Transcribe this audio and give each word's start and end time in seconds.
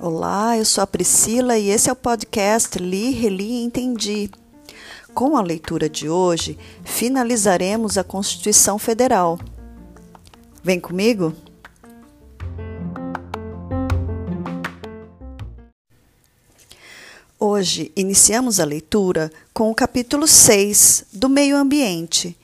Olá, 0.00 0.56
eu 0.56 0.64
sou 0.64 0.80
a 0.80 0.86
Priscila 0.86 1.58
e 1.58 1.68
esse 1.68 1.90
é 1.90 1.92
o 1.92 1.96
podcast 1.96 2.78
Li, 2.78 3.10
Reli 3.10 3.44
e 3.44 3.64
Entendi. 3.64 4.30
Com 5.12 5.36
a 5.36 5.42
leitura 5.42 5.90
de 5.90 6.08
hoje, 6.08 6.58
finalizaremos 6.82 7.98
a 7.98 8.04
Constituição 8.04 8.78
Federal. 8.78 9.38
Vem 10.64 10.80
comigo? 10.80 11.34
Hoje 17.38 17.92
iniciamos 17.94 18.58
a 18.58 18.64
leitura 18.64 19.30
com 19.52 19.70
o 19.70 19.74
capítulo 19.74 20.26
6 20.26 21.08
do 21.12 21.28
Meio 21.28 21.58
Ambiente. 21.58 22.34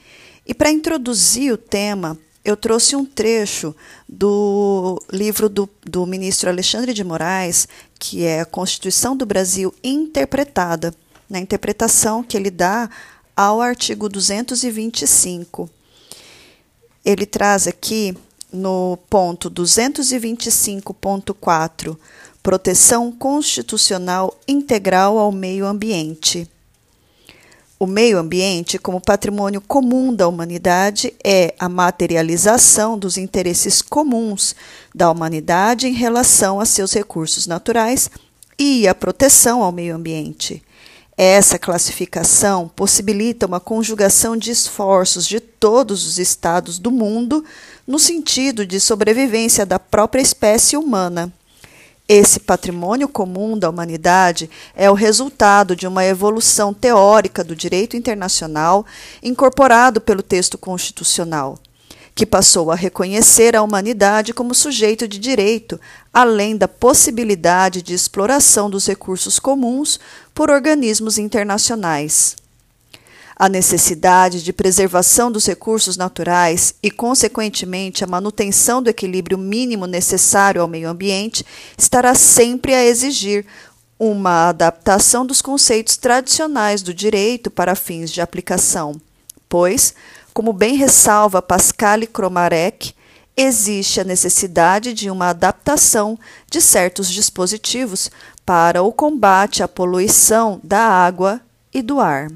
E 0.47 0.53
para 0.53 0.71
introduzir 0.71 1.53
o 1.53 1.57
tema, 1.57 2.19
eu 2.45 2.57
trouxe 2.57 2.97
um 2.97 3.05
trecho 3.05 3.73
do 4.09 5.01
livro 5.13 5.49
do, 5.49 5.71
do 5.85 6.05
ministro 6.05 6.51
Alexandre 6.51 6.93
de 6.93 7.05
Moraes, 7.05 7.69
que 7.99 8.25
é 8.25 8.41
a 8.41 8.47
Constituição 8.47 9.17
do 9.17 9.25
Brasil 9.25 9.73
Interpretada, 9.83 10.95
na 11.31 11.39
interpretação 11.39 12.23
que 12.23 12.37
ele 12.37 12.51
dá 12.51 12.91
ao 13.37 13.61
artigo 13.61 14.09
225. 14.09 15.71
Ele 17.05 17.27
traz 17.27 17.69
aqui 17.69 18.17
no 18.53 18.99
ponto 19.09 19.49
225.4 19.51 21.97
proteção 22.43 23.13
constitucional 23.13 24.37
integral 24.49 25.17
ao 25.17 25.31
meio 25.31 25.65
ambiente. 25.65 26.51
O 27.83 27.87
meio 27.89 28.17
ambiente, 28.17 28.79
como 28.79 29.01
patrimônio 29.01 29.61
comum 29.61 30.15
da 30.15 30.29
humanidade, 30.29 31.13
é 31.25 31.53
a 31.59 31.69
materialização 31.69 32.97
dos 32.97 33.19
interesses 33.19 33.83
comuns 33.83 34.55
da 34.95 35.11
humanidade 35.11 35.89
em 35.89 35.93
relação 35.93 36.61
a 36.61 36.65
seus 36.65 36.93
recursos 36.93 37.49
naturais 37.49 38.09
e 38.57 38.87
a 38.87 38.95
proteção 38.95 39.65
ao 39.65 39.73
meio 39.73 39.97
ambiente. 39.97 40.63
Essa 41.17 41.59
classificação 41.59 42.69
possibilita 42.69 43.47
uma 43.47 43.59
conjugação 43.59 44.37
de 44.37 44.53
esforços 44.53 45.27
de 45.27 45.41
todos 45.41 46.07
os 46.07 46.21
estados 46.21 46.79
do 46.79 46.93
mundo 46.93 47.45
no 47.85 47.99
sentido 47.99 48.65
de 48.65 48.79
sobrevivência 48.79 49.67
da 49.67 49.81
própria 49.81 50.23
espécie 50.23 50.77
humana. 50.77 51.33
Esse 52.15 52.41
patrimônio 52.41 53.09
comum 53.09 53.59
da 53.59 53.71
humanidade 53.71 54.51
é 54.77 54.91
o 54.91 54.95
resultado 54.95 55.75
de 55.75 55.87
uma 55.87 56.05
evolução 56.05 56.75
teórica 56.75 57.43
do 57.43 57.57
direito 57.57 57.97
internacional 57.97 58.85
incorporado 59.23 59.99
pelo 59.99 60.23
texto 60.23 60.59
constitucional, 60.59 61.59
que 62.15 62.27
passou 62.27 62.71
a 62.71 62.75
reconhecer 62.75 63.57
a 63.57 63.63
humanidade 63.63 64.35
como 64.35 64.55
sujeito 64.55 65.09
de 65.09 65.19
direito, 65.19 65.81
além 66.13 66.55
da 66.55 66.69
possibilidade 66.69 67.81
de 67.81 67.95
exploração 67.95 68.69
dos 68.69 68.87
recursos 68.87 69.39
comuns 69.39 69.99
por 70.35 70.51
organismos 70.51 71.17
internacionais 71.17 72.37
a 73.37 73.49
necessidade 73.49 74.43
de 74.43 74.53
preservação 74.53 75.31
dos 75.31 75.47
recursos 75.47 75.97
naturais 75.97 76.75
e, 76.83 76.91
consequentemente, 76.91 78.05
a 78.05 78.07
manutenção 78.07 78.83
do 78.83 78.91
equilíbrio 78.91 79.39
mínimo 79.39 79.87
necessário 79.87 80.61
ao 80.61 80.69
meio 80.69 80.89
ambiente 80.89 81.45
estará 81.77 82.15
sempre 82.15 82.75
a 82.75 82.85
exigir 82.85 83.47
uma 83.99 84.49
adaptação 84.49 85.25
dos 85.25 85.41
conceitos 85.41 85.97
tradicionais 85.97 86.83
do 86.83 86.93
direito 86.93 87.51
para 87.51 87.75
fins 87.75 88.11
de 88.11 88.21
aplicação, 88.21 89.01
pois, 89.49 89.95
como 90.35 90.53
bem 90.53 90.75
ressalva 90.75 91.41
Pascal 91.41 92.01
Kromarek, 92.13 92.95
existe 93.37 94.01
a 94.01 94.05
necessidade 94.05 94.93
de 94.93 95.11
uma 95.11 95.29
adaptação 95.29 96.19
de 96.51 96.61
certos 96.61 97.09
dispositivos 97.09 98.11
para 98.45 98.83
o 98.83 98.93
combate 98.93 99.63
à 99.63 99.69
poluição 99.69 100.61
da 100.63 100.81
água 100.81 101.41
e 101.73 101.81
do 101.81 102.01
ar. 102.01 102.29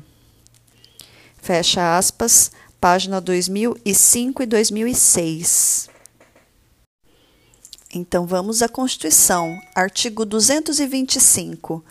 Fecha 1.47 1.97
aspas, 1.97 2.51
página 2.81 3.21
2005 3.21 4.43
e 4.43 4.47
2006. 4.47 5.89
Então 7.95 8.27
vamos 8.27 8.63
à 8.63 8.69
Constituição, 8.69 9.57
artigo 9.73 10.25
225. 10.25 11.85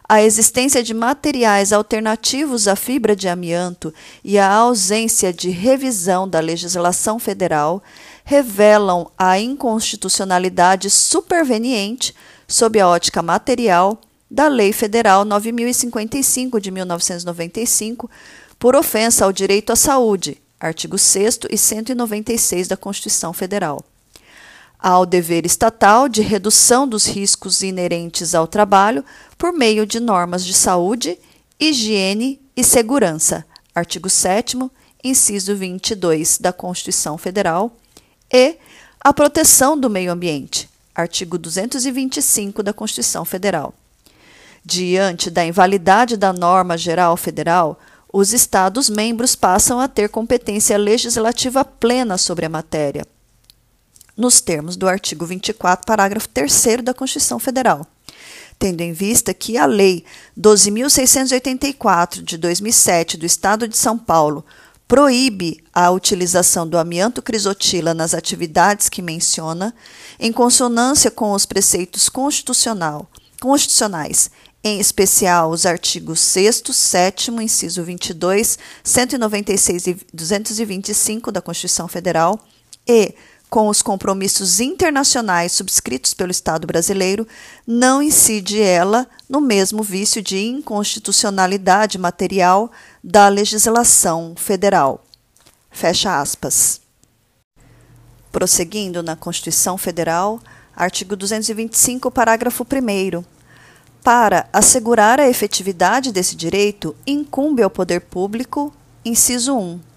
a 0.08 0.22
existência 0.22 0.84
de 0.84 0.94
materiais 0.94 1.74
alternativos 1.74 2.68
à 2.68 2.76
fibra 2.76 3.16
de 3.16 3.28
amianto 3.28 3.94
e 4.24 4.38
a 4.38 4.52
ausência 4.52 5.34
de 5.34 5.50
revisão 5.50 6.30
da 6.30 6.40
legislação 6.40 7.18
federal 7.18 7.84
revelam 8.24 9.10
a 9.18 9.40
inconstitucionalidade 9.40 10.90
superveniente, 10.90 12.16
sob 12.48 12.80
a 12.80 12.88
ótica 12.88 13.22
material, 13.24 14.00
da 14.30 14.48
Lei 14.48 14.74
Federal 14.74 15.26
9055 15.26 16.60
de 16.60 16.72
1995, 16.72 18.10
por 18.60 18.76
ofensa 18.76 19.26
ao 19.26 19.32
direito 19.32 19.72
à 19.72 19.76
saúde, 19.76 20.42
artigo 20.60 20.98
6 20.98 21.40
e 21.50 21.58
196 21.58 22.68
da 22.68 22.78
Constituição 22.78 23.34
Federal 23.34 23.84
ao 24.86 25.04
dever 25.04 25.48
estatal 25.48 26.08
de 26.08 26.22
redução 26.22 26.88
dos 26.88 27.08
riscos 27.08 27.64
inerentes 27.64 28.36
ao 28.36 28.46
trabalho 28.46 29.04
por 29.36 29.52
meio 29.52 29.84
de 29.84 30.00
normas 30.00 30.46
de 30.46 30.54
saúde, 30.54 31.18
higiene 31.60 32.40
e 32.56 32.64
segurança, 32.64 33.44
artigo 33.74 34.08
7, 34.08 34.56
inciso 35.04 35.56
22 35.56 36.38
da 36.38 36.54
Constituição 36.54 37.18
Federal, 37.18 37.76
e 38.32 38.58
a 39.00 39.12
proteção 39.12 39.76
do 39.76 39.90
meio 39.90 40.12
ambiente, 40.12 40.70
artigo 40.94 41.40
225 41.40 42.62
da 42.62 42.72
Constituição 42.72 43.26
Federal. 43.26 43.74
Diante 44.64 45.32
da 45.32 45.44
invalidade 45.44 46.16
da 46.16 46.32
norma 46.32 46.78
geral 46.78 47.18
federal, 47.18 47.80
os 48.14 48.34
Estados-membros 48.34 49.36
passam 49.36 49.80
a 49.80 49.88
ter 49.88 50.10
competência 50.10 50.78
legislativa 50.78 51.66
plena 51.66 52.20
sobre 52.20 52.46
a 52.46 52.50
matéria 52.50 53.04
nos 54.16 54.40
termos 54.42 54.76
do 54.76 54.88
artigo 54.88 55.26
24, 55.26 55.86
parágrafo 55.86 56.30
3 56.30 56.84
da 56.84 56.94
Constituição 56.94 57.40
Federal, 57.40 57.86
tendo 58.58 58.82
em 58.82 58.94
vista 58.94 59.34
que 59.34 59.58
a 59.58 59.66
Lei 59.66 60.06
12.684 60.40 62.22
de 62.24 62.38
2007 62.38 63.18
do 63.18 63.26
Estado 63.26 63.68
de 63.68 63.78
São 63.78 63.98
Paulo 63.98 64.46
proíbe 64.88 65.64
a 65.74 65.90
utilização 65.90 66.68
do 66.68 66.78
amianto 66.78 67.22
crisotila 67.22 67.94
nas 67.94 68.14
atividades 68.14 68.88
que 68.88 69.02
menciona, 69.02 69.74
em 70.20 70.32
consonância 70.32 71.10
com 71.10 71.32
os 71.32 71.46
preceitos 71.46 72.08
constitucional, 72.08 73.10
constitucionais, 73.42 74.30
em 74.64 74.80
especial 74.80 75.52
os 75.52 75.66
artigos 75.66 76.20
6 76.20 76.64
7 76.72 77.32
inciso 77.32 77.84
22, 77.84 78.58
196 78.84 79.88
e 79.88 79.98
225 80.14 81.32
da 81.32 81.42
Constituição 81.42 81.88
Federal 81.88 82.40
e 82.88 83.14
com 83.56 83.70
os 83.70 83.82
compromissos 83.82 84.60
internacionais 84.60 85.54
subscritos 85.54 86.14
pelo 86.14 86.30
Estado 86.30 86.68
brasileiro, 86.68 87.26
não 87.66 88.04
incide 88.04 88.62
ela 88.62 89.08
no 89.30 89.40
mesmo 89.40 89.82
vício 89.82 90.22
de 90.22 90.38
inconstitucionalidade 90.44 91.98
material 91.98 92.70
da 93.02 93.30
legislação 93.30 94.34
federal. 94.36 95.06
Fecha 95.72 96.20
aspas. 96.20 96.82
Prosseguindo 98.30 99.02
na 99.02 99.16
Constituição 99.16 99.78
Federal, 99.78 100.42
artigo 100.76 101.16
225, 101.16 102.12
parágrafo 102.12 102.66
1. 102.66 103.24
Para 104.04 104.50
assegurar 104.52 105.18
a 105.18 105.30
efetividade 105.30 106.12
desse 106.12 106.36
direito, 106.36 106.94
incumbe 107.08 107.64
ao 107.64 107.70
poder 107.70 108.02
público, 108.02 108.74
inciso 109.06 109.56
1 109.58 109.95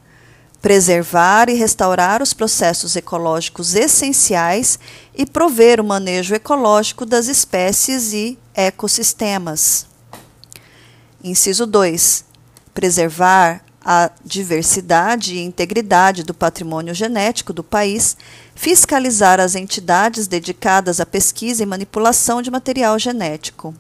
preservar 0.61 1.49
e 1.49 1.55
restaurar 1.55 2.23
os 2.23 2.33
processos 2.33 2.97
ecológicos 2.97 3.75
essenciais 3.75 4.79
e 5.15 5.25
prover 5.25 5.81
o 5.81 5.85
manejo 5.85 6.35
ecológico 6.35 7.07
das 7.07 7.29
espécies 7.29 8.13
e 8.13 8.39
ecossistemas. 8.55 9.87
Inciso 11.23 11.67
2. 11.67 12.25
Preservar 12.75 13.63
a 13.85 14.11
diversidade 14.25 15.35
e 15.35 15.43
integridade 15.43 16.23
do 16.23 16.35
patrimônio 16.35 16.93
genético 16.93 17.53
do 17.53 17.65
país, 17.65 18.17
fiscalizar 18.55 19.41
as 19.41 19.55
entidades 19.55 20.27
dedicadas 20.27 21.01
à 21.01 21.07
pesquisa 21.07 21.63
e 21.63 21.67
manipulação 21.67 22.43
de 22.43 22.51
material 22.51 22.99
genético. 22.99 23.75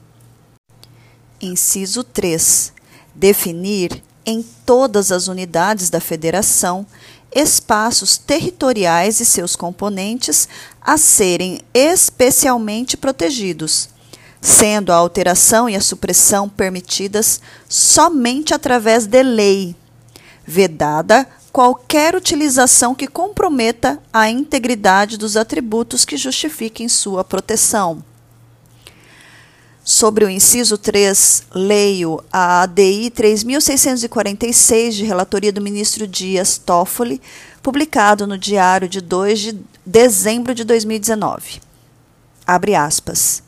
Inciso 1.40 2.02
3. 2.02 2.72
Definir 3.14 4.02
em 4.28 4.44
todas 4.66 5.10
as 5.10 5.26
unidades 5.26 5.88
da 5.88 6.00
federação 6.00 6.86
espaços 7.34 8.18
territoriais 8.18 9.20
e 9.20 9.24
seus 9.24 9.56
componentes 9.56 10.46
a 10.82 10.98
serem 10.98 11.62
especialmente 11.72 12.94
protegidos, 12.94 13.88
sendo 14.38 14.92
a 14.92 14.96
alteração 14.96 15.66
e 15.66 15.74
a 15.74 15.80
supressão 15.80 16.46
permitidas 16.46 17.40
somente 17.66 18.52
através 18.52 19.06
de 19.06 19.22
lei, 19.22 19.74
vedada 20.46 21.26
qualquer 21.50 22.14
utilização 22.14 22.94
que 22.94 23.06
comprometa 23.06 23.98
a 24.12 24.28
integridade 24.28 25.16
dos 25.16 25.38
atributos 25.38 26.04
que 26.04 26.18
justifiquem 26.18 26.86
sua 26.86 27.24
proteção. 27.24 28.04
Sobre 29.90 30.22
o 30.22 30.28
inciso 30.28 30.76
3, 30.76 31.44
leio 31.54 32.22
a 32.30 32.60
ADI 32.60 33.08
3646 33.08 34.94
de 34.94 35.04
relatoria 35.06 35.50
do 35.50 35.62
ministro 35.62 36.06
Dias 36.06 36.58
Toffoli, 36.58 37.22
publicado 37.62 38.26
no 38.26 38.36
Diário 38.36 38.86
de 38.86 39.00
2 39.00 39.38
de 39.38 39.58
dezembro 39.86 40.54
de 40.54 40.62
2019. 40.62 41.62
Abre 42.46 42.74
aspas. 42.74 43.42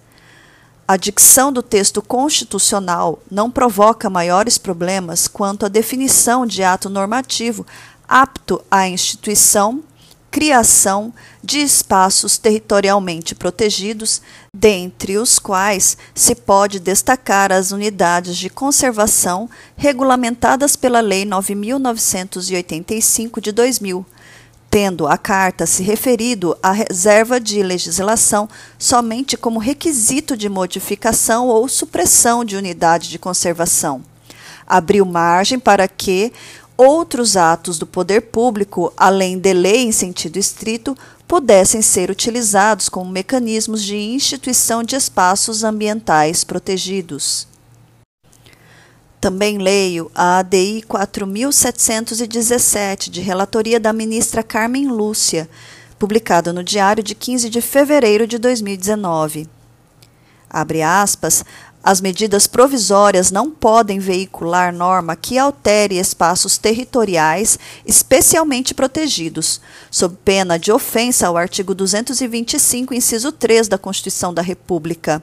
A 0.89 0.97
dicção 0.97 1.53
do 1.53 1.63
texto 1.63 2.01
constitucional 2.01 3.23
não 3.31 3.51
provoca 3.51 4.09
maiores 4.09 4.57
problemas 4.57 5.29
quanto 5.29 5.67
à 5.67 5.69
definição 5.69 6.47
de 6.47 6.63
ato 6.63 6.89
normativo 6.89 7.67
apto 8.09 8.65
à 8.71 8.89
instituição 8.89 9.85
criação 10.31 11.13
de 11.43 11.59
espaços 11.59 12.39
territorialmente 12.39 13.35
protegidos, 13.35 14.23
dentre 14.55 15.19
os 15.19 15.39
quais 15.39 15.99
se 16.15 16.35
pode 16.35 16.79
destacar 16.79 17.53
as 17.53 17.73
unidades 17.73 18.37
de 18.37 18.49
conservação 18.49 19.51
regulamentadas 19.77 20.77
pela 20.77 21.01
Lei 21.01 21.25
9985 21.25 23.41
de 23.41 23.51
2000, 23.51 24.07
tendo 24.71 25.09
a 25.09 25.19
carta 25.19 25.67
se 25.67 25.83
referido 25.83 26.57
à 26.63 26.71
reserva 26.71 27.41
de 27.41 27.61
legislação 27.63 28.49
somente 28.79 29.37
como 29.37 29.59
requisito 29.59 30.37
de 30.37 30.49
modificação 30.49 31.49
ou 31.49 31.69
supressão 31.69 32.45
de 32.45 32.57
unidade 32.57 33.11
de 33.11 33.19
conservação. 33.19 34.03
Abriu 34.65 35.05
margem 35.05 35.59
para 35.59 35.89
que 35.89 36.33
outros 36.81 37.37
atos 37.37 37.79
do 37.79 37.87
poder 37.87 38.23
público, 38.23 38.93
além 38.97 39.39
de 39.39 39.53
lei 39.53 39.83
em 39.83 39.93
sentido 39.93 40.39
estrito, 40.39 40.97
pudessem 41.29 41.83
ser 41.83 42.11
utilizados 42.11 42.89
como 42.89 43.11
mecanismos 43.11 43.85
de 43.85 43.97
instituição 43.97 44.83
de 44.83 44.97
espaços 44.97 45.63
ambientais 45.63 46.43
protegidos. 46.43 47.47
Também 49.21 49.59
leio 49.59 50.11
a 50.15 50.39
ADI 50.39 50.81
4717, 50.89 53.11
de 53.11 53.21
relatoria 53.21 53.79
da 53.79 53.93
ministra 53.93 54.43
Carmen 54.43 54.89
Lúcia, 54.89 55.51
publicada 55.99 56.51
no 56.51 56.65
Diário 56.65 57.03
de 57.03 57.15
15 57.15 57.51
de 57.51 57.61
fevereiro 57.61 58.27
de 58.27 58.39
2019. 58.39 59.47
Abre 60.49 60.81
aspas, 60.83 61.45
as 61.83 62.01
medidas 62.01 62.47
provisórias 62.47 63.31
não 63.31 63.51
podem 63.51 63.99
veicular 63.99 64.73
norma 64.73 65.17
que 65.17 65.39
altere 65.39 65.99
espaços 65.99 66.59
territoriais 66.59 67.59
especialmente 67.87 68.75
protegidos, 68.75 69.61
sob 69.91 70.17
pena 70.23 70.59
de 70.59 70.71
ofensa 70.71 71.27
ao 71.27 71.39
artigo 71.39 71.75
225, 71.75 72.93
inciso 72.93 73.33
3 73.33 73.67
da 73.67 73.79
Constituição 73.79 74.33
da 74.35 74.43
República. 74.43 75.23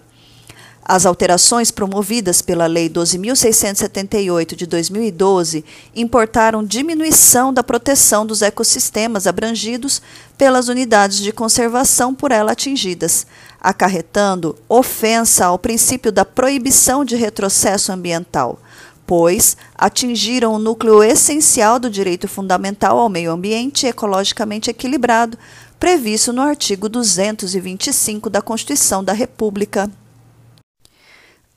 As 0.90 1.06
alterações 1.06 1.70
promovidas 1.70 2.42
pela 2.42 2.66
Lei 2.66 2.90
12.678 2.90 4.56
de 4.56 4.66
2012 4.66 5.66
importaram 5.94 6.64
diminuição 6.64 7.54
da 7.54 7.62
proteção 7.62 8.26
dos 8.26 8.42
ecossistemas 8.42 9.28
abrangidos 9.28 10.02
pelas 10.38 10.70
unidades 10.70 11.18
de 11.18 11.34
conservação 11.34 12.16
por 12.16 12.32
ela 12.32 12.54
atingidas, 12.54 13.28
acarretando 13.60 14.56
ofensa 14.68 15.46
ao 15.46 15.60
princípio 15.60 16.12
da 16.12 16.24
proibição 16.24 17.04
de 17.04 17.16
retrocesso 17.16 17.92
ambiental, 17.92 18.60
pois 19.06 19.56
atingiram 19.76 20.54
o 20.54 20.60
núcleo 20.60 21.02
essencial 21.04 21.80
do 21.80 21.90
direito 21.90 22.28
fundamental 22.28 23.00
ao 23.00 23.10
meio 23.10 23.32
ambiente 23.32 23.88
ecologicamente 23.88 24.70
equilibrado, 24.70 25.38
previsto 25.80 26.34
no 26.34 26.42
artigo 26.42 26.90
225 26.90 28.30
da 28.30 28.42
Constituição 28.42 29.04
da 29.04 29.14
República. 29.14 29.90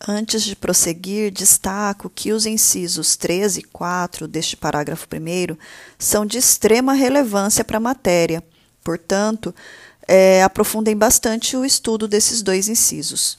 Antes 0.09 0.43
de 0.43 0.57
prosseguir, 0.57 1.31
destaco 1.31 2.09
que 2.09 2.33
os 2.33 2.47
incisos 2.47 3.17
3 3.17 3.59
e 3.59 3.63
4 3.63 4.27
deste 4.27 4.57
parágrafo 4.57 5.07
1 5.07 5.57
são 5.99 6.25
de 6.25 6.39
extrema 6.39 6.95
relevância 6.95 7.63
para 7.63 7.77
a 7.77 7.81
matéria. 7.81 8.43
Portanto, 8.83 9.55
é, 10.07 10.43
aprofundem 10.43 10.97
bastante 10.97 11.57
o 11.57 11.65
estudo 11.65 12.09
desses 12.09 12.43
dois 12.43 12.69
incisos. 12.69 13.39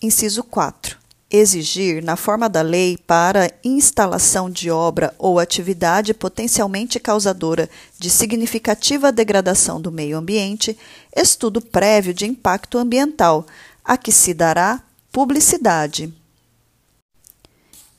Inciso 0.00 0.44
4. 0.44 0.96
Exigir, 1.30 2.02
na 2.02 2.16
forma 2.16 2.48
da 2.48 2.62
lei, 2.62 2.96
para 2.96 3.52
instalação 3.62 4.48
de 4.48 4.70
obra 4.70 5.14
ou 5.18 5.38
atividade 5.38 6.14
potencialmente 6.14 6.98
causadora 6.98 7.68
de 7.98 8.08
significativa 8.08 9.12
degradação 9.12 9.78
do 9.78 9.92
meio 9.92 10.16
ambiente, 10.16 10.78
estudo 11.14 11.60
prévio 11.60 12.14
de 12.14 12.24
impacto 12.24 12.78
ambiental 12.78 13.46
a 13.84 13.98
que 13.98 14.10
se 14.10 14.32
dará 14.32 14.80
publicidade. 15.12 16.14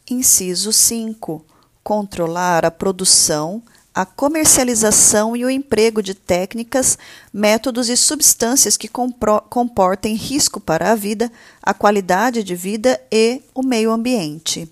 Inciso 0.10 0.74
5. 0.74 1.46
Controlar 1.84 2.66
a 2.66 2.72
produção, 2.72 3.62
a 3.94 4.06
comercialização 4.06 5.36
e 5.36 5.44
o 5.44 5.50
emprego 5.50 6.02
de 6.02 6.14
técnicas, 6.14 6.98
métodos 7.34 7.90
e 7.90 7.98
substâncias 7.98 8.78
que 8.78 8.88
comportem 8.88 10.16
risco 10.16 10.58
para 10.60 10.92
a 10.92 10.96
vida, 10.96 11.32
a 11.62 11.74
qualidade 11.74 12.44
de 12.44 12.56
vida 12.56 13.02
e 13.12 13.42
o 13.54 13.62
meio 13.64 13.92
ambiente. 13.92 14.72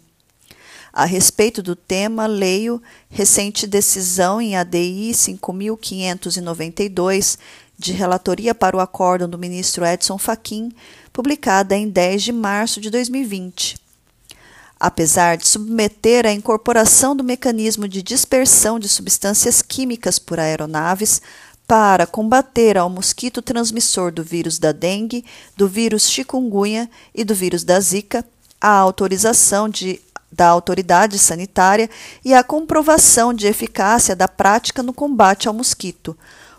A 0.94 1.04
respeito 1.06 1.62
do 1.62 1.76
tema, 1.76 2.26
leio 2.26 2.82
recente 3.10 3.68
decisão 3.68 4.42
em 4.42 4.56
ADI 4.56 5.14
5592 5.14 7.38
de 7.78 7.92
relatoria 7.92 8.56
para 8.56 8.76
o 8.76 8.80
acórdão 8.80 9.30
do 9.30 9.38
ministro 9.38 9.86
Edson 9.86 10.18
Fachin, 10.18 10.72
publicada 11.14 11.76
em 11.76 11.88
10 11.88 12.24
de 12.24 12.32
março 12.32 12.82
de 12.82 12.90
2020. 12.90 13.87
Apesar 14.80 15.38
de 15.38 15.48
submeter 15.48 16.26
a 16.26 16.32
incorporação 16.32 17.16
do 17.16 17.24
mecanismo 17.24 17.88
de 17.88 18.04
dispersão 18.04 18.80
de 18.80 18.88
substâncias 18.88 19.62
químicas 19.62 20.20
por 20.20 20.40
aeronaves 20.40 21.22
para 21.68 22.08
combater 22.08 22.78
ao 22.78 22.90
mosquito 22.90 23.42
transmissor 23.42 24.12
do 24.12 24.24
vírus 24.24 24.58
da 24.60 24.72
dengue, 24.72 25.26
do 25.56 25.68
vírus 25.68 26.10
chikungunya 26.10 26.90
e 27.14 27.24
do 27.24 27.36
vírus 27.36 27.64
da 27.64 27.80
zika, 27.80 28.24
a 28.62 28.70
autorização 28.70 29.68
de 29.68 30.00
da 30.32 30.48
autoridade 30.48 31.18
sanitária 31.18 31.90
e 32.24 32.34
a 32.34 32.44
comprovação 32.44 33.34
de 33.34 33.48
eficácia 33.48 34.16
da 34.16 34.28
prática 34.28 34.84
no 34.84 34.94
combate 34.94 35.48
ao 35.48 35.54
mosquito. 35.54 36.18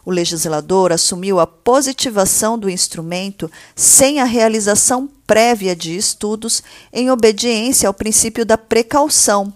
O 0.09 0.11
legislador 0.11 0.91
assumiu 0.91 1.38
a 1.38 1.47
positivação 1.47 2.59
do 2.59 2.71
instrumento 2.71 3.50
sem 3.77 4.21
a 4.21 4.25
realização 4.25 5.07
prévia 5.27 5.77
de 5.77 5.95
estudos, 5.95 6.62
em 6.91 7.11
obediência 7.11 7.87
ao 7.87 7.93
princípio 7.93 8.47
da 8.47 8.57
precaução, 8.57 9.53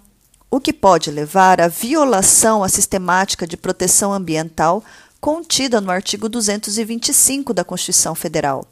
o 0.51 0.61
que 0.61 0.71
pode 0.71 1.11
levar 1.11 1.59
à 1.59 1.69
violação 1.69 2.63
à 2.63 2.69
sistemática 2.69 3.47
de 3.47 3.57
proteção 3.57 4.13
ambiental 4.13 4.85
contida 5.19 5.81
no 5.81 5.91
artigo 5.91 6.29
225 6.29 7.55
da 7.55 7.65
Constituição 7.65 8.15
Federal. 8.15 8.67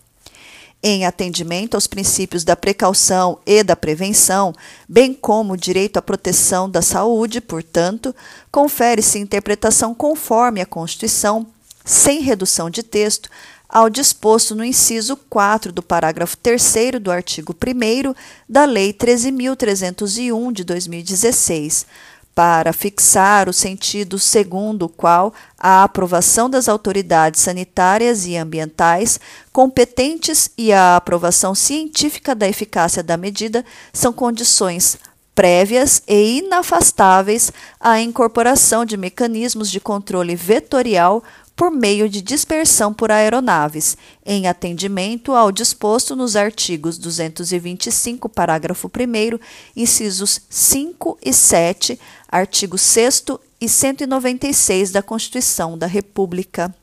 Em 0.82 1.06
atendimento 1.06 1.76
aos 1.76 1.86
princípios 1.86 2.44
da 2.44 2.54
precaução 2.54 3.38
e 3.46 3.62
da 3.62 3.74
prevenção, 3.74 4.52
bem 4.86 5.14
como 5.14 5.54
o 5.54 5.56
direito 5.56 5.96
à 5.96 6.02
proteção 6.02 6.68
da 6.68 6.82
saúde, 6.82 7.40
portanto, 7.40 8.14
confere-se 8.52 9.18
interpretação 9.18 9.94
conforme 9.94 10.60
a 10.60 10.66
Constituição, 10.66 11.46
sem 11.84 12.20
redução 12.20 12.70
de 12.70 12.82
texto, 12.82 13.28
ao 13.68 13.88
disposto 13.88 14.54
no 14.54 14.64
inciso 14.64 15.16
4 15.16 15.72
do 15.72 15.82
parágrafo 15.82 16.36
3 16.36 17.00
do 17.00 17.10
artigo 17.10 17.54
1 17.54 18.14
da 18.48 18.64
Lei 18.64 18.92
13.301 18.92 20.52
de 20.52 20.64
2016 20.64 21.86
para 22.34 22.72
fixar 22.72 23.48
o 23.48 23.52
sentido 23.52 24.18
segundo 24.18 24.84
o 24.84 24.88
qual 24.88 25.34
a 25.58 25.82
aprovação 25.82 26.48
das 26.48 26.68
autoridades 26.68 27.40
sanitárias 27.40 28.24
e 28.24 28.36
ambientais 28.36 29.20
competentes 29.52 30.50
e 30.56 30.72
a 30.72 30.96
aprovação 30.96 31.54
científica 31.54 32.34
da 32.34 32.48
eficácia 32.48 33.02
da 33.02 33.16
medida 33.16 33.64
são 33.92 34.12
condições 34.12 34.98
prévias 35.34 36.02
e 36.06 36.38
inafastáveis 36.38 37.52
à 37.78 38.00
incorporação 38.00 38.84
de 38.84 38.96
mecanismos 38.96 39.70
de 39.70 39.80
controle 39.80 40.34
vetorial 40.34 41.22
por 41.60 41.70
meio 41.70 42.08
de 42.08 42.22
dispersão 42.22 42.90
por 42.90 43.12
aeronaves, 43.12 43.94
em 44.24 44.46
atendimento 44.46 45.34
ao 45.34 45.52
disposto 45.52 46.16
nos 46.16 46.34
artigos 46.34 46.96
225, 46.96 48.30
parágrafo 48.30 48.88
1, 48.88 49.38
incisos 49.76 50.40
5 50.48 51.18
e 51.22 51.34
7, 51.34 52.00
artigo 52.26 52.78
6 52.78 53.24
e 53.60 53.68
196 53.68 54.90
da 54.90 55.02
Constituição 55.02 55.76
da 55.76 55.86
República. 55.86 56.74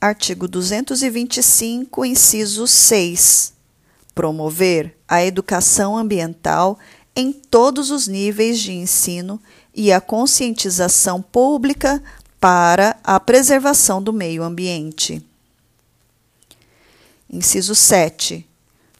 Artigo 0.00 0.46
225, 0.46 2.04
inciso 2.04 2.68
6. 2.68 3.52
Promover 4.14 4.96
a 5.08 5.24
educação 5.24 5.98
ambiental 5.98 6.78
em 7.16 7.32
todos 7.32 7.90
os 7.90 8.06
níveis 8.06 8.60
de 8.60 8.70
ensino 8.70 9.40
e 9.74 9.90
a 9.90 10.00
conscientização 10.00 11.20
pública 11.20 12.00
para 12.44 12.96
a 13.02 13.18
preservação 13.18 14.02
do 14.02 14.12
meio 14.12 14.42
ambiente. 14.42 15.24
Inciso 17.30 17.74
7. 17.74 18.46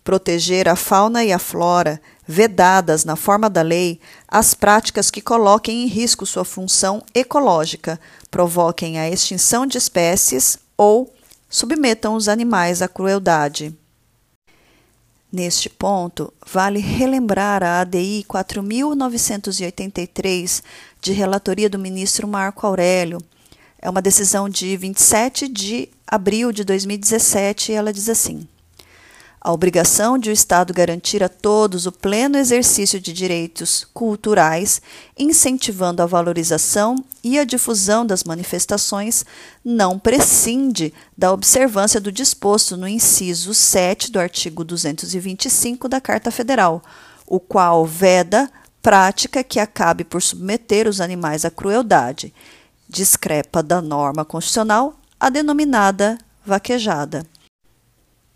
Proteger 0.02 0.66
a 0.66 0.74
fauna 0.74 1.22
e 1.22 1.30
a 1.30 1.38
flora, 1.38 2.00
vedadas 2.26 3.04
na 3.04 3.16
forma 3.16 3.50
da 3.50 3.60
lei, 3.60 4.00
as 4.26 4.54
práticas 4.54 5.10
que 5.10 5.20
coloquem 5.20 5.82
em 5.82 5.86
risco 5.88 6.24
sua 6.24 6.42
função 6.42 7.02
ecológica, 7.14 8.00
provoquem 8.30 8.98
a 8.98 9.10
extinção 9.10 9.66
de 9.66 9.76
espécies 9.76 10.56
ou 10.74 11.12
submetam 11.46 12.14
os 12.14 12.28
animais 12.28 12.80
à 12.80 12.88
crueldade. 12.88 13.76
Neste 15.30 15.68
ponto, 15.68 16.32
vale 16.50 16.78
relembrar 16.78 17.62
a 17.62 17.82
ADI 17.82 18.24
4983, 18.26 20.62
de 20.98 21.12
relatoria 21.12 21.68
do 21.68 21.78
ministro 21.78 22.26
Marco 22.26 22.66
Aurélio, 22.66 23.20
é 23.84 23.90
uma 23.90 24.00
decisão 24.00 24.48
de 24.48 24.74
27 24.78 25.46
de 25.46 25.90
abril 26.06 26.50
de 26.50 26.64
2017 26.64 27.70
e 27.70 27.74
ela 27.74 27.92
diz 27.92 28.08
assim: 28.08 28.48
a 29.38 29.52
obrigação 29.52 30.16
de 30.16 30.30
o 30.30 30.32
Estado 30.32 30.72
garantir 30.72 31.22
a 31.22 31.28
todos 31.28 31.84
o 31.84 31.92
pleno 31.92 32.38
exercício 32.38 32.98
de 32.98 33.12
direitos 33.12 33.86
culturais, 33.92 34.80
incentivando 35.18 36.02
a 36.02 36.06
valorização 36.06 36.96
e 37.22 37.38
a 37.38 37.44
difusão 37.44 38.06
das 38.06 38.24
manifestações, 38.24 39.22
não 39.62 39.98
prescinde 39.98 40.94
da 41.16 41.30
observância 41.30 42.00
do 42.00 42.10
disposto 42.10 42.78
no 42.78 42.88
inciso 42.88 43.52
7 43.52 44.10
do 44.10 44.18
artigo 44.18 44.64
225 44.64 45.90
da 45.90 46.00
Carta 46.00 46.30
Federal, 46.30 46.82
o 47.26 47.38
qual 47.38 47.84
veda 47.84 48.50
prática 48.80 49.44
que 49.44 49.60
acabe 49.60 50.04
por 50.04 50.22
submeter 50.22 50.88
os 50.88 51.02
animais 51.02 51.44
à 51.44 51.50
crueldade 51.50 52.32
discrepa 52.94 53.60
da 53.60 53.82
norma 53.82 54.24
constitucional, 54.24 54.94
a 55.18 55.28
denominada 55.28 56.16
vaquejada. 56.46 57.26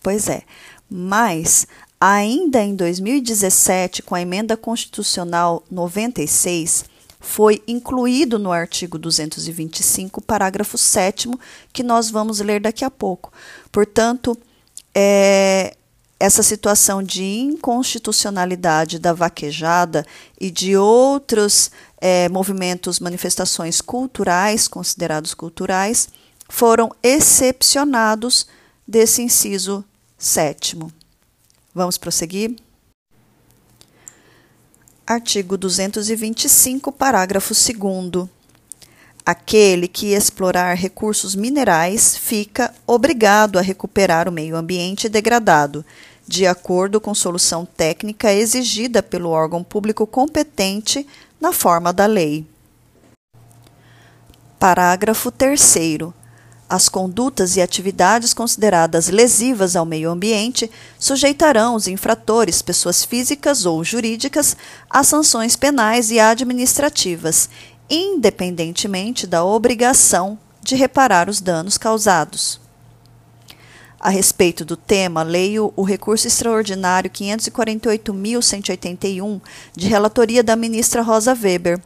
Pois 0.02 0.28
é, 0.28 0.42
mas 0.90 1.66
ainda 2.00 2.60
em 2.60 2.74
2017, 2.74 4.02
com 4.02 4.16
a 4.16 4.20
emenda 4.20 4.56
constitucional 4.56 5.62
96, 5.70 6.86
foi 7.20 7.62
incluído 7.68 8.38
no 8.38 8.50
artigo 8.50 8.98
225, 8.98 10.20
parágrafo 10.22 10.76
7, 10.76 11.30
que 11.72 11.82
nós 11.84 12.10
vamos 12.10 12.40
ler 12.40 12.60
daqui 12.60 12.84
a 12.84 12.90
pouco. 12.90 13.32
Portanto, 13.70 14.36
é, 14.94 15.76
essa 16.20 16.42
situação 16.42 17.02
de 17.02 17.22
inconstitucionalidade 17.22 18.98
da 18.98 19.12
vaquejada 19.12 20.04
e 20.40 20.50
de 20.50 20.76
outros 20.76 21.70
é, 22.00 22.28
movimentos, 22.28 22.98
manifestações 22.98 23.80
culturais, 23.80 24.66
considerados 24.66 25.32
culturais, 25.32 26.08
foram 26.48 26.90
excepcionados 27.02 28.46
desse 28.86 29.22
inciso 29.22 29.84
sétimo. 30.16 30.92
Vamos 31.74 31.96
prosseguir? 31.98 32.56
Artigo 35.06 35.56
225, 35.56 36.90
parágrafo 36.90 37.54
2. 37.54 38.37
Aquele 39.30 39.88
que 39.88 40.14
explorar 40.14 40.72
recursos 40.72 41.34
minerais 41.34 42.16
fica 42.16 42.74
obrigado 42.86 43.58
a 43.58 43.60
recuperar 43.60 44.26
o 44.26 44.32
meio 44.32 44.56
ambiente 44.56 45.06
degradado, 45.06 45.84
de 46.26 46.46
acordo 46.46 46.98
com 46.98 47.14
solução 47.14 47.66
técnica 47.66 48.32
exigida 48.32 49.02
pelo 49.02 49.28
órgão 49.28 49.62
público 49.62 50.06
competente 50.06 51.06
na 51.38 51.52
forma 51.52 51.92
da 51.92 52.06
lei. 52.06 52.46
Parágrafo 54.58 55.30
3. 55.30 55.76
As 56.66 56.88
condutas 56.88 57.54
e 57.54 57.60
atividades 57.60 58.32
consideradas 58.32 59.08
lesivas 59.08 59.76
ao 59.76 59.84
meio 59.84 60.10
ambiente 60.10 60.70
sujeitarão 60.98 61.74
os 61.74 61.86
infratores, 61.86 62.62
pessoas 62.62 63.04
físicas 63.04 63.66
ou 63.66 63.84
jurídicas, 63.84 64.56
a 64.88 65.04
sanções 65.04 65.54
penais 65.54 66.10
e 66.10 66.18
administrativas, 66.18 67.50
independentemente 67.88 69.26
da 69.26 69.44
obrigação 69.44 70.38
de 70.62 70.74
reparar 70.74 71.28
os 71.28 71.40
danos 71.40 71.78
causados. 71.78 72.60
A 74.00 74.10
respeito 74.10 74.64
do 74.64 74.76
tema, 74.76 75.24
leio 75.24 75.72
o 75.74 75.82
recurso 75.82 76.28
extraordinário 76.28 77.10
548.181, 77.10 79.40
de 79.74 79.88
relatoria 79.88 80.40
da 80.42 80.54
ministra 80.54 81.02
Rosa 81.02 81.34
Weber, 81.34 81.80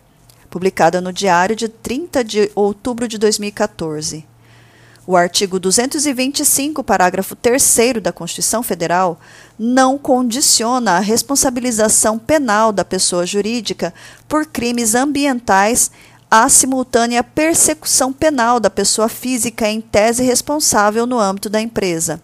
publicada 0.50 1.00
no 1.00 1.10
Diário 1.12 1.56
de 1.56 1.68
30 1.68 2.22
de 2.22 2.52
outubro 2.54 3.08
de 3.08 3.16
2014. 3.16 4.26
O 5.06 5.16
artigo 5.16 5.58
225, 5.58 6.84
parágrafo 6.84 7.34
3 7.34 7.76
da 8.02 8.12
Constituição 8.12 8.62
Federal, 8.62 9.18
não 9.58 9.98
condiciona 9.98 10.92
a 10.92 11.00
responsabilização 11.00 12.18
penal 12.18 12.72
da 12.72 12.84
pessoa 12.84 13.26
jurídica 13.26 13.92
por 14.28 14.46
crimes 14.46 14.94
ambientais 14.94 15.90
à 16.30 16.48
simultânea 16.48 17.22
persecução 17.22 18.12
penal 18.12 18.58
da 18.58 18.70
pessoa 18.70 19.08
física 19.08 19.68
em 19.68 19.80
tese 19.80 20.22
responsável 20.22 21.06
no 21.06 21.18
âmbito 21.18 21.50
da 21.50 21.60
empresa. 21.60 22.22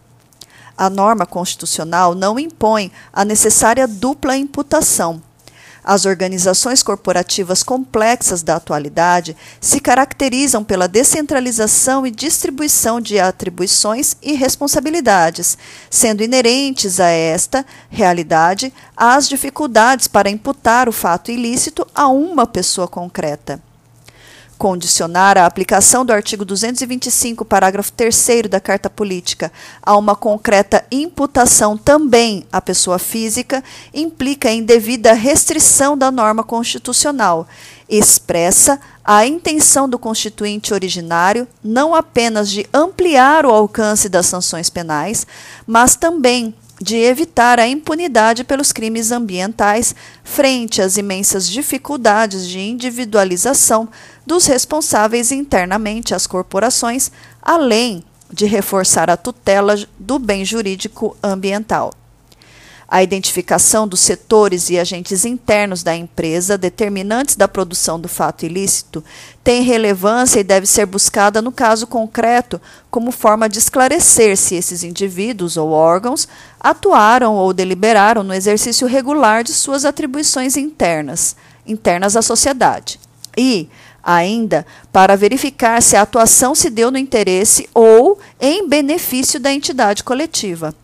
A 0.77 0.89
norma 0.89 1.27
constitucional 1.27 2.15
não 2.15 2.39
impõe 2.39 2.91
a 3.13 3.25
necessária 3.25 3.87
dupla 3.87 4.37
imputação. 4.37 5.23
As 5.91 6.05
organizações 6.05 6.83
corporativas 6.83 7.63
complexas 7.63 8.43
da 8.43 8.57
atualidade 8.57 9.35
se 9.59 9.81
caracterizam 9.81 10.63
pela 10.63 10.87
descentralização 10.87 12.07
e 12.07 12.11
distribuição 12.11 13.01
de 13.01 13.19
atribuições 13.19 14.15
e 14.23 14.35
responsabilidades, 14.35 15.57
sendo 15.89 16.23
inerentes 16.23 17.01
a 17.01 17.09
esta 17.09 17.65
realidade 17.89 18.71
as 18.95 19.27
dificuldades 19.27 20.07
para 20.07 20.29
imputar 20.29 20.91
o 20.91 20.93
fato 20.93 21.31
ilícito 21.31 21.87
a 21.95 22.07
uma 22.07 22.47
pessoa 22.47 22.87
concreta. 22.87 23.59
Condicionar 24.59 25.39
a 25.39 25.47
aplicação 25.47 26.05
do 26.05 26.13
artigo 26.13 26.45
225, 26.45 27.45
parágrafo 27.45 27.93
3 27.93 28.49
da 28.51 28.59
Carta 28.59 28.91
Política 28.91 29.53
a 29.81 29.97
uma 29.97 30.17
concreta 30.17 30.85
imputação 30.91 31.77
também 31.79 32.45
à 32.53 32.61
pessoa 32.61 32.99
física 32.99 33.63
implica 33.95 34.51
em 34.51 34.65
devida 34.65 35.13
restrição 35.13 35.97
da 35.97 36.11
norma 36.11 36.43
constitucional, 36.43 37.47
expressa 37.89 38.81
a 39.05 39.25
intenção 39.25 39.89
do 39.89 39.99
constituinte 39.99 40.75
originário 40.75 41.47
não 41.63 41.95
apenas 41.95 42.51
de 42.51 42.67
ampliar 42.75 43.47
o 43.47 43.51
alcance 43.51 44.09
das 44.09 44.27
sanções 44.27 44.69
penais, 44.69 45.27
mas 45.67 45.95
também 45.95 46.53
de 46.81 46.97
evitar 46.97 47.59
a 47.59 47.67
impunidade 47.67 48.45
pelos 48.45 48.73
crimes 48.73 49.11
ambientais 49.11 49.95
frente 50.23 50.81
às 50.81 50.97
imensas 50.97 51.49
dificuldades 51.49 52.47
de 52.47 52.61
individualização 52.61 53.89
dos 54.27 54.47
responsáveis 54.47 55.33
internamente 55.33 56.15
às 56.15 56.27
corporações, 56.27 57.11
além 57.43 58.05
de 58.33 58.47
reforçar 58.47 59.11
a 59.11 59.17
tutela 59.17 59.75
do 59.99 60.19
bem 60.19 60.45
jurídico 60.45 61.17
ambiental. 61.23 61.93
A 62.91 63.03
identificação 63.03 63.87
dos 63.87 64.01
setores 64.01 64.71
e 64.71 64.79
agentes 64.79 65.27
internos 65.27 65.83
da 65.83 65.95
empresa 65.95 66.57
determinantes 66.57 67.37
da 67.37 67.47
produção 67.47 68.01
do 68.01 68.09
fato 68.09 68.47
ilícito 68.47 69.05
tem 69.45 69.63
relevância 69.63 70.41
e 70.41 70.45
deve 70.45 70.67
ser 70.67 70.87
buscada 70.87 71.43
no 71.43 71.53
caso 71.53 71.87
concreto 71.87 72.59
como 72.91 73.13
forma 73.13 73.47
de 73.47 73.59
esclarecer 73.59 74.39
se 74.39 74.55
esses 74.55 74.83
indivíduos 74.83 75.59
ou 75.59 75.69
órgãos 75.69 76.27
atuaram 76.59 77.35
ou 77.35 77.53
deliberaram 77.53 78.23
no 78.23 78.33
exercício 78.33 78.89
regular 78.89 79.45
de 79.45 79.53
suas 79.53 79.85
atribuições 79.85 80.57
internas, 80.57 81.37
internas 81.67 82.17
à 82.17 82.23
sociedade. 82.23 82.99
E, 83.37 83.69
ainda, 84.03 84.65
para 84.91 85.15
verificar 85.15 85.83
se 85.83 85.95
a 85.95 86.01
atuação 86.01 86.55
se 86.55 86.71
deu 86.71 86.91
no 86.91 86.97
interesse 86.97 87.69
ou 87.75 88.19
em 88.41 88.67
benefício 88.67 89.39
da 89.39 89.53
entidade 89.53 90.03
coletiva. 90.03 90.75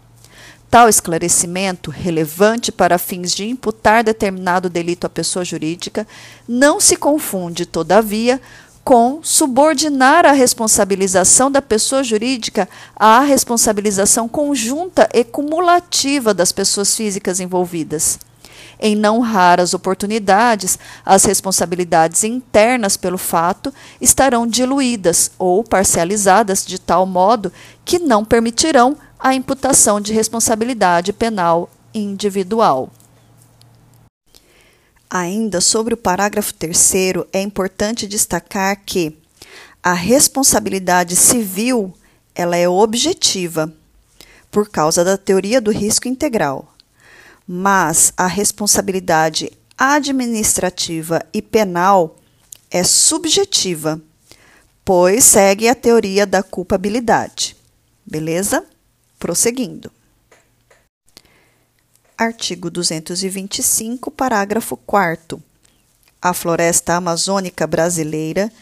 Tal 0.74 0.88
esclarecimento, 0.88 1.88
relevante 1.88 2.72
para 2.72 2.98
fins 2.98 3.32
de 3.32 3.48
imputar 3.48 4.02
determinado 4.02 4.68
delito 4.68 5.06
à 5.06 5.08
pessoa 5.08 5.44
jurídica, 5.44 6.04
não 6.48 6.80
se 6.80 6.96
confunde, 6.96 7.64
todavia, 7.64 8.40
com 8.82 9.20
subordinar 9.22 10.26
a 10.26 10.32
responsabilização 10.32 11.48
da 11.48 11.62
pessoa 11.62 12.02
jurídica 12.02 12.68
à 12.96 13.20
responsabilização 13.20 14.26
conjunta 14.26 15.08
e 15.14 15.22
cumulativa 15.22 16.34
das 16.34 16.50
pessoas 16.50 16.96
físicas 16.96 17.38
envolvidas. 17.38 18.18
Em 18.80 18.96
não 18.96 19.20
raras 19.20 19.74
oportunidades, 19.74 20.76
as 21.06 21.24
responsabilidades 21.24 22.24
internas 22.24 22.96
pelo 22.96 23.16
fato 23.16 23.72
estarão 24.00 24.44
diluídas 24.44 25.30
ou 25.38 25.62
parcializadas 25.62 26.66
de 26.66 26.80
tal 26.80 27.06
modo 27.06 27.52
que 27.84 28.00
não 28.00 28.24
permitirão 28.24 28.96
a 29.18 29.34
imputação 29.34 30.00
de 30.00 30.12
responsabilidade 30.12 31.12
penal 31.12 31.70
individual. 31.94 32.90
Ainda 35.08 35.60
sobre 35.60 35.94
o 35.94 35.96
parágrafo 35.96 36.52
3, 36.54 36.92
é 37.32 37.40
importante 37.40 38.06
destacar 38.06 38.80
que 38.84 39.16
a 39.82 39.92
responsabilidade 39.92 41.14
civil 41.14 41.94
ela 42.34 42.56
é 42.56 42.68
objetiva, 42.68 43.72
por 44.50 44.68
causa 44.68 45.04
da 45.04 45.16
teoria 45.16 45.60
do 45.60 45.70
risco 45.70 46.08
integral. 46.08 46.72
Mas 47.46 48.12
a 48.16 48.26
responsabilidade 48.26 49.52
administrativa 49.76 51.24
e 51.32 51.42
penal 51.42 52.16
é 52.70 52.82
subjetiva, 52.82 54.00
pois 54.84 55.24
segue 55.24 55.68
a 55.68 55.74
teoria 55.74 56.26
da 56.26 56.42
culpabilidade. 56.42 57.56
Beleza? 58.04 58.64
Prosseguindo. 59.24 59.90
Artigo 62.18 62.68
225, 62.68 64.10
parágrafo 64.10 64.76
4. 64.76 65.42
A 66.20 66.34
floresta 66.34 66.96
amazônica 66.96 67.66
brasileira, 67.66 68.52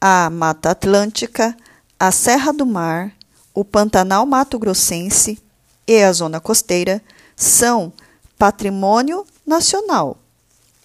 a 0.00 0.30
Mata 0.30 0.70
Atlântica, 0.70 1.54
a 1.98 2.10
Serra 2.10 2.50
do 2.50 2.64
Mar, 2.64 3.12
o 3.52 3.62
Pantanal 3.62 4.24
Mato 4.24 4.58
Grossense 4.58 5.38
e 5.86 6.02
a 6.02 6.10
Zona 6.14 6.40
Costeira 6.40 7.02
são 7.36 7.92
patrimônio 8.38 9.26
nacional 9.46 10.16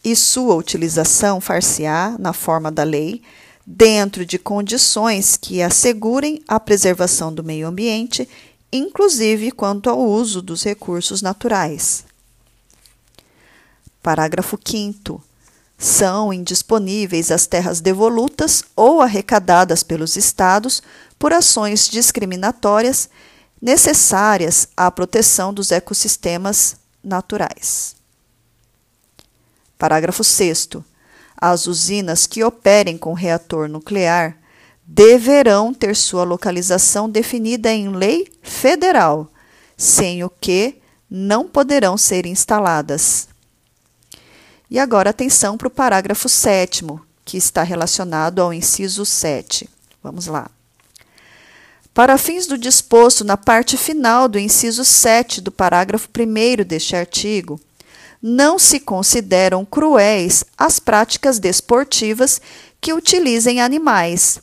e 0.04 0.14
sua 0.14 0.56
utilização 0.56 1.40
far-se-á, 1.40 2.18
na 2.20 2.34
forma 2.34 2.70
da 2.70 2.84
lei, 2.84 3.22
dentro 3.66 4.26
de 4.26 4.38
condições 4.38 5.38
que 5.38 5.62
assegurem 5.62 6.44
a 6.46 6.60
preservação 6.60 7.34
do 7.34 7.46
meio 7.46 7.66
ambiente 7.66 8.28
inclusive 8.76 9.52
quanto 9.52 9.90
ao 9.90 10.00
uso 10.00 10.42
dos 10.42 10.64
recursos 10.64 11.22
naturais. 11.22 12.06
Parágrafo 14.02 14.60
5. 14.64 15.24
São 15.78 16.32
indisponíveis 16.32 17.32
as 17.32 17.48
terras 17.48 17.82
devolutas 17.82 18.64
ou 18.76 19.02
arrecadadas 19.02 19.84
pelos 19.84 20.16
Estados 20.16 20.82
por 21.18 21.34
ações 21.34 21.90
discriminatórias 21.90 23.10
necessárias 23.62 24.68
à 24.78 24.90
proteção 24.92 25.54
dos 25.54 25.72
ecossistemas 25.72 26.76
naturais. 27.04 27.96
Parágrafo 29.78 30.24
6. 30.24 30.70
As 31.36 31.68
usinas 31.68 32.26
que 32.26 32.44
operem 32.44 32.98
com 32.98 33.14
reator 33.14 33.68
nuclear 33.68 34.38
deverão 34.86 35.74
ter 35.74 35.96
sua 35.96 36.24
localização 36.24 37.10
definida 37.10 37.72
em 37.72 37.90
lei 37.90 38.28
federal, 38.42 39.30
sem 39.76 40.24
o 40.24 40.30
que 40.30 40.76
não 41.10 41.48
poderão 41.48 41.98
ser 41.98 42.26
instaladas. 42.26 43.28
E 44.70 44.80
agora 44.80 45.10
atenção 45.10 45.58
para 45.58 45.68
o 45.68 45.72
parágrafo 45.72 46.28
7, 46.28 46.86
que 47.24 47.38
está 47.38 47.64
relacionado 47.64 48.42
ao 48.42 48.54
inciso 48.54 49.06
7. 49.06 49.70
Vamos 50.04 50.28
lá. 50.28 50.50
Para 51.94 52.18
fins 52.18 52.46
do 52.46 52.58
disposto 52.58 53.24
na 53.24 53.38
parte 53.38 53.78
final 53.78 54.28
do 54.28 54.38
inciso 54.38 54.84
7 54.84 55.40
do 55.40 55.52
parágrafo 55.52 56.10
1 56.10 56.64
deste 56.64 56.96
artigo, 56.96 57.60
não 58.22 58.60
se 58.60 58.80
consideram 58.80 59.64
cruéis 59.64 60.44
as 60.58 60.80
práticas 60.80 61.40
desportivas 61.40 62.42
que 62.82 62.92
utilizem 62.92 63.62
animais, 63.62 64.40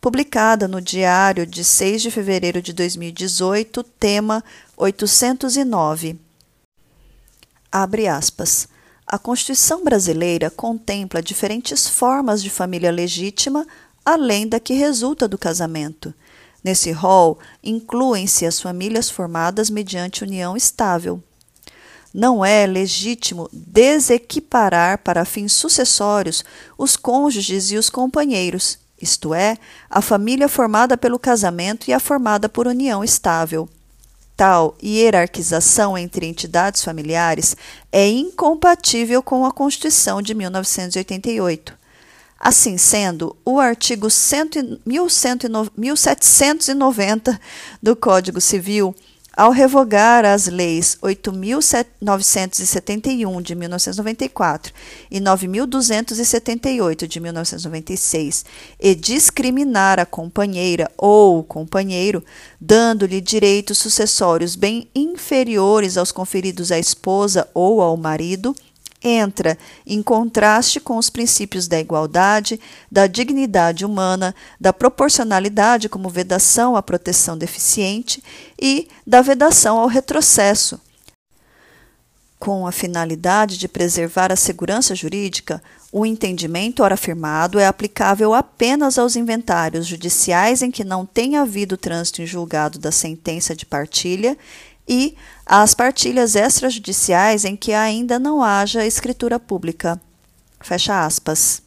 publicada 0.00 0.66
no 0.68 0.80
Diário 0.80 1.44
de 1.46 1.64
6 1.64 2.02
de 2.02 2.10
fevereiro 2.10 2.60
de 2.60 2.72
2018, 2.72 3.84
tema 3.98 4.44
809. 4.76 6.18
Abre 7.72 8.06
aspas. 8.06 8.68
A 9.06 9.18
Constituição 9.18 9.84
brasileira 9.84 10.50
contempla 10.50 11.22
diferentes 11.22 11.88
formas 11.88 12.42
de 12.42 12.50
família 12.50 12.90
legítima, 12.90 13.66
além 14.04 14.46
da 14.46 14.60
que 14.60 14.74
resulta 14.74 15.26
do 15.26 15.38
casamento 15.38 16.12
Nesse 16.64 16.90
rol 16.92 17.38
incluem-se 17.62 18.46
as 18.46 18.58
famílias 18.58 19.10
formadas 19.10 19.68
mediante 19.68 20.24
união 20.24 20.56
estável. 20.56 21.22
Não 22.14 22.44
é 22.44 22.64
legítimo 22.64 23.50
desequiparar 23.52 24.98
para 24.98 25.24
fins 25.24 25.52
sucessórios 25.52 26.44
os 26.78 26.96
cônjuges 26.96 27.72
e 27.72 27.76
os 27.76 27.90
companheiros, 27.90 28.78
isto 29.02 29.34
é, 29.34 29.58
a 29.90 30.00
família 30.00 30.48
formada 30.48 30.96
pelo 30.96 31.18
casamento 31.18 31.90
e 31.90 31.92
a 31.92 31.98
formada 31.98 32.48
por 32.48 32.68
união 32.68 33.02
estável. 33.02 33.68
Tal 34.36 34.76
hierarquização 34.82 35.96
entre 35.98 36.26
entidades 36.26 36.84
familiares 36.84 37.56
é 37.90 38.08
incompatível 38.08 39.20
com 39.20 39.44
a 39.44 39.52
Constituição 39.52 40.22
de 40.22 40.34
1988. 40.34 41.74
Assim 42.38 42.76
sendo, 42.76 43.34
o 43.44 43.58
artigo 43.58 44.06
1790 44.86 47.40
do 47.82 47.96
Código 47.96 48.40
Civil 48.40 48.94
ao 49.36 49.50
revogar 49.50 50.24
as 50.24 50.46
leis 50.46 50.96
8.971 51.02 53.42
de 53.42 53.54
1994 53.54 54.72
e 55.10 55.20
9.278 55.20 57.06
de 57.06 57.20
1996 57.20 58.46
e 58.78 58.94
discriminar 58.94 59.98
a 59.98 60.06
companheira 60.06 60.90
ou 60.96 61.42
companheiro, 61.42 62.24
dando-lhe 62.60 63.20
direitos 63.20 63.76
sucessórios 63.78 64.54
bem 64.56 64.88
inferiores 64.94 65.96
aos 65.96 66.12
conferidos 66.12 66.70
à 66.70 66.78
esposa 66.78 67.48
ou 67.52 67.82
ao 67.82 67.96
marido, 67.96 68.54
entra 69.04 69.58
em 69.86 70.02
contraste 70.02 70.80
com 70.80 70.96
os 70.96 71.10
princípios 71.10 71.68
da 71.68 71.78
igualdade, 71.78 72.58
da 72.90 73.06
dignidade 73.06 73.84
humana, 73.84 74.34
da 74.58 74.72
proporcionalidade 74.72 75.88
como 75.88 76.08
vedação 76.08 76.74
à 76.74 76.82
proteção 76.82 77.36
deficiente 77.36 78.24
e 78.60 78.88
da 79.06 79.20
vedação 79.20 79.78
ao 79.78 79.86
retrocesso. 79.86 80.80
Com 82.38 82.66
a 82.66 82.72
finalidade 82.72 83.56
de 83.56 83.68
preservar 83.68 84.30
a 84.30 84.36
segurança 84.36 84.94
jurídica, 84.94 85.62
o 85.90 86.04
entendimento 86.04 86.82
ora 86.82 86.94
afirmado 86.94 87.58
é 87.58 87.66
aplicável 87.66 88.34
apenas 88.34 88.98
aos 88.98 89.16
inventários 89.16 89.86
judiciais 89.86 90.60
em 90.60 90.70
que 90.70 90.84
não 90.84 91.06
tenha 91.06 91.42
havido 91.42 91.76
trânsito 91.76 92.20
em 92.20 92.26
julgado 92.26 92.78
da 92.78 92.90
sentença 92.90 93.54
de 93.54 93.64
partilha 93.64 94.36
e 94.88 95.16
às 95.46 95.74
partilhas 95.74 96.34
extrajudiciais 96.34 97.44
em 97.44 97.56
que 97.56 97.72
ainda 97.72 98.18
não 98.18 98.42
haja 98.42 98.86
escritura 98.86 99.38
pública. 99.38 100.00
Fecha 100.60 101.04
aspas. 101.04 101.62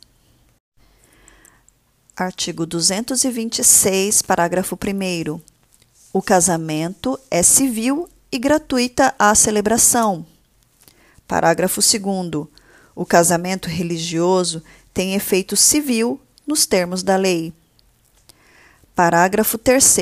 Artigo 2.16 2.66
226, 2.66 4.24
parágrafo 4.24 4.76
1. 4.76 5.40
O 6.12 6.22
casamento 6.22 7.20
é 7.30 7.44
civil 7.44 8.10
e 8.32 8.40
gratuita 8.40 9.14
a 9.20 9.36
celebração. 9.36 10.26
Parágrafo 11.28 11.80
2. 11.80 12.48
O 12.96 13.06
casamento 13.06 13.70
religioso 13.70 14.64
tem 14.94 15.14
efeito 15.14 15.56
civil 15.56 16.20
nos 16.48 16.66
termos 16.66 17.04
da 17.04 17.16
lei. 17.16 17.54
Parágrafo 18.96 19.60
3. 19.60 19.98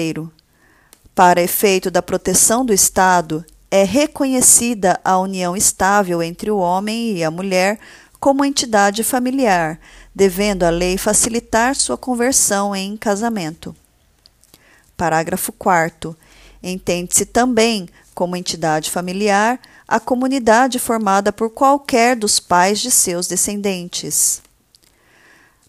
Para 1.16 1.42
efeito 1.42 1.90
da 1.90 2.02
proteção 2.02 2.66
do 2.66 2.74
Estado, 2.74 3.46
é 3.72 3.86
reconhecida 3.86 5.00
a 5.02 5.18
união 5.18 5.56
estável 5.56 6.22
entre 6.22 6.52
o 6.52 6.58
homem 6.58 7.16
e 7.16 7.24
a 7.24 7.32
mulher 7.32 7.80
como 8.20 8.44
entidade 8.44 9.02
familiar, 9.02 9.80
devendo 10.14 10.64
a 10.64 10.70
lei 10.70 10.98
facilitar 10.98 11.74
sua 11.74 11.98
conversão 11.98 12.76
em 12.76 12.98
casamento. 12.98 13.74
Parágrafo 14.98 15.54
4. 15.54 16.18
Entende-se 16.62 17.26
também 17.26 17.88
como 18.14 18.36
entidade 18.36 18.92
familiar 18.92 19.58
a 19.88 20.02
comunidade 20.02 20.80
formada 20.80 21.32
por 21.32 21.50
qualquer 21.50 22.18
dos 22.18 22.42
pais 22.42 22.80
de 22.80 22.92
seus 22.92 23.26
descendentes. 23.26 24.42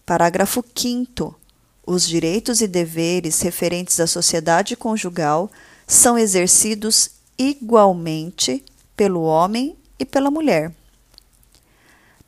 Parágrafo 0.05 0.61
5. 0.75 1.46
Os 1.89 2.05
direitos 2.05 2.59
e 2.59 2.67
deveres 2.67 3.39
referentes 3.39 3.97
à 4.01 4.05
sociedade 4.05 4.75
conjugal 4.75 5.49
são 5.87 6.17
exercidos 6.17 7.11
igualmente 7.37 8.61
pelo 8.93 9.21
homem 9.21 9.73
e 9.97 10.03
pela 10.03 10.29
mulher. 10.29 10.73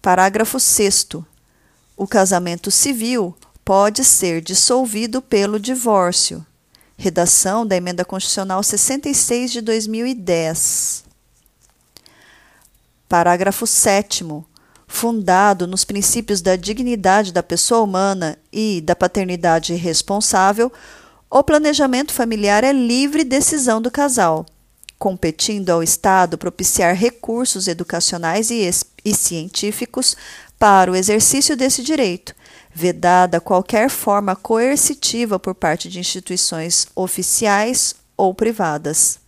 Parágrafo 0.02 0.62
6. 0.62 1.08
O 1.98 2.08
casamento 2.08 2.72
civil 2.72 3.36
pode 3.66 4.06
ser 4.06 4.42
dissolvido 4.42 5.22
pelo 5.22 5.60
divórcio. 5.60 6.46
Redação 6.98 7.68
da 7.68 7.76
Emenda 7.76 8.06
Constitucional 8.06 8.64
66 8.64 9.52
de 9.52 9.60
2010. 9.60 11.04
Parágrafo 13.10 13.68
7 13.68 14.24
fundado 14.90 15.68
nos 15.68 15.86
princípios 15.86 16.42
da 16.42 16.56
dignidade 16.56 17.32
da 17.32 17.44
pessoa 17.44 17.82
humana 17.82 18.38
e 18.52 18.82
da 18.82 18.96
paternidade 18.96 19.76
responsável, 19.76 20.74
o 21.30 21.44
planejamento 21.44 22.12
familiar 22.12 22.64
é 22.64 22.74
livre 22.74 23.24
decisão 23.24 23.80
do 23.80 23.92
casal, 23.92 24.48
competindo 24.98 25.70
ao 25.70 25.84
Estado 25.84 26.40
propiciar 26.40 26.96
recursos 26.96 27.68
educacionais 27.68 28.50
e, 28.50 28.68
e 29.06 29.14
científicos 29.14 30.18
para 30.58 30.92
o 30.92 30.96
exercício 30.96 31.56
desse 31.56 31.84
direito, 31.84 32.36
vedada 32.74 33.40
qualquer 33.40 33.92
forma 33.92 34.36
coercitiva 34.36 35.38
por 35.38 35.54
parte 35.54 35.88
de 35.88 36.00
instituições 36.00 36.88
oficiais 36.96 37.96
ou 38.18 38.34
privadas. 38.34 39.20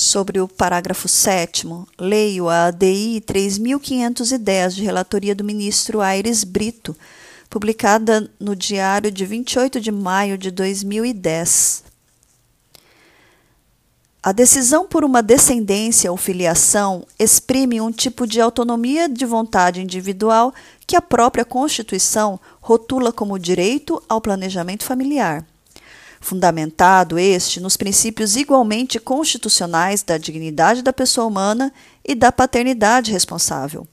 Sobre 0.00 0.40
o 0.40 0.46
parágrafo 0.46 1.08
7, 1.08 1.66
leio 1.98 2.48
a 2.48 2.66
ADI 2.66 3.20
3510 3.20 4.76
de 4.76 4.84
relatoria 4.84 5.34
do 5.34 5.42
ministro 5.42 6.00
Aires 6.00 6.44
Brito, 6.44 6.96
publicada 7.50 8.30
no 8.38 8.54
Diário 8.54 9.10
de 9.10 9.26
28 9.26 9.80
de 9.80 9.90
maio 9.90 10.38
de 10.38 10.52
2010. 10.52 11.82
A 14.22 14.30
decisão 14.30 14.86
por 14.86 15.02
uma 15.02 15.20
descendência 15.20 16.12
ou 16.12 16.16
filiação 16.16 17.04
exprime 17.18 17.80
um 17.80 17.90
tipo 17.90 18.24
de 18.24 18.40
autonomia 18.40 19.08
de 19.08 19.26
vontade 19.26 19.82
individual 19.82 20.54
que 20.86 20.94
a 20.94 21.02
própria 21.02 21.44
Constituição 21.44 22.38
rotula 22.60 23.12
como 23.12 23.36
direito 23.36 24.00
ao 24.08 24.20
planejamento 24.20 24.84
familiar 24.84 25.44
fundamentado 26.20 27.18
este 27.18 27.60
nos 27.60 27.76
princípios 27.76 28.36
igualmente 28.36 28.98
constitucionais 28.98 30.02
da 30.02 30.18
dignidade 30.18 30.82
da 30.82 30.92
pessoa 30.92 31.26
humana 31.26 31.72
e 32.04 32.14
da 32.14 32.32
paternidade 32.32 33.12
responsável. 33.12 33.86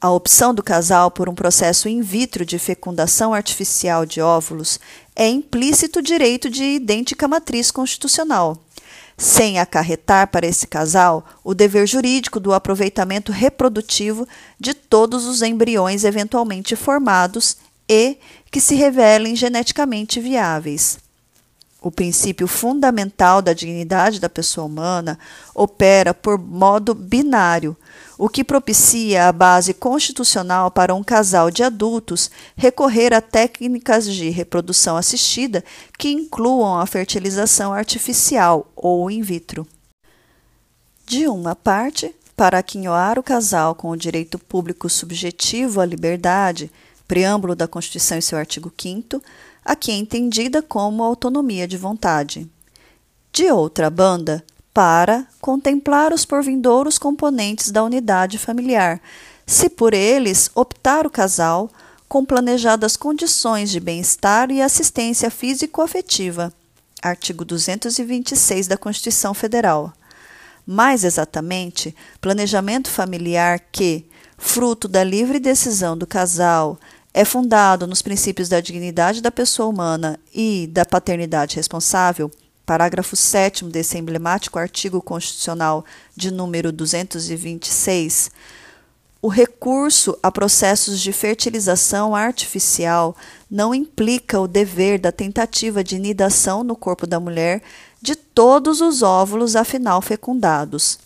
A 0.00 0.10
opção 0.10 0.54
do 0.54 0.62
casal 0.62 1.10
por 1.10 1.28
um 1.28 1.34
processo 1.34 1.88
in 1.88 2.02
vitro 2.02 2.46
de 2.46 2.56
fecundação 2.56 3.34
artificial 3.34 4.06
de 4.06 4.20
óvulos 4.20 4.78
é 5.16 5.26
implícito 5.28 6.00
direito 6.00 6.48
de 6.48 6.62
idêntica 6.62 7.26
matriz 7.26 7.72
constitucional, 7.72 8.56
sem 9.16 9.58
acarretar 9.58 10.28
para 10.28 10.46
esse 10.46 10.68
casal 10.68 11.26
o 11.42 11.52
dever 11.52 11.84
jurídico 11.88 12.38
do 12.38 12.52
aproveitamento 12.52 13.32
reprodutivo 13.32 14.24
de 14.60 14.72
todos 14.72 15.26
os 15.26 15.42
embriões 15.42 16.04
eventualmente 16.04 16.76
formados 16.76 17.56
e 17.88 18.18
que 18.52 18.60
se 18.60 18.76
revelem 18.76 19.34
geneticamente 19.34 20.20
viáveis. 20.20 21.07
O 21.80 21.92
princípio 21.92 22.48
fundamental 22.48 23.40
da 23.40 23.52
dignidade 23.52 24.18
da 24.18 24.28
pessoa 24.28 24.66
humana 24.66 25.16
opera 25.54 26.12
por 26.12 26.36
modo 26.36 26.92
binário, 26.92 27.76
o 28.18 28.28
que 28.28 28.42
propicia 28.42 29.28
a 29.28 29.32
base 29.32 29.72
constitucional 29.72 30.72
para 30.72 30.92
um 30.92 31.04
casal 31.04 31.52
de 31.52 31.62
adultos 31.62 32.32
recorrer 32.56 33.14
a 33.14 33.20
técnicas 33.20 34.12
de 34.12 34.28
reprodução 34.28 34.96
assistida 34.96 35.64
que 35.96 36.10
incluam 36.10 36.80
a 36.80 36.86
fertilização 36.86 37.72
artificial 37.72 38.66
ou 38.74 39.08
in 39.08 39.22
vitro. 39.22 39.64
De 41.06 41.28
uma 41.28 41.54
parte, 41.54 42.12
para 42.36 42.58
aquinhoar 42.58 43.20
o 43.20 43.22
casal 43.22 43.76
com 43.76 43.90
o 43.90 43.96
direito 43.96 44.36
público 44.36 44.88
subjetivo 44.88 45.80
à 45.80 45.86
liberdade, 45.86 46.72
preâmbulo 47.06 47.54
da 47.54 47.68
Constituição 47.68 48.18
e 48.18 48.22
seu 48.22 48.36
artigo 48.36 48.70
5 48.76 49.22
aqui 49.68 49.92
entendida 49.92 50.62
como 50.62 51.04
autonomia 51.04 51.68
de 51.68 51.76
vontade. 51.76 52.50
De 53.30 53.52
outra 53.52 53.90
banda, 53.90 54.42
para 54.72 55.26
contemplar 55.42 56.10
os 56.10 56.24
porvindouros 56.24 56.98
componentes 56.98 57.70
da 57.70 57.84
unidade 57.84 58.38
familiar, 58.38 58.98
se 59.46 59.68
por 59.68 59.92
eles 59.92 60.50
optar 60.54 61.06
o 61.06 61.10
casal, 61.10 61.70
com 62.08 62.24
planejadas 62.24 62.96
condições 62.96 63.68
de 63.68 63.78
bem-estar 63.78 64.50
e 64.50 64.62
assistência 64.62 65.30
físico-afetiva. 65.30 66.50
Artigo 67.02 67.44
226 67.44 68.68
da 68.68 68.78
Constituição 68.78 69.34
Federal. 69.34 69.92
Mais 70.66 71.04
exatamente, 71.04 71.94
planejamento 72.22 72.90
familiar 72.90 73.60
que, 73.70 74.06
fruto 74.38 74.88
da 74.88 75.04
livre 75.04 75.38
decisão 75.38 75.96
do 75.96 76.06
casal, 76.06 76.78
é 77.18 77.24
fundado 77.24 77.84
nos 77.84 78.00
princípios 78.00 78.48
da 78.48 78.60
dignidade 78.60 79.20
da 79.20 79.32
pessoa 79.32 79.68
humana 79.68 80.20
e 80.32 80.68
da 80.68 80.86
paternidade 80.86 81.56
responsável, 81.56 82.30
parágrafo 82.64 83.16
7 83.16 83.64
desse 83.64 83.98
emblemático 83.98 84.56
artigo 84.56 85.02
constitucional 85.02 85.84
de 86.14 86.30
número 86.30 86.70
226, 86.70 88.30
o 89.20 89.26
recurso 89.26 90.16
a 90.22 90.30
processos 90.30 91.00
de 91.00 91.12
fertilização 91.12 92.14
artificial 92.14 93.16
não 93.50 93.74
implica 93.74 94.38
o 94.38 94.46
dever 94.46 95.00
da 95.00 95.10
tentativa 95.10 95.82
de 95.82 95.98
nidação 95.98 96.62
no 96.62 96.76
corpo 96.76 97.04
da 97.04 97.18
mulher 97.18 97.64
de 98.00 98.14
todos 98.14 98.80
os 98.80 99.02
óvulos 99.02 99.56
afinal 99.56 100.00
fecundados. 100.00 101.00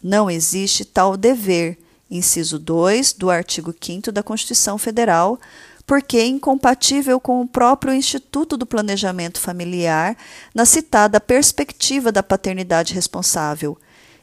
Não 0.00 0.30
existe 0.30 0.84
tal 0.84 1.16
dever, 1.16 1.76
inciso 2.10 2.58
2 2.58 3.12
do 3.12 3.30
artigo 3.30 3.74
5 3.78 4.12
da 4.12 4.22
Constituição 4.22 4.78
Federal, 4.78 5.38
porque 5.86 6.16
é 6.16 6.26
incompatível 6.26 7.20
com 7.20 7.40
o 7.40 7.46
próprio 7.46 7.94
Instituto 7.94 8.56
do 8.56 8.66
Planejamento 8.66 9.40
Familiar 9.40 10.16
na 10.54 10.64
citada 10.64 11.20
perspectiva 11.20 12.10
da 12.10 12.22
paternidade 12.22 12.92
responsável. 12.92 13.78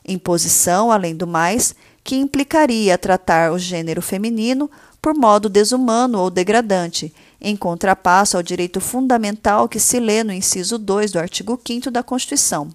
Imposição, 0.06 0.92
além 0.92 1.16
do 1.16 1.26
mais, 1.26 1.74
que 2.04 2.18
implicaria 2.18 2.98
tratar 2.98 3.54
o 3.54 3.58
gênero 3.58 4.02
feminino 4.02 4.70
por 5.02 5.14
modo 5.14 5.50
desumano 5.50 6.20
ou 6.20 6.30
degradante, 6.30 7.14
em 7.40 7.56
contrapasso 7.56 8.36
ao 8.36 8.44
direito 8.44 8.82
fundamental 8.82 9.68
que 9.68 9.80
se 9.80 10.00
lê 10.00 10.24
no 10.24 10.34
inciso 10.34 10.78
2 10.78 11.12
do 11.12 11.20
artigo 11.20 11.60
5 11.66 11.90
da 11.90 12.04
Constituição. 12.04 12.70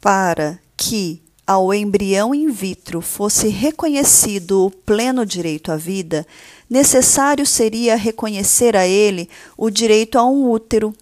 Para 0.00 0.58
que 0.76 1.22
ao 1.46 1.72
embrião 1.74 2.34
in 2.34 2.50
vitro 2.50 3.00
fosse 3.00 3.48
reconhecido 3.48 4.66
o 4.66 4.70
pleno 4.70 5.26
direito 5.26 5.72
à 5.72 5.76
vida, 5.76 6.26
necessário 6.68 7.46
seria 7.46 7.96
reconhecer 7.96 8.76
a 8.76 8.86
ele 8.86 9.28
o 9.56 9.68
direito 9.68 10.18
a 10.18 10.24
um 10.24 10.50
útero, 10.50 10.94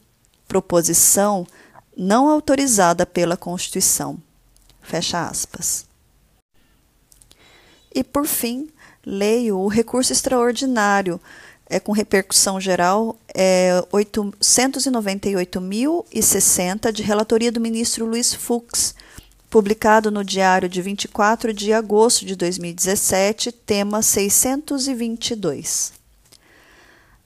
proposição 0.49 1.47
não 1.97 2.29
autorizada 2.29 3.05
pela 3.05 3.37
Constituição. 3.37 4.17
Fecha 4.81 5.29
aspas. 5.29 5.85
E, 7.95 8.03
por 8.03 8.27
fim, 8.27 8.71
leio 9.05 9.59
o 9.59 9.69
recurso 9.69 10.13
extraordinário, 10.13 11.21
é, 11.67 11.79
com 11.79 11.93
repercussão 11.93 12.59
geral, 12.61 13.17
é 13.35 13.85
898.060, 13.93 16.91
de 16.91 17.03
relatoria 17.03 17.53
do 17.53 17.61
ministro 17.61 18.07
Luiz 18.07 18.33
Fux, 18.33 18.95
publicado 19.51 20.13
no 20.13 20.25
Diário 20.25 20.69
de 20.69 20.81
24 20.81 21.53
de 21.53 21.73
agosto 21.73 22.25
de 22.25 22.37
2017, 22.37 23.51
tema 23.51 24.01
622. 24.01 25.93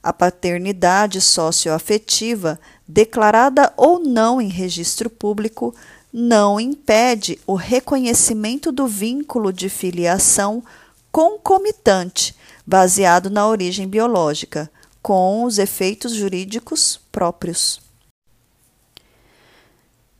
A 0.02 0.10
paternidade 0.10 1.20
socioafetiva, 1.20 2.58
declarada 2.88 3.70
ou 3.76 3.98
não 3.98 4.40
em 4.40 4.48
registro 4.48 5.10
público, 5.10 5.74
não 6.10 6.58
impede 6.58 7.38
o 7.46 7.54
reconhecimento 7.54 8.72
do 8.72 8.86
vínculo 8.86 9.52
de 9.52 9.68
filiação 9.68 10.64
concomitante, 11.12 12.34
baseado 12.66 13.28
na 13.28 13.46
origem 13.46 13.86
biológica, 13.86 14.70
com 15.02 15.44
os 15.44 15.58
efeitos 15.58 16.12
jurídicos 16.12 16.98
próprios. 17.12 17.83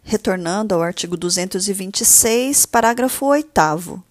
Retornando 0.07 0.75
ao 0.75 0.83
artigo 0.83 1.17
226, 1.17 2.67
parágrafo 2.67 3.25
8. 3.25 4.03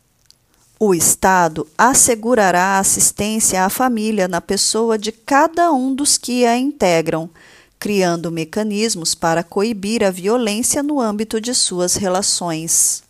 O 0.79 0.95
Estado 0.95 1.67
assegurará 1.77 2.79
assistência 2.79 3.63
à 3.63 3.69
família 3.69 4.27
na 4.27 4.41
pessoa 4.41 4.97
de 4.97 5.11
cada 5.11 5.71
um 5.71 5.93
dos 5.93 6.17
que 6.17 6.47
a 6.47 6.57
integram, 6.57 7.29
criando 7.77 8.31
mecanismos 8.31 9.13
para 9.13 9.43
coibir 9.43 10.03
a 10.03 10.09
violência 10.09 10.81
no 10.81 10.99
âmbito 10.99 11.39
de 11.39 11.53
suas 11.53 11.93
relações. 11.93 13.03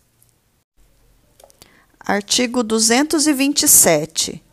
Artigo 1.98 2.62
227. 2.62 4.44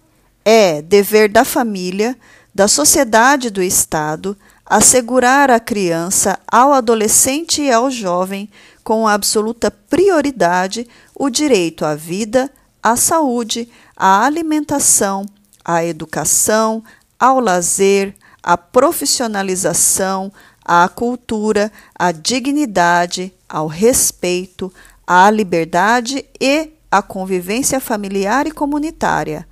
É 0.46 0.82
dever 0.82 1.28
da 1.28 1.44
família, 1.44 2.18
da 2.56 2.70
sociedade 2.70 3.48
e 3.48 3.52
do 3.52 3.62
Estado 3.62 4.38
assegurar 4.72 5.52
à 5.52 5.60
criança, 5.60 6.40
ao 6.50 6.72
adolescente 6.72 7.62
e 7.62 7.70
ao 7.70 7.92
jovem, 7.92 8.50
com 8.86 9.06
absoluta 9.06 9.70
prioridade, 9.70 10.88
o 11.14 11.30
direito 11.30 11.84
à 11.84 11.94
vida, 11.94 12.50
à 12.82 12.96
saúde, 12.96 13.68
à 13.98 14.24
alimentação, 14.24 15.26
à 15.66 15.84
educação, 15.84 16.82
ao 17.20 17.42
lazer, 17.42 18.16
à 18.42 18.58
profissionalização, 18.58 20.32
à 20.64 20.88
cultura, 20.88 21.70
à 21.94 22.14
dignidade, 22.14 23.34
ao 23.50 23.68
respeito, 23.68 24.72
à 25.06 25.30
liberdade 25.30 26.24
e 26.40 26.70
à 26.90 27.02
convivência 27.02 27.82
familiar 27.82 28.48
e 28.48 28.52
comunitária, 28.52 29.46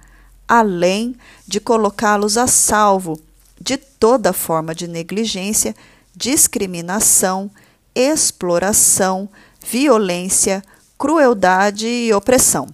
além 0.47 1.13
de 1.45 1.59
colocá-los 1.59 2.37
a 2.37 2.47
salvo 2.47 3.19
de 3.59 3.77
toda 3.77 4.33
forma 4.33 4.73
de 4.73 4.87
negligência, 4.87 5.75
discriminação, 6.15 7.51
exploração, 7.93 9.29
violência, 9.65 10.63
crueldade 10.97 11.87
e 11.87 12.13
opressão. 12.13 12.67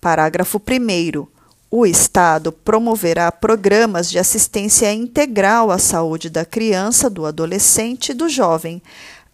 Parágrafo 0.00 0.60
1. 0.60 1.26
O 1.68 1.84
Estado 1.84 2.52
promoverá 2.52 3.30
programas 3.32 4.08
de 4.08 4.18
assistência 4.18 4.92
integral 4.92 5.70
à 5.70 5.78
saúde 5.78 6.30
da 6.30 6.44
criança, 6.44 7.10
do 7.10 7.26
adolescente 7.26 8.10
e 8.10 8.14
do 8.14 8.28
jovem, 8.28 8.80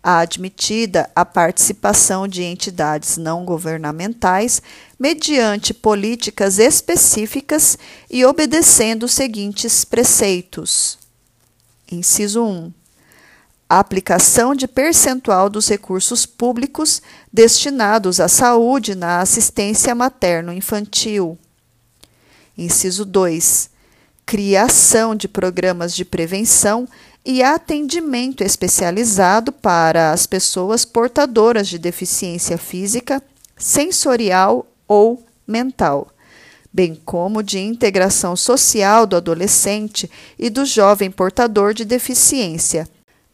admitida 0.03 1.09
a 1.15 1.25
participação 1.25 2.27
de 2.27 2.43
entidades 2.43 3.17
não 3.17 3.45
governamentais 3.45 4.61
mediante 5.03 5.75
políticas 5.75 6.61
específicas 6.61 7.77
e 8.09 8.25
obedecendo 8.25 9.03
os 9.03 9.13
seguintes 9.13 9.85
preceitos. 9.85 10.97
Inciso 11.91 12.45
1. 12.45 12.73
A 13.69 13.81
aplicação 13.81 14.55
de 14.55 14.69
percentual 14.69 15.51
dos 15.51 15.69
recursos 15.69 16.25
públicos 16.25 17.03
destinados 17.33 18.21
à 18.21 18.29
saúde 18.29 18.95
na 18.95 19.19
assistência 19.19 19.93
materno-infantil. 19.93 21.37
Inciso 22.57 23.05
2. 23.05 23.71
Criação 24.25 25.17
de 25.17 25.27
programas 25.27 25.97
de 25.97 26.05
prevenção 26.05 26.89
e 27.25 27.43
atendimento 27.43 28.45
especializado 28.45 29.51
para 29.51 30.13
as 30.13 30.29
pessoas 30.29 30.85
portadoras 30.85 31.67
de 31.67 31.77
deficiência 31.77 32.57
física, 32.57 33.21
sensorial 33.57 34.69
ou 34.93 35.25
mental, 35.47 36.09
bem 36.71 36.95
como 36.95 37.43
de 37.43 37.59
integração 37.59 38.37
social 38.37 39.07
do 39.07 39.17
adolescente 39.17 40.11
e 40.39 40.51
do 40.51 40.67
jovem 40.67 41.11
portador 41.11 41.73
de 41.73 41.83
deficiência, 41.83 42.87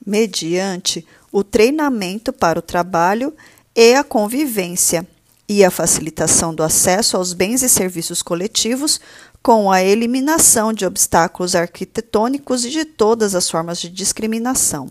mediante 0.07 1.05
o 1.33 1.43
treinamento 1.43 2.33
para 2.33 2.61
o 2.61 2.63
trabalho 2.63 3.35
e 3.75 3.95
a 3.95 4.05
convivência 4.05 5.05
e 5.49 5.65
a 5.65 5.71
facilitação 5.71 6.55
do 6.55 6.63
acesso 6.63 7.17
aos 7.17 7.33
bens 7.33 7.65
e 7.65 7.69
serviços 7.69 8.23
coletivos 8.23 9.01
com 9.43 9.69
a 9.69 9.83
eliminação 9.83 10.73
de 10.73 10.87
obstáculos 10.87 11.57
arquitetônicos 11.57 12.65
e 12.65 12.71
de 12.71 12.85
todas 12.85 13.35
as 13.35 13.51
formas 13.51 13.81
de 13.81 13.89
discriminação. 13.89 14.89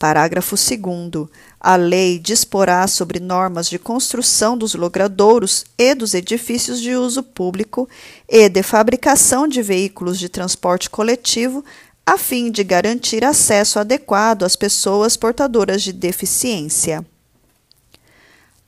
Parágrafo 0.00 0.56
2. 0.56 1.28
A 1.60 1.76
lei 1.76 2.18
disporá 2.18 2.86
sobre 2.86 3.20
normas 3.20 3.68
de 3.68 3.78
construção 3.78 4.56
dos 4.56 4.74
logradouros 4.74 5.66
e 5.76 5.94
dos 5.94 6.14
edifícios 6.14 6.80
de 6.80 6.96
uso 6.96 7.22
público 7.22 7.86
e 8.26 8.48
de 8.48 8.62
fabricação 8.62 9.46
de 9.46 9.60
veículos 9.60 10.18
de 10.18 10.30
transporte 10.30 10.88
coletivo, 10.88 11.62
a 12.06 12.16
fim 12.16 12.50
de 12.50 12.64
garantir 12.64 13.26
acesso 13.26 13.78
adequado 13.78 14.44
às 14.44 14.56
pessoas 14.56 15.18
portadoras 15.18 15.82
de 15.82 15.92
deficiência. 15.92 17.04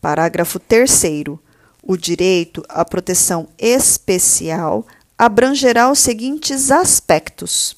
Parágrafo 0.02 0.58
3. 0.58 1.02
O 1.82 1.96
direito 1.96 2.62
à 2.68 2.84
proteção 2.84 3.48
especial 3.56 4.86
abrangerá 5.16 5.90
os 5.90 5.98
seguintes 5.98 6.70
aspectos: 6.70 7.74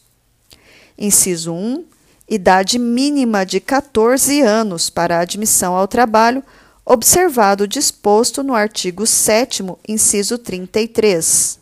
inciso 0.98 1.52
1, 1.52 1.93
idade 2.28 2.78
mínima 2.78 3.44
de 3.44 3.60
14 3.60 4.40
anos 4.40 4.90
para 4.90 5.20
admissão 5.20 5.74
ao 5.74 5.86
trabalho, 5.86 6.42
observado 6.84 7.64
o 7.64 7.68
disposto 7.68 8.42
no 8.42 8.54
artigo 8.54 9.06
7, 9.06 9.64
inciso 9.86 10.38
33. 10.38 11.58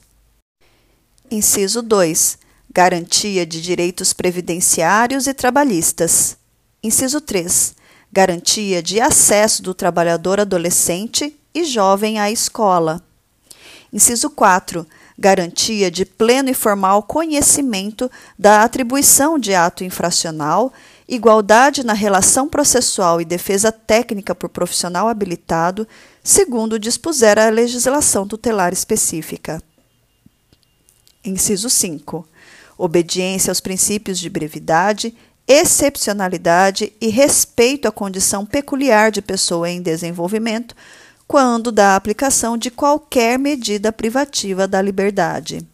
Inciso 1.31 1.83
2. 1.83 2.38
Garantia 2.72 3.44
de 3.44 3.61
direitos 3.61 4.12
previdenciários 4.12 5.27
e 5.27 5.35
trabalhistas. 5.35 6.37
Inciso 6.83 7.20
3. 7.20 7.75
Garantia 8.11 8.83
de 8.83 9.01
acesso 9.01 9.62
do 9.62 9.75
trabalhador 9.75 10.40
adolescente 10.40 11.35
e 11.55 11.64
jovem 11.64 12.18
à 12.18 12.31
escola. 12.31 13.03
Inciso 13.92 14.31
4. 14.31 14.87
Garantia 15.18 15.90
de 15.90 16.05
pleno 16.05 16.51
e 16.51 16.55
formal 16.55 17.03
conhecimento 17.03 18.11
da 18.38 18.62
atribuição 18.62 19.38
de 19.38 19.55
ato 19.55 19.85
infracional 19.85 20.72
igualdade 21.14 21.85
na 21.85 21.92
relação 21.92 22.48
processual 22.48 23.20
e 23.20 23.25
defesa 23.25 23.70
técnica 23.70 24.35
por 24.35 24.48
profissional 24.48 25.09
habilitado, 25.09 25.87
segundo 26.25 26.79
dispuser 26.79 27.38
a 27.38 27.51
legislação 27.51 28.27
tutelar 28.27 28.72
específica. 28.72 29.62
Inciso 31.25 31.68
5. 31.68 32.27
Obediência 32.79 33.51
aos 33.51 33.61
princípios 33.61 34.18
de 34.18 34.31
brevidade, 34.31 35.14
excepcionalidade 35.46 36.92
e 37.01 37.09
respeito 37.09 37.87
à 37.87 37.92
condição 37.92 38.46
peculiar 38.46 39.11
de 39.11 39.20
pessoa 39.20 39.68
em 39.68 39.83
desenvolvimento, 39.83 40.75
quando 41.27 41.73
da 41.73 41.97
aplicação 41.97 42.57
de 42.59 42.71
qualquer 42.71 43.39
medida 43.39 43.93
privativa 43.93 44.69
da 44.69 44.81
liberdade. 44.83 45.67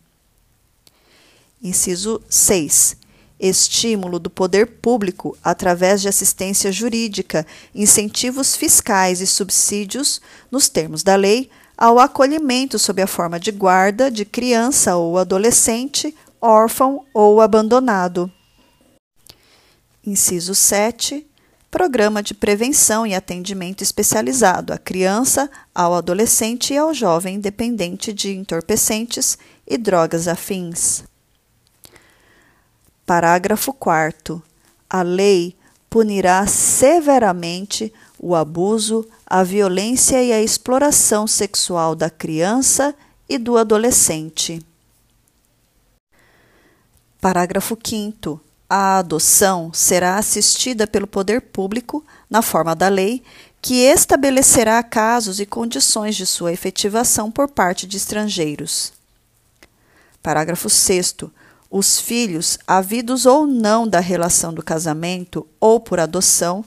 Inciso 1.63 2.23
6 2.29 2.97
estímulo 3.39 4.19
do 4.19 4.29
poder 4.29 4.67
público 4.67 5.37
através 5.43 6.03
de 6.03 6.09
assistência 6.09 6.73
jurídica, 6.73 7.47
incentivos 7.75 8.57
fiscais 8.57 9.21
e 9.21 9.27
subsídios, 9.27 10.21
nos 10.51 10.69
termos 10.69 11.03
da 11.03 11.15
lei, 11.15 11.49
ao 11.77 12.01
acolhimento 12.01 12.79
sob 12.79 13.01
a 13.01 13.07
forma 13.07 13.39
de 13.39 13.53
guarda 13.53 14.11
de 14.11 14.25
criança 14.25 14.97
ou 14.97 15.17
adolescente, 15.17 16.15
órfão 16.41 17.05
ou 17.15 17.41
abandonado. 17.41 18.31
Inciso 20.05 20.55
7. 20.55 21.28
Programa 21.71 22.23
de 22.23 22.33
prevenção 22.33 23.07
e 23.07 23.15
atendimento 23.15 23.83
especializado 23.83 24.73
à 24.73 24.79
criança, 24.79 25.51
ao 25.75 25.95
adolescente 25.95 26.73
e 26.73 26.79
ao 26.79 26.95
jovem 26.95 27.39
dependente 27.39 28.11
de 28.11 28.35
entorpecentes 28.35 29.37
e 29.67 29.77
drogas 29.77 30.27
afins. 30.27 31.05
Parágrafo 33.05 33.75
4. 33.75 34.43
A 34.89 35.03
lei 35.03 35.55
punirá 35.91 36.47
severamente 36.47 37.93
o 38.19 38.35
abuso, 38.35 39.07
a 39.27 39.43
violência 39.43 40.23
e 40.23 40.33
a 40.33 40.41
exploração 40.41 41.27
sexual 41.27 41.95
da 41.95 42.09
criança 42.09 42.95
e 43.29 43.37
do 43.37 43.59
adolescente. 43.59 44.61
Parágrafo 47.21 47.77
5. 47.83 48.48
A 48.69 48.99
adoção 48.99 49.73
será 49.73 50.17
assistida 50.17 50.87
pelo 50.87 51.07
poder 51.07 51.41
público, 51.41 52.05
na 52.29 52.43
forma 52.43 52.75
da 52.75 52.89
lei, 52.89 53.23
que 53.63 53.83
estabelecerá 53.83 54.83
casos 54.83 55.41
e 55.41 55.47
condições 55.47 56.15
de 56.17 56.27
sua 56.27 56.53
efetivação 56.53 57.31
por 57.31 57.49
parte 57.49 57.87
de 57.87 57.97
estrangeiros. 57.97 58.93
Parágrafo 60.23 60.69
6 60.69 61.15
os 61.71 62.01
filhos, 62.01 62.59
havidos 62.67 63.27
ou 63.27 63.47
não 63.47 63.87
da 63.87 64.01
relação 64.01 64.55
do 64.55 64.63
casamento 64.63 65.47
ou 65.61 65.79
por 65.79 66.01
adoção, 66.01 66.65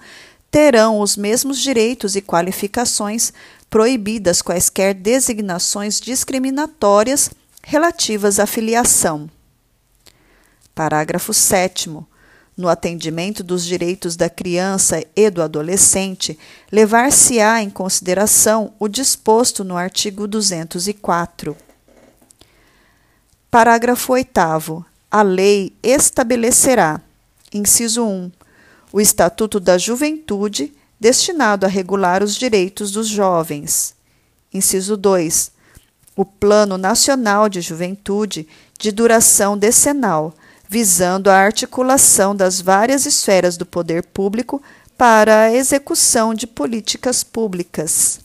terão 0.52 1.00
os 1.00 1.18
mesmos 1.18 1.60
direitos 1.60 2.16
e 2.16 2.22
qualificações, 2.22 3.34
proibidas 3.70 4.42
quaisquer 4.42 4.94
designações 4.94 6.00
discriminatórias 6.00 7.32
relativas 7.64 8.40
à 8.40 8.46
filiação. 8.46 9.30
Parágrafo 10.73 11.34
7. 11.34 11.89
No 12.57 12.67
atendimento 12.67 13.43
dos 13.43 13.65
direitos 13.65 14.15
da 14.15 14.29
criança 14.29 15.03
e 15.15 15.29
do 15.29 15.41
adolescente, 15.41 16.38
levar-se-á 16.71 17.62
em 17.62 17.69
consideração 17.69 18.73
o 18.79 18.88
disposto 18.88 19.63
no 19.63 19.77
artigo 19.77 20.27
204. 20.27 21.55
Parágrafo 23.49 24.13
8 24.13 24.86
a 25.13 25.21
lei 25.23 25.73
estabelecerá, 25.84 27.01
inciso 27.53 28.05
1, 28.05 28.31
o 28.93 29.01
Estatuto 29.01 29.60
da 29.60 29.77
Juventude, 29.77 30.73
destinado 30.97 31.65
a 31.65 31.69
regular 31.69 32.23
os 32.23 32.36
direitos 32.36 32.91
dos 32.91 33.10
jovens. 33.10 33.93
Inciso 34.53 34.95
2, 34.95 35.51
o 36.15 36.23
Plano 36.23 36.77
Nacional 36.77 37.49
de 37.49 37.60
Juventude, 37.60 38.47
de 38.79 38.89
duração 38.89 39.57
decenal, 39.57 40.34
visando 40.71 41.29
a 41.29 41.36
articulação 41.36 42.34
das 42.34 42.62
várias 42.62 43.05
esferas 43.05 43.57
do 43.57 43.65
poder 43.65 44.03
público 44.03 44.63
para 44.97 45.41
a 45.41 45.53
execução 45.53 46.34
de 46.34 46.47
políticas 46.47 47.25
públicas. 47.25 48.21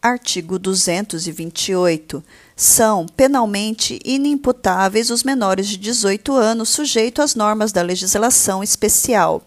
Artigo 0.00 0.56
228 0.56 2.22
são 2.54 3.06
penalmente 3.06 3.98
inimputáveis 4.04 5.10
os 5.10 5.24
menores 5.24 5.66
de 5.66 5.76
18 5.76 6.32
anos 6.34 6.68
sujeitos 6.68 7.24
às 7.24 7.34
normas 7.34 7.72
da 7.72 7.82
legislação 7.82 8.62
especial. 8.62 9.42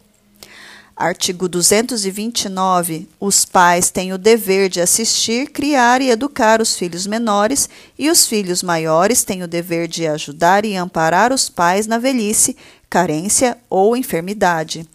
Artigo 1.01 1.47
229. 1.47 3.07
Os 3.21 3.45
pais 3.45 3.89
têm 3.89 4.11
o 4.11 4.17
dever 4.17 4.67
de 4.67 4.81
assistir, 4.81 5.49
criar 5.49 6.01
e 6.01 6.09
educar 6.09 6.61
os 6.61 6.75
filhos 6.75 7.07
menores, 7.07 7.69
e 7.97 8.09
os 8.09 8.27
filhos 8.27 8.61
maiores 8.61 9.23
têm 9.23 9.41
o 9.41 9.47
dever 9.47 9.87
de 9.87 10.05
ajudar 10.05 10.65
e 10.65 10.75
amparar 10.75 11.31
os 11.31 11.47
pais 11.47 11.87
na 11.87 11.97
velhice, 11.97 12.57
carência 12.89 13.57
ou 13.69 13.95
enfermidade. 13.95 14.85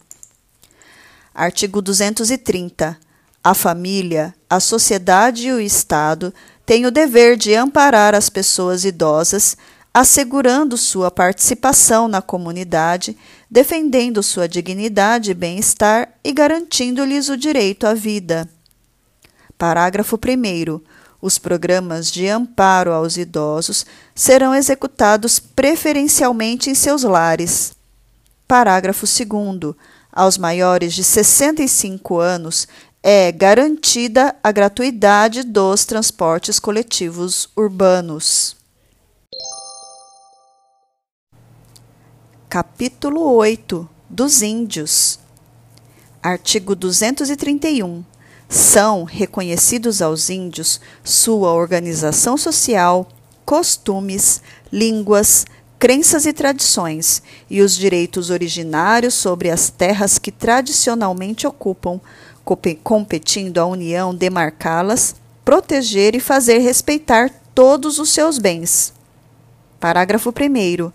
Artigo 1.33 1.81
230. 1.81 2.95
A 3.43 3.53
família, 3.55 4.35
a 4.47 4.59
sociedade 4.59 5.47
e 5.47 5.53
o 5.53 5.59
Estado 5.59 6.31
tem 6.67 6.85
o 6.85 6.91
dever 6.91 7.35
de 7.35 7.55
amparar 7.55 8.13
as 8.13 8.29
pessoas 8.29 8.85
idosas, 8.85 9.57
assegurando 9.91 10.77
sua 10.77 11.09
participação 11.09 12.07
na 12.07 12.21
comunidade, 12.21 13.17
defendendo 13.49 14.23
sua 14.23 14.47
dignidade 14.47 15.31
e 15.31 15.33
bem-estar 15.33 16.13
e 16.23 16.31
garantindo-lhes 16.31 17.29
o 17.29 17.37
direito 17.37 17.85
à 17.85 17.93
vida. 17.93 18.49
Parágrafo 19.57 20.17
1. 20.17 20.81
Os 21.21 21.37
programas 21.37 22.11
de 22.11 22.27
amparo 22.27 22.91
aos 22.91 23.17
idosos 23.17 23.85
serão 24.13 24.53
executados 24.53 25.39
preferencialmente 25.39 26.69
em 26.69 26.75
seus 26.75 27.03
lares. 27.03 27.73
Parágrafo 28.47 29.05
2. 29.05 29.75
Aos 30.11 30.37
maiores 30.37 30.93
de 30.93 31.03
65 31.03 32.19
anos 32.19 32.67
é 33.01 33.31
garantida 33.31 34.35
a 34.43 34.51
gratuidade 34.51 35.43
dos 35.43 35.85
transportes 35.85 36.59
coletivos 36.59 37.49
urbanos. 37.55 38.55
Capítulo 42.55 43.33
8 43.33 43.85
dos 44.09 44.41
Índios. 44.41 45.19
Artigo 46.23 46.73
231. 46.73 48.01
São 48.47 49.03
reconhecidos 49.03 50.01
aos 50.01 50.29
índios 50.29 50.79
sua 51.03 51.51
organização 51.51 52.37
social, 52.37 53.09
costumes, 53.45 54.41
línguas, 54.71 55.45
crenças 55.77 56.25
e 56.25 56.31
tradições 56.31 57.21
e 57.49 57.61
os 57.61 57.75
direitos 57.75 58.29
originários 58.29 59.15
sobre 59.15 59.49
as 59.49 59.69
terras 59.69 60.17
que 60.17 60.31
tradicionalmente 60.31 61.45
ocupam, 61.45 61.99
competindo 62.81 63.57
à 63.57 63.65
União 63.65 64.15
demarcá-las, 64.15 65.13
proteger 65.43 66.15
e 66.15 66.21
fazer 66.21 66.59
respeitar 66.59 67.29
todos 67.53 67.99
os 67.99 68.11
seus 68.11 68.39
bens. 68.39 68.93
Parágrafo 69.77 70.29
1. 70.29 70.91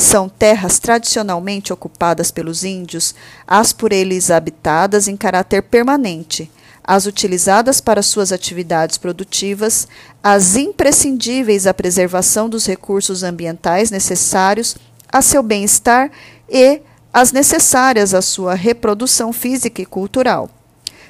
São 0.00 0.30
terras 0.30 0.78
tradicionalmente 0.78 1.74
ocupadas 1.74 2.30
pelos 2.30 2.64
índios, 2.64 3.14
as 3.46 3.70
por 3.70 3.92
eles 3.92 4.30
habitadas 4.30 5.06
em 5.06 5.14
caráter 5.14 5.62
permanente, 5.62 6.50
as 6.82 7.04
utilizadas 7.04 7.82
para 7.82 8.02
suas 8.02 8.32
atividades 8.32 8.96
produtivas, 8.96 9.86
as 10.22 10.56
imprescindíveis 10.56 11.66
à 11.66 11.74
preservação 11.74 12.48
dos 12.48 12.64
recursos 12.64 13.22
ambientais 13.22 13.90
necessários 13.90 14.74
a 15.12 15.20
seu 15.20 15.42
bem-estar 15.42 16.10
e 16.48 16.80
as 17.12 17.30
necessárias 17.30 18.14
à 18.14 18.22
sua 18.22 18.54
reprodução 18.54 19.34
física 19.34 19.82
e 19.82 19.86
cultural 19.86 20.48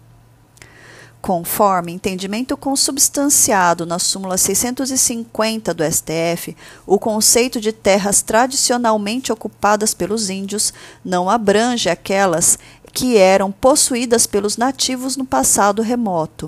conforme 1.25 1.91
entendimento 1.91 2.55
consubstanciado 2.55 3.83
na 3.83 3.97
súmula 3.97 4.37
650 4.37 5.73
do 5.73 5.83
STF, 5.83 6.55
o 6.85 6.99
conceito 6.99 7.59
de 7.59 7.71
terras 7.71 8.21
tradicionalmente 8.21 9.33
ocupadas 9.33 9.91
pelos 9.91 10.29
índios 10.29 10.71
não 11.03 11.27
abrange 11.27 11.89
aquelas 11.89 12.59
que 12.93 13.17
eram 13.17 13.51
possuídas 13.51 14.27
pelos 14.27 14.55
nativos 14.55 15.17
no 15.17 15.25
passado 15.25 15.81
remoto. 15.81 16.47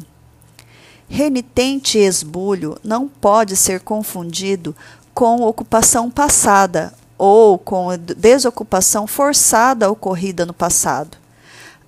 Renitente 1.09 1.97
esbulho 1.97 2.77
não 2.83 3.07
pode 3.07 3.55
ser 3.55 3.79
confundido 3.79 4.75
com 5.11 5.41
ocupação 5.41 6.07
passada 6.11 6.93
ou 7.17 7.57
com 7.57 7.87
desocupação 7.97 9.07
forçada 9.07 9.89
ocorrida 9.89 10.45
no 10.45 10.53
passado. 10.53 11.17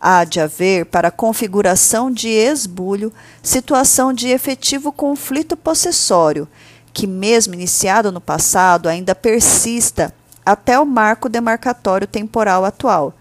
Há 0.02 0.24
de 0.24 0.40
haver, 0.40 0.86
para 0.86 1.12
configuração 1.12 2.10
de 2.10 2.30
esbulho, 2.30 3.12
situação 3.44 4.14
de 4.14 4.30
efetivo 4.30 4.92
conflito 4.92 5.58
possessório, 5.58 6.48
que, 6.94 7.06
mesmo 7.06 7.54
iniciado 7.54 8.12
no 8.12 8.22
passado, 8.22 8.88
ainda 8.88 9.14
persista 9.14 10.14
até 10.46 10.80
o 10.80 10.86
marco 10.86 11.28
demarcatório 11.28 12.08
temporal 12.08 12.64
atual, 12.64 13.14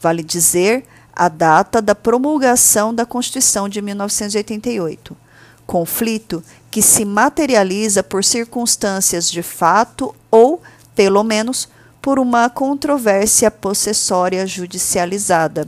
vale 0.00 0.22
dizer, 0.22 0.84
a 1.14 1.28
data 1.28 1.80
da 1.80 1.94
promulgação 1.94 2.94
da 2.94 3.06
Constituição 3.06 3.68
de 3.68 3.80
1988. 3.80 5.16
Conflito 5.66 6.44
que 6.70 6.82
se 6.82 7.04
materializa 7.06 8.02
por 8.02 8.22
circunstâncias 8.22 9.30
de 9.30 9.42
fato 9.42 10.14
ou, 10.30 10.62
pelo 10.94 11.24
menos, 11.24 11.68
por 12.02 12.18
uma 12.18 12.50
controvérsia 12.50 13.50
possessória 13.50 14.46
judicializada. 14.46 15.66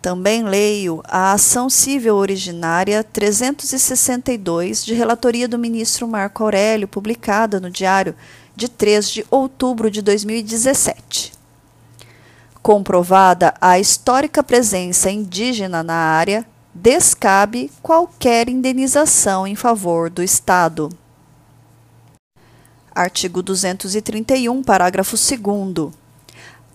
Também 0.00 0.44
leio 0.44 1.02
a 1.04 1.32
ação 1.32 1.68
civil 1.68 2.16
originária 2.16 3.04
362 3.04 4.82
de 4.82 4.94
relatoria 4.94 5.46
do 5.46 5.58
ministro 5.58 6.08
Marco 6.08 6.42
Aurélio, 6.42 6.88
publicada 6.88 7.60
no 7.60 7.68
Diário 7.68 8.14
de 8.56 8.66
3 8.66 9.10
de 9.10 9.26
outubro 9.30 9.90
de 9.90 10.00
2017. 10.00 11.34
Comprovada 12.62 13.54
a 13.60 13.78
histórica 13.78 14.42
presença 14.42 15.10
indígena 15.10 15.82
na 15.82 15.94
área, 15.94 16.46
descabe 16.74 17.70
qualquer 17.82 18.48
indenização 18.48 19.46
em 19.46 19.54
favor 19.54 20.08
do 20.08 20.22
Estado. 20.22 20.88
Artigo 22.94 23.42
231, 23.42 24.62
parágrafo 24.62 25.16
2. 25.16 25.99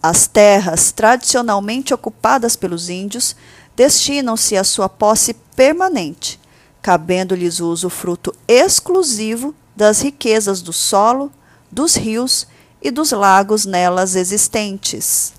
As 0.08 0.28
terras 0.28 0.92
tradicionalmente 0.92 1.92
ocupadas 1.92 2.56
pelos 2.56 2.90
índios 2.90 3.36
destinam-se 3.76 4.56
à 4.56 4.64
sua 4.64 4.88
posse 4.88 5.34
permanente, 5.56 6.40
cabendo-lhes 6.80 7.60
o 7.60 7.72
usufruto 7.72 8.32
exclusivo 8.48 9.56
das 9.76 10.02
riquezas 10.02 10.62
do 10.62 10.72
solo, 10.72 11.32
dos 11.72 11.96
rios 11.96 12.46
e 12.84 12.92
dos 12.92 13.14
lagos 13.14 13.66
nelas 13.66 14.16
existentes. 14.16 15.34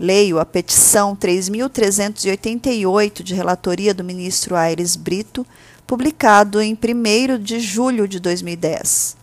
Leio 0.00 0.38
a 0.38 0.46
petição 0.46 1.14
3.388 1.14 3.22
de 3.22 3.34
relatoria 3.34 3.92
do 3.92 4.02
ministro 4.02 4.56
Aires 4.56 4.96
Brito, 4.96 5.46
publicado 5.86 6.62
em 6.62 6.72
1 6.72 7.38
de 7.38 7.60
julho 7.60 8.08
de 8.08 8.18
2010. 8.18 9.17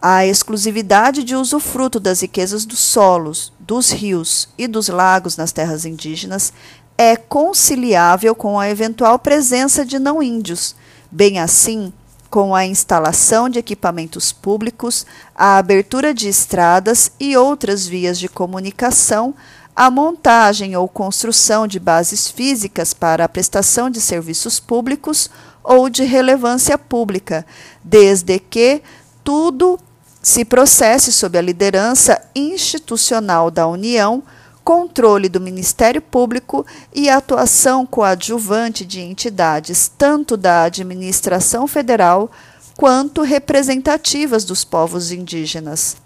A 0.00 0.26
exclusividade 0.26 1.24
de 1.24 1.34
usufruto 1.34 1.98
das 1.98 2.20
riquezas 2.20 2.66
dos 2.66 2.78
solos, 2.78 3.52
dos 3.58 3.90
rios 3.90 4.48
e 4.58 4.68
dos 4.68 4.88
lagos 4.88 5.36
nas 5.36 5.52
terras 5.52 5.84
indígenas 5.86 6.52
é 6.98 7.16
conciliável 7.16 8.34
com 8.34 8.58
a 8.60 8.68
eventual 8.68 9.18
presença 9.18 9.84
de 9.84 9.98
não 9.98 10.22
índios, 10.22 10.76
bem 11.10 11.38
assim 11.38 11.92
com 12.28 12.54
a 12.54 12.66
instalação 12.66 13.48
de 13.48 13.58
equipamentos 13.58 14.32
públicos, 14.32 15.06
a 15.34 15.56
abertura 15.56 16.12
de 16.12 16.28
estradas 16.28 17.10
e 17.18 17.36
outras 17.36 17.86
vias 17.86 18.18
de 18.18 18.28
comunicação, 18.28 19.34
a 19.74 19.90
montagem 19.90 20.76
ou 20.76 20.88
construção 20.88 21.66
de 21.66 21.78
bases 21.78 22.28
físicas 22.28 22.92
para 22.92 23.24
a 23.24 23.28
prestação 23.28 23.88
de 23.88 24.00
serviços 24.00 24.58
públicos 24.60 25.30
ou 25.62 25.88
de 25.88 26.04
relevância 26.04 26.76
pública, 26.76 27.46
desde 27.82 28.38
que 28.38 28.82
tudo 29.26 29.76
se 30.22 30.44
processe 30.44 31.10
sob 31.10 31.36
a 31.36 31.42
liderança 31.42 32.22
institucional 32.32 33.50
da 33.50 33.66
União, 33.66 34.22
controle 34.62 35.28
do 35.28 35.40
Ministério 35.40 36.00
Público 36.00 36.64
e 36.94 37.10
atuação 37.10 37.84
coadjuvante 37.84 38.84
de 38.86 39.00
entidades 39.00 39.90
tanto 39.98 40.36
da 40.36 40.62
administração 40.62 41.66
federal 41.66 42.30
quanto 42.76 43.22
representativas 43.22 44.44
dos 44.44 44.62
povos 44.62 45.10
indígenas. 45.10 45.96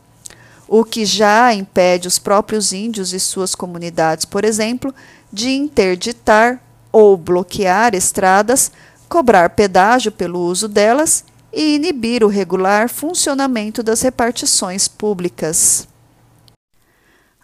O 0.66 0.82
que 0.82 1.04
já 1.04 1.52
impede 1.52 2.08
os 2.08 2.18
próprios 2.18 2.72
índios 2.72 3.12
e 3.12 3.20
suas 3.20 3.54
comunidades, 3.54 4.24
por 4.24 4.46
exemplo, 4.46 4.94
de 5.30 5.50
interditar 5.50 6.58
ou 6.90 7.18
bloquear 7.18 7.94
estradas, 7.94 8.72
cobrar 9.10 9.50
pedágio 9.50 10.10
pelo 10.10 10.40
uso 10.40 10.66
delas 10.66 11.24
e 11.52 11.74
inibir 11.74 12.22
o 12.24 12.28
regular 12.28 12.88
funcionamento 12.88 13.82
das 13.82 14.02
repartições 14.02 14.86
públicas. 14.86 15.88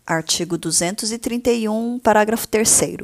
Artigo 0.06 0.56
231, 0.56 1.98
parágrafo 1.98 2.46
3. 2.46 2.98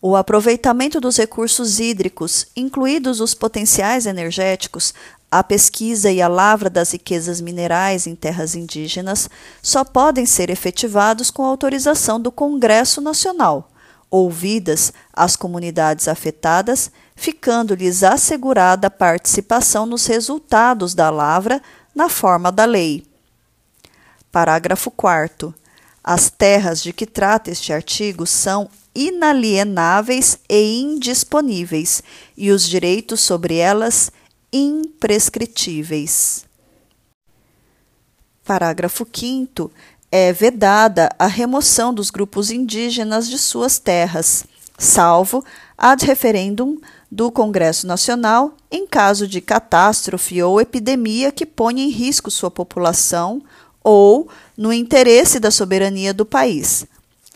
O 0.00 0.16
aproveitamento 0.16 0.98
dos 0.98 1.18
recursos 1.18 1.78
hídricos, 1.78 2.46
incluídos 2.56 3.20
os 3.20 3.34
potenciais 3.34 4.06
energéticos, 4.06 4.94
a 5.30 5.44
pesquisa 5.44 6.10
e 6.10 6.22
a 6.22 6.26
lavra 6.26 6.70
das 6.70 6.92
riquezas 6.92 7.40
minerais 7.40 8.06
em 8.06 8.14
terras 8.14 8.54
indígenas 8.54 9.28
só 9.62 9.84
podem 9.84 10.24
ser 10.24 10.48
efetivados 10.48 11.30
com 11.30 11.44
autorização 11.44 12.18
do 12.18 12.32
Congresso 12.32 13.00
Nacional, 13.00 13.70
ouvidas 14.10 14.92
as 15.12 15.36
comunidades 15.36 16.08
afetadas 16.08 16.90
ficando-lhes 17.20 18.02
assegurada 18.02 18.86
a 18.86 18.90
participação 18.90 19.84
nos 19.84 20.06
resultados 20.06 20.94
da 20.94 21.10
lavra 21.10 21.60
na 21.94 22.08
forma 22.08 22.50
da 22.50 22.64
lei. 22.64 23.04
Parágrafo 24.32 24.90
4. 24.90 25.54
As 26.02 26.30
terras 26.30 26.82
de 26.82 26.94
que 26.94 27.04
trata 27.04 27.50
este 27.50 27.74
artigo 27.74 28.24
são 28.26 28.70
inalienáveis 28.94 30.38
e 30.48 30.80
indisponíveis, 30.80 32.02
e 32.34 32.50
os 32.50 32.66
direitos 32.66 33.20
sobre 33.20 33.56
elas 33.56 34.10
imprescritíveis. 34.50 36.46
Parágrafo 38.46 39.06
5. 39.12 39.70
É 40.10 40.32
vedada 40.32 41.10
a 41.18 41.26
remoção 41.26 41.92
dos 41.92 42.08
grupos 42.08 42.50
indígenas 42.50 43.28
de 43.28 43.38
suas 43.38 43.78
terras, 43.78 44.46
salvo 44.78 45.44
ad 45.76 46.06
referendum 46.06 46.80
do 47.10 47.30
Congresso 47.30 47.86
Nacional 47.86 48.54
em 48.70 48.86
caso 48.86 49.26
de 49.26 49.40
catástrofe 49.40 50.42
ou 50.42 50.60
epidemia 50.60 51.32
que 51.32 51.44
ponha 51.44 51.82
em 51.82 51.88
risco 51.88 52.30
sua 52.30 52.50
população 52.50 53.42
ou 53.82 54.28
no 54.56 54.72
interesse 54.72 55.40
da 55.40 55.50
soberania 55.50 56.12
do 56.14 56.24
país, 56.24 56.86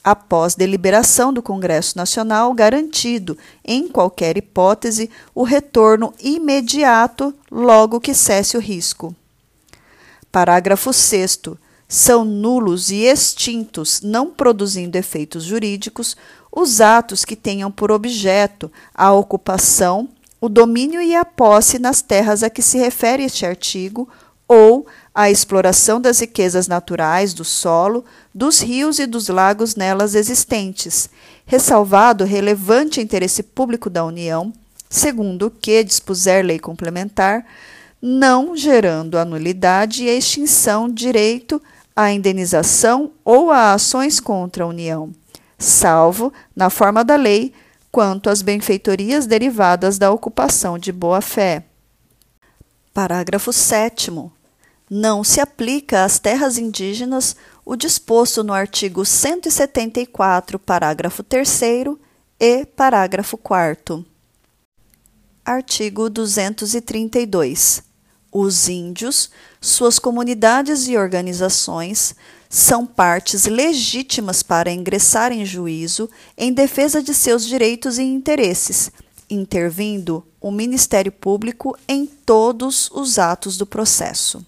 após 0.02 0.54
deliberação 0.54 1.32
do 1.32 1.42
Congresso 1.42 1.96
Nacional, 1.96 2.52
garantido, 2.52 3.36
em 3.64 3.88
qualquer 3.88 4.36
hipótese, 4.36 5.10
o 5.34 5.42
retorno 5.42 6.12
imediato 6.20 7.34
logo 7.50 7.98
que 7.98 8.12
cesse 8.12 8.56
o 8.56 8.60
risco. 8.60 9.14
Parágrafo 10.30 10.92
6. 10.92 11.40
São 11.88 12.24
nulos 12.24 12.90
e 12.90 13.04
extintos, 13.04 14.00
não 14.02 14.30
produzindo 14.30 14.98
efeitos 14.98 15.44
jurídicos, 15.44 16.16
os 16.56 16.80
atos 16.80 17.24
que 17.24 17.34
tenham 17.34 17.68
por 17.68 17.90
objeto 17.90 18.70
a 18.94 19.12
ocupação, 19.12 20.08
o 20.40 20.48
domínio 20.48 21.02
e 21.02 21.14
a 21.14 21.24
posse 21.24 21.80
nas 21.80 22.00
terras 22.00 22.44
a 22.44 22.50
que 22.50 22.62
se 22.62 22.78
refere 22.78 23.24
este 23.24 23.44
artigo, 23.44 24.08
ou 24.46 24.86
a 25.12 25.30
exploração 25.30 26.00
das 26.00 26.20
riquezas 26.20 26.68
naturais 26.68 27.34
do 27.34 27.44
solo, 27.44 28.04
dos 28.32 28.60
rios 28.60 29.00
e 29.00 29.06
dos 29.06 29.28
lagos 29.28 29.74
nelas 29.74 30.14
existentes, 30.14 31.10
ressalvado 31.44 32.24
relevante 32.24 33.00
interesse 33.00 33.42
público 33.42 33.90
da 33.90 34.04
União, 34.04 34.52
segundo 34.88 35.46
o 35.46 35.50
que 35.50 35.82
dispuser 35.82 36.44
lei 36.44 36.60
complementar, 36.60 37.44
não 38.00 38.54
gerando 38.54 39.18
a 39.18 39.24
nulidade 39.24 40.04
e 40.04 40.08
extinção 40.08 40.88
direito 40.88 41.60
à 41.96 42.12
indenização 42.12 43.10
ou 43.24 43.50
a 43.50 43.72
ações 43.72 44.20
contra 44.20 44.62
a 44.62 44.68
União 44.68 45.10
salvo, 45.64 46.32
na 46.54 46.70
forma 46.70 47.04
da 47.04 47.16
lei, 47.16 47.52
quanto 47.90 48.28
às 48.28 48.42
benfeitorias 48.42 49.26
derivadas 49.26 49.98
da 49.98 50.10
ocupação 50.10 50.78
de 50.78 50.92
boa-fé. 50.92 51.64
Parágrafo 52.92 53.52
7. 53.52 54.12
Não 54.90 55.24
se 55.24 55.40
aplica 55.40 56.04
às 56.04 56.18
terras 56.18 56.58
indígenas 56.58 57.34
o 57.64 57.74
disposto 57.74 58.44
no 58.44 58.52
artigo 58.52 59.04
174, 59.04 60.58
parágrafo 60.58 61.22
3 61.22 61.60
e 62.38 62.66
parágrafo 62.66 63.36
4. 63.38 64.04
Artigo 65.44 66.10
232. 66.10 67.82
Os 68.30 68.68
índios, 68.68 69.30
suas 69.60 69.98
comunidades 69.98 70.88
e 70.88 70.96
organizações 70.96 72.14
são 72.54 72.86
partes 72.86 73.44
legítimas 73.46 74.40
para 74.40 74.70
ingressar 74.70 75.32
em 75.32 75.44
juízo 75.44 76.08
em 76.38 76.52
defesa 76.52 77.02
de 77.02 77.12
seus 77.12 77.44
direitos 77.44 77.98
e 77.98 78.04
interesses, 78.04 78.92
intervindo 79.28 80.24
o 80.40 80.52
Ministério 80.52 81.10
Público 81.10 81.76
em 81.88 82.06
todos 82.06 82.88
os 82.92 83.18
atos 83.18 83.58
do 83.58 83.66
processo. 83.66 84.46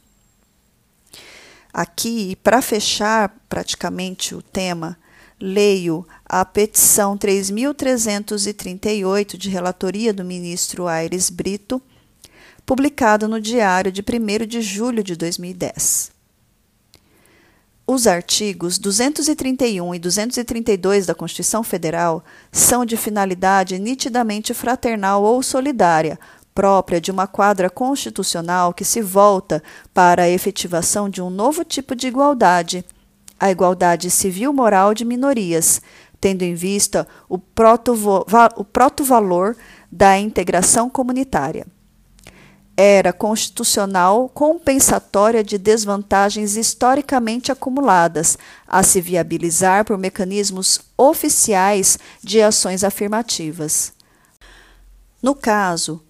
Aqui, 1.75 2.39
para 2.45 2.63
fechar 2.63 3.37
praticamente 3.49 4.37
o 4.37 4.43
tema, 4.43 4.97
leio 5.41 6.07
a 6.25 6.45
petição 6.45 7.19
3.338 7.19 9.37
de 9.37 9.51
relatoria 9.51 10.15
do 10.15 10.25
ministro 10.25 10.87
Aires 10.87 11.29
Brito, 11.29 11.83
publicada 12.65 13.27
no 13.27 13.41
Diário 13.41 13.91
de 13.91 14.01
1 14.01 14.47
de 14.47 14.63
julho 14.63 15.03
de 15.03 15.17
2010. 15.17 16.15
Os 17.89 18.09
artigos 18.09 18.79
231 18.79 19.95
e 19.95 19.99
232 20.01 21.07
da 21.07 21.15
Constituição 21.15 21.63
Federal 21.63 22.25
são 22.51 22.85
de 22.85 22.97
finalidade 22.97 23.79
nitidamente 23.79 24.53
fraternal 24.53 25.23
ou 25.23 25.41
solidária, 25.41 26.19
própria 26.53 27.01
de 27.01 27.13
uma 27.13 27.29
quadra 27.29 27.71
constitucional 27.71 28.75
que 28.75 28.85
se 28.85 29.01
volta 29.01 29.63
para 29.95 30.25
a 30.25 30.29
efetivação 30.29 31.09
de 31.09 31.23
um 31.23 31.31
novo 31.31 31.65
tipo 31.65 31.95
de 31.95 32.09
igualdade, 32.09 32.85
a 33.39 33.53
igualdade 33.53 34.11
civil-moral 34.11 34.93
de 34.93 35.05
minorias, 35.05 35.81
tendo 36.21 36.43
em 36.43 36.57
vista 36.57 37.07
o 37.29 37.39
proto-valor 38.59 39.57
da 39.93 40.19
integração 40.19 40.91
comunitária 40.91 41.65
era 42.77 43.13
constitucional 43.13 44.29
compensatória 44.29 45.43
de 45.43 45.57
desvantagens 45.57 46.57
historicamente 46.57 47.51
acumuladas, 47.51 48.37
a 48.67 48.83
se 48.83 49.01
viabilizar 49.01 49.85
por 49.85 49.97
mecanismos 49.97 50.81
oficiais 50.97 51.99
de 52.23 52.43
ações 52.43 52.85
afirmativas. 52.85 53.95
No 55.23 55.35
caso, 55.35 56.03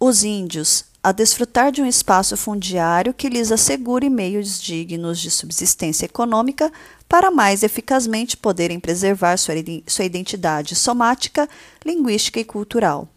os 0.00 0.24
índios, 0.24 0.86
a 1.02 1.12
desfrutar 1.12 1.70
de 1.70 1.82
um 1.82 1.86
espaço 1.86 2.34
fundiário 2.34 3.12
que 3.12 3.28
lhes 3.28 3.52
assegure 3.52 4.08
meios 4.08 4.58
dignos 4.58 5.20
de 5.20 5.30
subsistência 5.30 6.06
econômica 6.06 6.72
para 7.06 7.30
mais 7.30 7.62
eficazmente 7.62 8.38
poderem 8.38 8.80
preservar 8.80 9.36
sua 9.36 10.04
identidade 10.04 10.74
somática, 10.74 11.46
linguística 11.84 12.40
e 12.40 12.44
cultural 12.44 13.08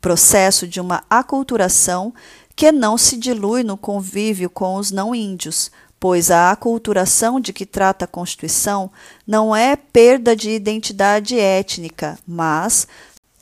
processo 0.00 0.66
de 0.66 0.80
uma 0.80 1.02
aculturação 1.08 2.12
que 2.56 2.72
não 2.72 2.98
se 2.98 3.16
dilui 3.16 3.62
no 3.62 3.76
convívio 3.76 4.50
com 4.50 4.76
os 4.76 4.90
não 4.90 5.14
índios, 5.14 5.70
pois 5.98 6.30
a 6.30 6.50
aculturação 6.50 7.40
de 7.40 7.52
que 7.52 7.66
trata 7.66 8.04
a 8.04 8.08
Constituição 8.08 8.90
não 9.26 9.54
é 9.54 9.76
perda 9.76 10.34
de 10.34 10.50
identidade 10.50 11.38
étnica, 11.38 12.18
mas 12.26 12.88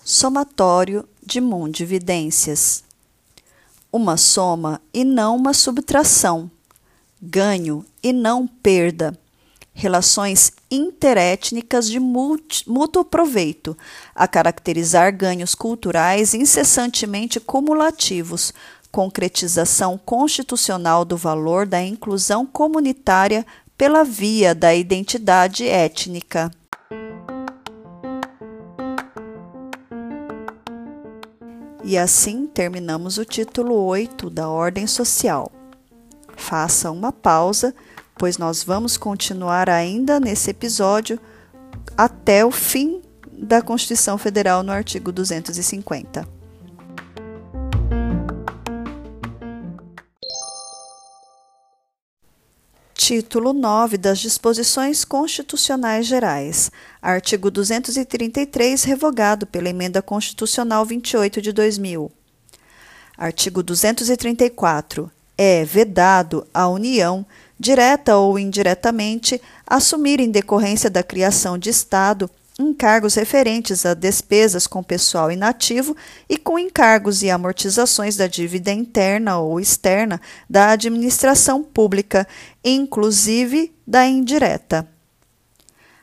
somatório 0.05 1.09
de 1.25 1.41
mundividências. 1.41 2.83
Uma 3.93 4.17
soma 4.17 4.81
e 4.93 5.05
não 5.05 5.37
uma 5.37 5.55
subtração, 5.55 6.51
ganho 7.21 7.85
e 8.03 8.13
não 8.13 8.47
perda 8.47 9.19
relações 9.79 10.51
interétnicas 10.68 11.89
de 11.89 12.01
mútuo 12.01 13.05
proveito, 13.05 13.79
a 14.12 14.26
caracterizar 14.26 15.16
ganhos 15.16 15.55
culturais 15.55 16.35
incessantemente 16.35 17.39
cumulativos, 17.39 18.53
concretização 18.91 19.97
constitucional 19.97 21.05
do 21.05 21.16
valor 21.16 21.64
da 21.64 21.81
inclusão 21.81 22.45
comunitária 22.45 23.47
pela 23.76 24.03
via 24.03 24.53
da 24.53 24.74
identidade 24.74 25.64
étnica. 25.68 26.51
E 31.85 31.97
assim 31.97 32.49
terminamos 32.49 33.16
o 33.16 33.24
título 33.24 33.74
8 33.85 34.29
da 34.29 34.49
Ordem 34.49 34.89
Social. 34.89 35.53
Faça 36.37 36.91
uma 36.91 37.12
pausa 37.12 37.72
pois 38.19 38.37
nós 38.37 38.64
vamos 38.64 38.97
continuar 38.97 39.71
ainda 39.71 40.19
nesse 40.19 40.51
episódio 40.51 41.19
até 41.97 42.45
o 42.45 42.51
fim 42.51 43.01
da 43.33 43.62
Constituição 43.62 44.19
Federal 44.19 44.64
no 44.64 44.73
artigo 44.73 45.12
250. 45.12 46.27
Título 52.93 53.55
9 53.55 53.97
das 53.97 54.19
Disposições 54.19 55.03
Constitucionais 55.05 56.05
Gerais. 56.05 56.71
Artigo 57.01 57.51
233, 57.51 58.83
revogado 58.83 59.47
pela 59.47 59.71
Emenda 59.71 60.03
Constitucional 60.03 60.85
28 60.85 61.41
de 61.41 61.53
2000. 61.53 62.12
Artigo 63.16 63.62
234. 63.62 65.11
É 65.39 65.64
vedado 65.64 66.47
à 66.53 66.69
União 66.69 67.25
direta 67.59 68.17
ou 68.17 68.39
indiretamente, 68.39 69.41
assumir 69.67 70.21
em 70.21 70.31
decorrência 70.31 70.89
da 70.89 71.03
criação 71.03 71.59
de 71.59 71.71
Estado 71.71 72.31
encargos 72.59 73.15
referentes 73.15 73.87
a 73.87 73.95
despesas 73.95 74.67
com 74.67 74.83
pessoal 74.83 75.31
inativo 75.31 75.97
e 76.29 76.37
com 76.37 76.59
encargos 76.59 77.23
e 77.23 77.31
amortizações 77.31 78.17
da 78.17 78.27
dívida 78.27 78.73
interna 78.73 79.39
ou 79.39 79.61
externa 79.61 80.21
da 80.51 80.71
administração 80.71 81.63
pública, 81.63 82.27
inclusive 82.65 83.73
da 83.87 84.07
indireta. 84.07 84.89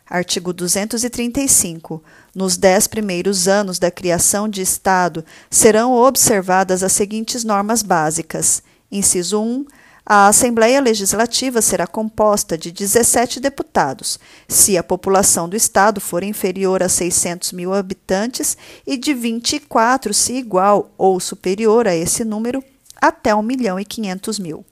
Artigo 0.08 0.53
235. 0.53 2.01
Nos 2.34 2.56
dez 2.56 2.88
primeiros 2.88 3.47
anos 3.47 3.80
da 3.80 3.91
criação 3.91 4.47
de 4.47 4.62
Estado 4.62 5.26
serão 5.49 5.93
observadas 5.93 6.84
as 6.84 6.93
seguintes 6.93 7.43
normas 7.43 7.82
básicas: 7.82 8.64
inciso 8.89 9.41
1 9.41 9.66
a 10.06 10.28
Assembleia 10.28 10.80
Legislativa 10.80 11.64
será 11.64 11.88
composta 11.88 12.56
de 12.56 12.72
17 12.72 13.39
deputados, 13.39 14.20
se 14.47 14.78
a 14.78 14.84
população 14.84 15.49
do 15.49 15.56
Estado 15.56 15.99
for 15.99 16.22
inferior 16.22 16.84
a 16.84 16.89
600 16.89 17.51
mil 17.53 17.74
habitantes, 17.74 18.56
e 18.86 18.97
de 18.97 19.16
24 19.16 20.14
se 20.14 20.34
igual 20.34 20.91
ou 20.95 21.20
superior 21.20 21.88
a 21.88 21.95
esse 21.95 22.24
número, 22.24 22.64
até 23.01 23.34
1 23.34 23.41
milhão 23.41 23.80
e 23.80 23.86
500 23.86 24.38
mil. 24.38 24.64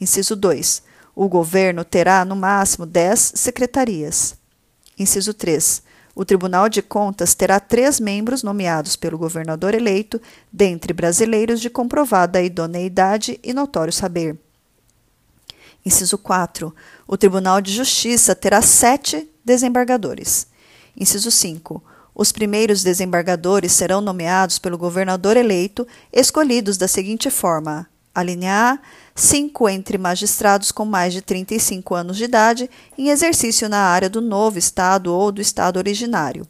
Inciso 0.00 0.34
2. 0.34 0.82
O 1.14 1.28
governo 1.28 1.84
terá, 1.84 2.24
no 2.24 2.34
máximo, 2.34 2.86
10 2.86 3.32
secretarias. 3.34 4.34
Inciso 4.98 5.34
3. 5.34 5.82
O 6.18 6.24
Tribunal 6.24 6.68
de 6.68 6.82
Contas 6.82 7.32
terá 7.32 7.60
três 7.60 8.00
membros 8.00 8.42
nomeados 8.42 8.96
pelo 8.96 9.16
governador 9.16 9.72
eleito, 9.72 10.20
dentre 10.52 10.92
brasileiros 10.92 11.60
de 11.60 11.70
comprovada 11.70 12.42
idoneidade 12.42 13.38
e 13.40 13.54
notório 13.54 13.92
saber. 13.92 14.36
Inciso 15.86 16.18
4. 16.18 16.74
O 17.06 17.16
Tribunal 17.16 17.60
de 17.60 17.72
Justiça 17.72 18.34
terá 18.34 18.60
sete 18.60 19.30
desembargadores. 19.44 20.48
Inciso 20.96 21.30
5. 21.30 21.80
Os 22.12 22.32
primeiros 22.32 22.82
desembargadores 22.82 23.70
serão 23.70 24.00
nomeados 24.00 24.58
pelo 24.58 24.76
governador 24.76 25.36
eleito, 25.36 25.86
escolhidos 26.12 26.76
da 26.76 26.88
seguinte 26.88 27.30
forma: 27.30 27.88
linha 28.22 28.72
A, 28.72 28.78
cinco 29.14 29.68
entre 29.68 29.98
magistrados 29.98 30.72
com 30.72 30.84
mais 30.84 31.12
de 31.12 31.22
35 31.22 31.94
anos 31.94 32.16
de 32.16 32.24
idade 32.24 32.70
em 32.96 33.08
exercício 33.08 33.68
na 33.68 33.80
área 33.80 34.08
do 34.08 34.20
novo 34.20 34.58
Estado 34.58 35.14
ou 35.14 35.32
do 35.32 35.40
Estado 35.40 35.76
originário. 35.76 36.46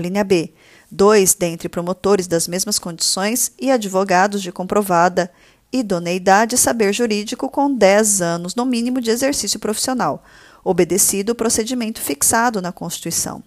Linha 0.00 0.24
B, 0.24 0.52
dois 0.90 1.34
dentre 1.34 1.68
promotores 1.68 2.26
das 2.26 2.48
mesmas 2.48 2.78
condições 2.78 3.52
e 3.58 3.70
advogados 3.70 4.42
de 4.42 4.50
comprovada 4.50 5.30
idoneidade 5.72 6.54
e 6.54 6.58
saber 6.58 6.92
jurídico 6.92 7.48
com 7.48 7.72
10 7.72 8.22
anos 8.22 8.54
no 8.54 8.64
mínimo 8.64 9.00
de 9.00 9.10
exercício 9.10 9.58
profissional, 9.58 10.24
obedecido 10.64 11.32
o 11.32 11.34
procedimento 11.34 12.00
fixado 12.00 12.62
na 12.62 12.72
Constituição. 12.72 13.42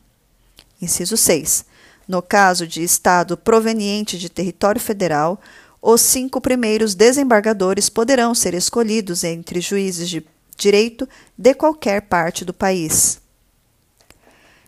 Inciso 0.82 1.18
6. 1.18 1.66
No 2.08 2.22
caso 2.22 2.66
de 2.66 2.82
Estado 2.82 3.38
proveniente 3.38 4.18
de 4.18 4.30
território 4.30 4.82
federal, 4.82 5.40
os 5.82 6.02
cinco 6.02 6.42
primeiros 6.42 6.94
desembargadores 6.96 7.90
poderão 7.90 8.36
ser 8.36 8.54
escolhidos 8.54 9.24
entre 9.24 9.62
juízes 9.62 10.10
de 10.10 10.26
direito 10.58 11.08
de 11.38 11.54
qualquer 11.54 12.02
parte 12.02 12.44
do 12.44 12.54
país. 12.54 13.22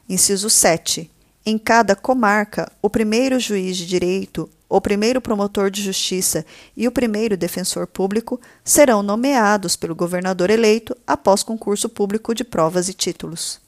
Inciso 0.08 0.50
7. 0.50 1.12
Em 1.46 1.58
cada 1.58 1.96
comarca, 1.96 2.72
o 2.82 2.90
primeiro 2.90 3.40
juiz 3.40 3.76
de 3.76 3.86
direito, 3.86 4.50
o 4.70 4.80
primeiro 4.80 5.20
promotor 5.20 5.70
de 5.70 5.82
justiça 5.82 6.46
e 6.78 6.88
o 6.88 6.92
primeiro 6.92 7.36
defensor 7.36 7.88
público 7.88 8.40
serão 8.64 9.04
nomeados 9.04 9.76
pelo 9.76 9.96
governador 9.96 10.50
eleito 10.50 10.96
após 11.06 11.44
concurso 11.44 11.90
público 11.90 12.34
de 12.34 12.44
provas 12.44 12.88
e 12.88 12.94
títulos. 12.94 13.60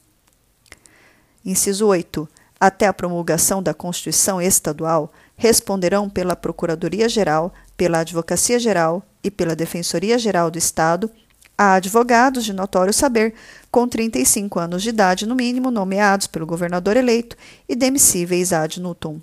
Inciso 1.44 1.86
8. 1.86 2.26
Até 2.58 2.86
a 2.86 2.92
promulgação 2.92 3.62
da 3.62 3.74
Constituição 3.74 4.40
Estadual, 4.40 5.12
responderão 5.36 6.08
pela 6.08 6.36
Procuradoria-Geral, 6.36 7.52
pela 7.76 7.98
Advocacia-Geral 8.00 9.02
e 9.22 9.30
pela 9.30 9.56
Defensoria-Geral 9.56 10.50
do 10.50 10.58
Estado 10.58 11.10
a 11.56 11.74
advogados 11.74 12.44
de 12.44 12.52
notório 12.52 12.92
saber, 12.92 13.34
com 13.70 13.86
35 13.86 14.58
anos 14.58 14.82
de 14.82 14.88
idade 14.88 15.24
no 15.24 15.34
mínimo, 15.34 15.70
nomeados 15.70 16.26
pelo 16.26 16.46
governador 16.46 16.96
eleito 16.96 17.36
e 17.68 17.76
demissíveis 17.76 18.52
ad 18.52 18.80
nutum. 18.80 19.20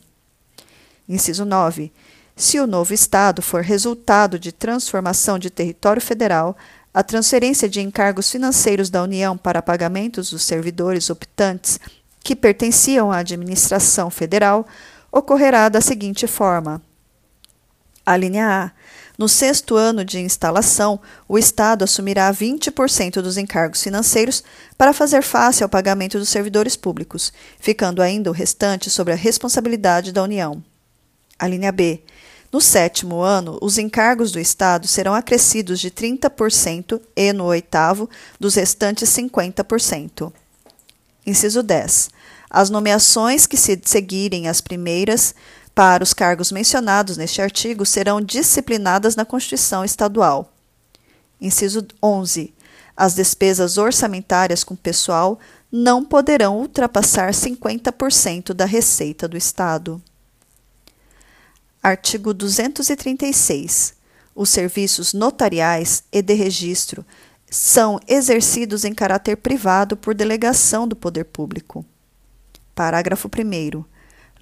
Inciso 1.07 1.43
9. 1.43 1.91
Se 2.35 2.59
o 2.59 2.65
novo 2.65 2.93
Estado 2.93 3.41
for 3.41 3.61
resultado 3.61 4.39
de 4.39 4.51
transformação 4.51 5.37
de 5.37 5.49
território 5.49 6.01
federal, 6.01 6.55
a 6.93 7.03
transferência 7.03 7.69
de 7.69 7.81
encargos 7.81 8.31
financeiros 8.31 8.89
da 8.89 9.03
União 9.03 9.37
para 9.37 9.61
pagamentos 9.61 10.31
dos 10.31 10.43
servidores 10.43 11.09
optantes 11.09 11.79
que 12.23 12.35
pertenciam 12.35 13.11
à 13.11 13.17
administração 13.17 14.09
federal 14.09 14.65
ocorrerá 15.11 15.69
da 15.69 15.81
seguinte 15.81 16.25
forma: 16.27 16.81
a 18.05 18.17
linha 18.17 18.47
A. 18.47 18.71
No 19.17 19.29
sexto 19.29 19.75
ano 19.75 20.03
de 20.03 20.19
instalação, 20.19 20.99
o 21.27 21.37
Estado 21.37 21.83
assumirá 21.83 22.33
20% 22.33 23.21
dos 23.21 23.37
encargos 23.37 23.83
financeiros 23.83 24.43
para 24.75 24.93
fazer 24.93 25.21
face 25.21 25.61
ao 25.61 25.69
pagamento 25.69 26.17
dos 26.17 26.29
servidores 26.29 26.75
públicos, 26.75 27.31
ficando 27.59 28.01
ainda 28.01 28.31
o 28.31 28.33
restante 28.33 28.89
sobre 28.89 29.13
a 29.13 29.15
responsabilidade 29.17 30.11
da 30.11 30.23
União. 30.23 30.63
A 31.37 31.47
linha 31.47 31.71
B. 31.71 32.01
No 32.51 32.59
sétimo 32.59 33.21
ano, 33.21 33.59
os 33.61 33.77
encargos 33.77 34.31
do 34.31 34.39
Estado 34.39 34.87
serão 34.87 35.13
acrescidos 35.13 35.79
de 35.79 35.91
30% 35.91 36.99
e, 37.15 37.31
no 37.31 37.45
oitavo, 37.45 38.09
dos 38.39 38.55
restantes 38.55 39.09
50%. 39.09 40.33
Inciso 41.25 41.61
10. 41.61 42.09
As 42.53 42.69
nomeações 42.69 43.47
que 43.47 43.55
se 43.55 43.79
seguirem 43.85 44.49
as 44.49 44.59
primeiras 44.59 45.33
para 45.73 46.03
os 46.03 46.13
cargos 46.13 46.51
mencionados 46.51 47.15
neste 47.15 47.41
artigo 47.41 47.85
serão 47.85 48.19
disciplinadas 48.19 49.15
na 49.15 49.23
Constituição 49.23 49.85
Estadual. 49.85 50.51
Inciso 51.39 51.87
11. 52.03 52.53
As 52.95 53.15
despesas 53.15 53.77
orçamentárias 53.77 54.65
com 54.65 54.75
pessoal 54.75 55.39
não 55.71 56.03
poderão 56.03 56.59
ultrapassar 56.59 57.31
50% 57.31 58.53
da 58.53 58.65
receita 58.65 59.29
do 59.29 59.37
Estado. 59.37 60.01
Artigo 61.81 62.33
236. 62.33 63.93
Os 64.35 64.49
serviços 64.49 65.13
notariais 65.13 66.03
e 66.11 66.21
de 66.21 66.33
registro 66.33 67.05
são 67.49 67.97
exercidos 68.05 68.83
em 68.83 68.93
caráter 68.93 69.37
privado 69.37 69.95
por 69.95 70.13
delegação 70.13 70.85
do 70.85 70.97
poder 70.97 71.23
público. 71.23 71.85
Parágrafo 72.75 73.27
1. 73.27 73.83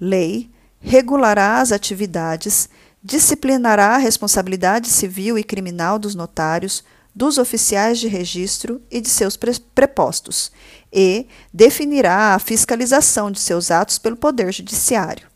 Lei 0.00 0.50
regulará 0.80 1.60
as 1.60 1.72
atividades, 1.72 2.68
disciplinará 3.02 3.94
a 3.94 3.98
responsabilidade 3.98 4.88
civil 4.88 5.38
e 5.38 5.44
criminal 5.44 5.98
dos 5.98 6.14
notários, 6.14 6.82
dos 7.14 7.38
oficiais 7.38 7.98
de 7.98 8.08
registro 8.08 8.80
e 8.90 9.00
de 9.00 9.08
seus 9.08 9.36
prepostos, 9.36 10.52
e 10.92 11.26
definirá 11.52 12.34
a 12.34 12.38
fiscalização 12.38 13.30
de 13.30 13.40
seus 13.40 13.70
atos 13.70 13.98
pelo 13.98 14.16
Poder 14.16 14.52
Judiciário. 14.52 15.28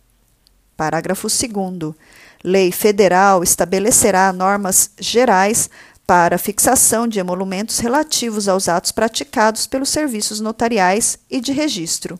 Parágrafo 0.76 1.28
2. 1.28 1.94
Lei 2.42 2.70
federal 2.70 3.42
estabelecerá 3.42 4.32
normas 4.32 4.90
gerais 4.98 5.68
para 6.06 6.38
fixação 6.38 7.08
de 7.08 7.18
emolumentos 7.18 7.78
relativos 7.78 8.48
aos 8.48 8.68
atos 8.68 8.92
praticados 8.92 9.66
pelos 9.66 9.88
serviços 9.88 10.40
notariais 10.40 11.18
e 11.30 11.40
de 11.40 11.52
registro. 11.52 12.18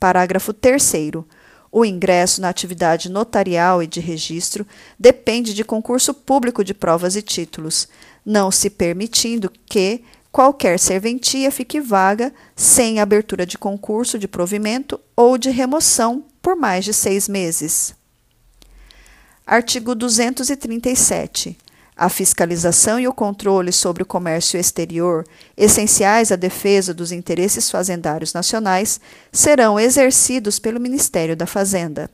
Parágrafo 0.00 0.54
3. 0.54 0.92
O 1.70 1.84
ingresso 1.84 2.40
na 2.40 2.48
atividade 2.48 3.10
notarial 3.10 3.82
e 3.82 3.86
de 3.86 4.00
registro 4.00 4.66
depende 4.98 5.52
de 5.52 5.62
concurso 5.62 6.14
público 6.14 6.64
de 6.64 6.72
provas 6.72 7.14
e 7.14 7.22
títulos, 7.22 7.86
não 8.24 8.50
se 8.50 8.70
permitindo 8.70 9.52
que 9.66 10.02
qualquer 10.32 10.78
serventia 10.78 11.52
fique 11.52 11.80
vaga 11.80 12.32
sem 12.56 12.98
abertura 12.98 13.44
de 13.44 13.58
concurso 13.58 14.18
de 14.18 14.26
provimento 14.26 14.98
ou 15.14 15.36
de 15.36 15.50
remoção 15.50 16.24
por 16.40 16.56
mais 16.56 16.84
de 16.84 16.94
seis 16.94 17.28
meses. 17.28 17.94
Artigo 19.46 19.94
237. 19.94 21.58
A 22.00 22.08
fiscalização 22.08 22.98
e 22.98 23.06
o 23.06 23.12
controle 23.12 23.70
sobre 23.70 24.02
o 24.02 24.06
comércio 24.06 24.58
exterior, 24.58 25.22
essenciais 25.54 26.32
à 26.32 26.36
defesa 26.36 26.94
dos 26.94 27.12
interesses 27.12 27.70
fazendários 27.70 28.32
nacionais, 28.32 28.98
serão 29.30 29.78
exercidos 29.78 30.58
pelo 30.58 30.80
Ministério 30.80 31.36
da 31.36 31.44
Fazenda. 31.44 32.08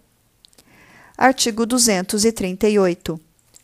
Artigo 1.16 1.64
238. 1.64 3.20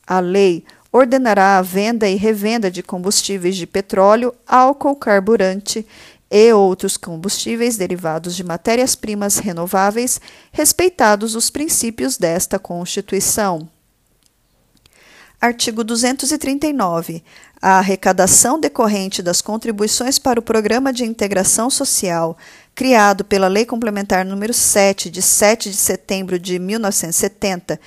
A 0.07 0.21
lei 0.21 0.65
ordenará 0.93 1.59
a 1.59 1.63
venda 1.63 2.09
e 2.09 2.15
revenda 2.15 2.71
de 2.71 2.85
combustíveis 2.85 3.57
de 3.57 3.67
petróleo, 3.67 4.33
álcool, 4.47 4.95
carburante 4.95 5.85
e 6.31 6.53
outros 6.53 6.97
combustíveis 6.97 7.77
derivados 7.77 8.37
de 8.37 8.45
matérias-primas 8.45 9.39
renováveis, 9.39 10.21
respeitados 10.53 11.35
os 11.35 11.51
princípios 11.51 12.17
desta 12.17 12.61
Constituição. 12.61 13.69
Artigo 15.43 15.83
239. 15.83 17.21
A 17.61 17.79
arrecadação 17.79 18.61
decorrente 18.61 19.21
das 19.21 19.43
contribuições 19.43 20.17
para 20.17 20.39
o 20.39 20.43
Programa 20.43 20.93
de 20.93 21.05
Integração 21.05 21.69
Social, 21.69 22.39
criado 22.77 23.25
pela 23.25 23.49
Lei 23.49 23.67
Complementar 23.67 24.25
número 24.25 24.55
7, 24.55 25.11
de 25.11 25.21
7 25.21 25.69
de 25.69 25.77
setembro 25.77 26.39
de 26.39 26.61
1970, 26.61 27.81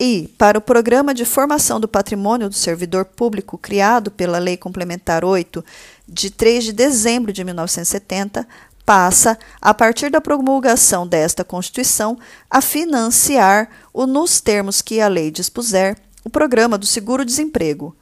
e 0.00 0.28
para 0.36 0.58
o 0.58 0.60
Programa 0.60 1.14
de 1.14 1.24
Formação 1.24 1.78
do 1.78 1.86
Patrimônio 1.86 2.48
do 2.48 2.56
Servidor 2.56 3.04
Público, 3.04 3.56
criado 3.56 4.10
pela 4.10 4.38
Lei 4.38 4.56
Complementar 4.56 5.24
8, 5.24 5.64
de 6.08 6.28
3 6.28 6.64
de 6.64 6.72
dezembro 6.72 7.32
de 7.32 7.44
1970, 7.44 8.44
passa, 8.84 9.38
a 9.60 9.72
partir 9.72 10.10
da 10.10 10.20
promulgação 10.20 11.06
desta 11.06 11.44
Constituição, 11.44 12.18
a 12.50 12.60
financiar, 12.60 13.68
o, 13.94 14.06
nos 14.06 14.40
termos 14.40 14.82
que 14.82 15.00
a 15.00 15.06
lei 15.06 15.30
dispuser, 15.30 15.96
o 16.26 16.28
programa 16.28 16.76
do 16.76 16.84
seguro-desemprego, 16.84 17.94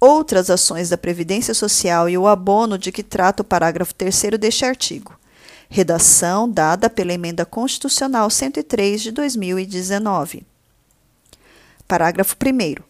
outras 0.00 0.48
ações 0.48 0.88
da 0.88 0.96
Previdência 0.96 1.52
Social 1.52 2.08
e 2.08 2.16
o 2.16 2.26
abono 2.26 2.78
de 2.78 2.90
que 2.90 3.02
trata 3.02 3.42
o 3.42 3.44
parágrafo 3.44 3.94
3 3.94 4.38
deste 4.40 4.64
artigo. 4.64 5.14
Redação 5.68 6.50
dada 6.50 6.88
pela 6.88 7.12
Emenda 7.12 7.44
Constitucional 7.44 8.30
103 8.30 9.02
de 9.02 9.10
2019. 9.10 10.46
Parágrafo 11.86 12.34
1. 12.34 12.82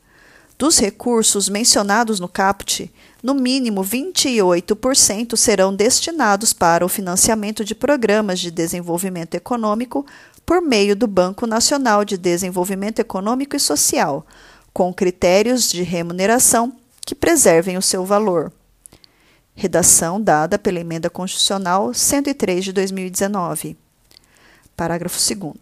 Dos 0.57 0.79
recursos 0.79 1.49
mencionados 1.49 2.21
no 2.21 2.29
caput, 2.29 2.89
no 3.21 3.35
mínimo 3.35 3.83
28% 3.83 5.37
serão 5.37 5.75
destinados 5.75 6.53
para 6.53 6.87
o 6.87 6.89
financiamento 6.89 7.65
de 7.65 7.75
programas 7.75 8.39
de 8.39 8.53
desenvolvimento 8.53 9.35
econômico 9.35 10.07
por 10.47 10.63
meio 10.63 10.95
do 10.95 11.09
Banco 11.09 11.45
Nacional 11.45 12.05
de 12.05 12.17
Desenvolvimento 12.17 13.01
Econômico 13.01 13.57
e 13.57 13.61
Social, 13.61 14.25
com 14.77 14.93
critérios 14.93 15.71
de 15.71 15.83
remuneração 15.83 16.71
que 17.01 17.15
preservem 17.15 17.79
o 17.79 17.83
seu 17.83 18.05
valor. 18.05 18.53
Redação 19.55 20.21
dada 20.21 20.59
pela 20.59 20.79
Emenda 20.79 21.09
Constitucional 21.09 21.95
103 21.95 22.63
de 22.63 22.73
2019. 22.75 23.75
Parágrafo 24.77 25.17
2. 25.17 25.55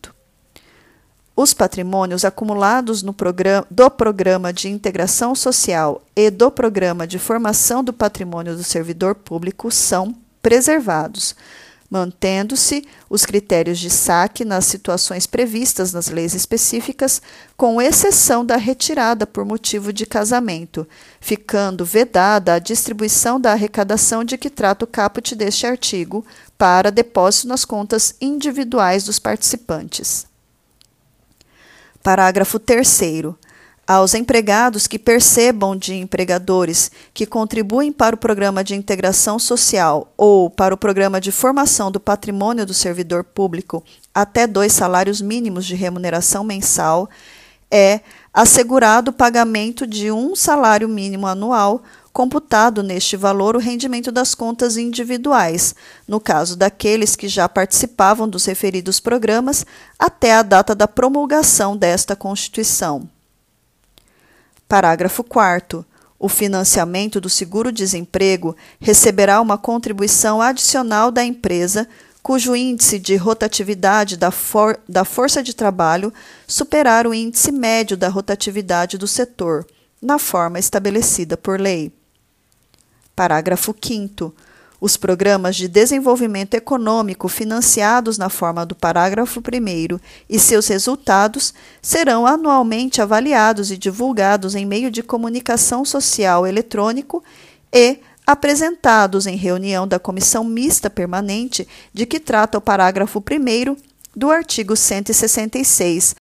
Os 1.37 1.55
patrimônios 1.55 2.25
acumulados 2.25 3.05
no 3.05 3.15
programa, 3.15 3.65
do 3.71 3.89
Programa 3.89 4.53
de 4.53 4.69
Integração 4.69 5.33
Social 5.37 6.03
e 6.17 6.29
do 6.29 6.51
Programa 6.51 7.07
de 7.07 7.21
Formação 7.21 7.85
do 7.85 7.93
Patrimônio 7.93 8.57
do 8.57 8.65
Servidor 8.65 9.15
Público 9.15 9.71
são 9.71 10.13
preservados, 10.43 11.37
mantendo-se 11.95 12.85
os 13.09 13.25
critérios 13.25 13.79
de 13.79 13.89
saque 13.89 14.45
nas 14.45 14.65
situações 14.65 15.29
previstas 15.29 15.93
nas 15.93 16.09
leis 16.09 16.35
específicas, 16.35 17.23
com 17.57 17.81
exceção 17.81 18.45
da 18.45 18.57
retirada 18.57 19.25
por 19.25 19.45
motivo 19.45 19.93
de 19.93 20.05
casamento, 20.05 20.85
ficando 21.21 21.85
vedada 21.85 22.55
a 22.55 22.59
distribuição 22.59 23.41
da 23.41 23.53
arrecadação 23.53 24.25
de 24.25 24.37
que 24.37 24.51
trata 24.51 24.85
o 24.85 24.89
caput 24.89 25.37
deste 25.37 25.69
artigo 25.69 26.27
para 26.59 26.91
depósito 26.91 27.47
nas 27.47 27.65
contas 27.65 28.17
individuais 28.21 29.05
dos 29.05 29.21
participantes. 29.21 30.27
Parágrafo 32.03 32.59
3 32.59 32.89
aos 33.87 34.15
empregados 34.15 34.87
que 34.87 34.99
percebam 34.99 35.77
de 35.77 35.95
empregadores 35.95 36.91
que 37.13 37.27
contribuem 37.27 37.93
para 37.93 38.15
o 38.15 38.19
programa 38.19 38.65
de 38.65 38.75
integração 38.75 39.39
social 39.39 40.13
ou 40.17 40.49
para 40.49 40.75
o 40.75 40.79
programa 40.79 41.21
de 41.21 41.31
formação 41.31 41.91
do 41.91 42.01
patrimônio 42.01 42.65
do 42.65 42.73
servidor 42.75 43.25
público 43.25 43.85
até 44.15 44.47
dois 44.47 44.73
salários 44.73 45.21
mínimos 45.21 45.67
de 45.67 45.75
remuneração 45.75 46.45
mensal, 46.45 47.11
é 47.71 48.01
assegurado 48.33 49.11
o 49.11 49.15
pagamento 49.15 49.87
de 49.87 50.11
um 50.11 50.37
salário 50.37 50.89
mínimo 50.89 51.27
anual, 51.27 51.83
computado 52.13 52.81
neste 52.83 53.17
valor 53.17 53.57
o 53.57 53.59
rendimento 53.59 54.13
das 54.13 54.37
contas 54.37 54.77
individuais, 54.77 55.75
no 56.07 56.21
caso 56.21 56.57
daqueles 56.57 57.17
que 57.17 57.27
já 57.27 57.49
participavam 57.49 58.29
dos 58.29 58.45
referidos 58.45 59.01
programas 59.01 59.67
até 59.99 60.33
a 60.33 60.43
data 60.43 60.77
da 60.77 60.87
promulgação 60.87 61.77
desta 61.77 62.15
Constituição. 62.15 63.14
Parágrafo 64.69 65.23
4. 65.23 65.85
O 66.19 66.29
financiamento 66.29 67.21
do 67.21 67.29
seguro-desemprego 67.29 68.57
receberá 68.81 69.41
uma 69.41 69.59
contribuição 69.59 70.41
adicional 70.41 71.11
da 71.11 71.25
empresa 71.25 71.87
cujo 72.23 72.57
índice 72.57 72.99
de 72.99 73.17
rotatividade 73.17 74.17
da, 74.17 74.31
for 74.31 74.81
da 74.89 75.05
força 75.05 75.43
de 75.43 75.55
trabalho 75.55 76.11
superar 76.47 77.07
o 77.07 77.13
índice 77.13 77.53
médio 77.53 77.99
da 77.99 78.09
rotatividade 78.09 78.97
do 78.97 79.07
setor, 79.07 79.67
na 80.01 80.19
forma 80.19 80.59
estabelecida 80.59 81.37
por 81.37 81.61
lei. 81.61 81.93
Parágrafo 83.15 83.75
5. 83.79 84.35
Os 84.81 84.97
programas 84.97 85.57
de 85.57 85.69
desenvolvimento 85.69 86.55
econômico 86.55 87.29
financiados 87.29 88.19
na 88.19 88.29
forma 88.29 88.67
do 88.67 88.75
parágrafo 88.75 89.41
1 89.41 89.99
e 90.29 90.39
seus 90.39 90.67
resultados 90.69 91.55
serão 91.81 92.27
anualmente 92.27 93.01
avaliados 93.01 93.71
e 93.71 93.79
divulgados 93.79 94.55
em 94.55 94.67
meio 94.67 94.91
de 94.91 95.03
comunicação 95.03 95.85
social 95.85 96.47
eletrônico 96.47 97.23
e 97.73 97.99
apresentados 98.27 99.27
em 99.27 99.37
reunião 99.37 99.87
da 99.87 99.99
Comissão 99.99 100.45
Mista 100.45 100.91
Permanente 100.91 101.67
de 101.93 102.07
que 102.07 102.19
trata 102.19 102.59
o 102.59 102.61
parágrafo 102.61 103.21
1 103.21 103.77
do 104.17 104.31
artigo 104.31 104.77
166 104.77 106.15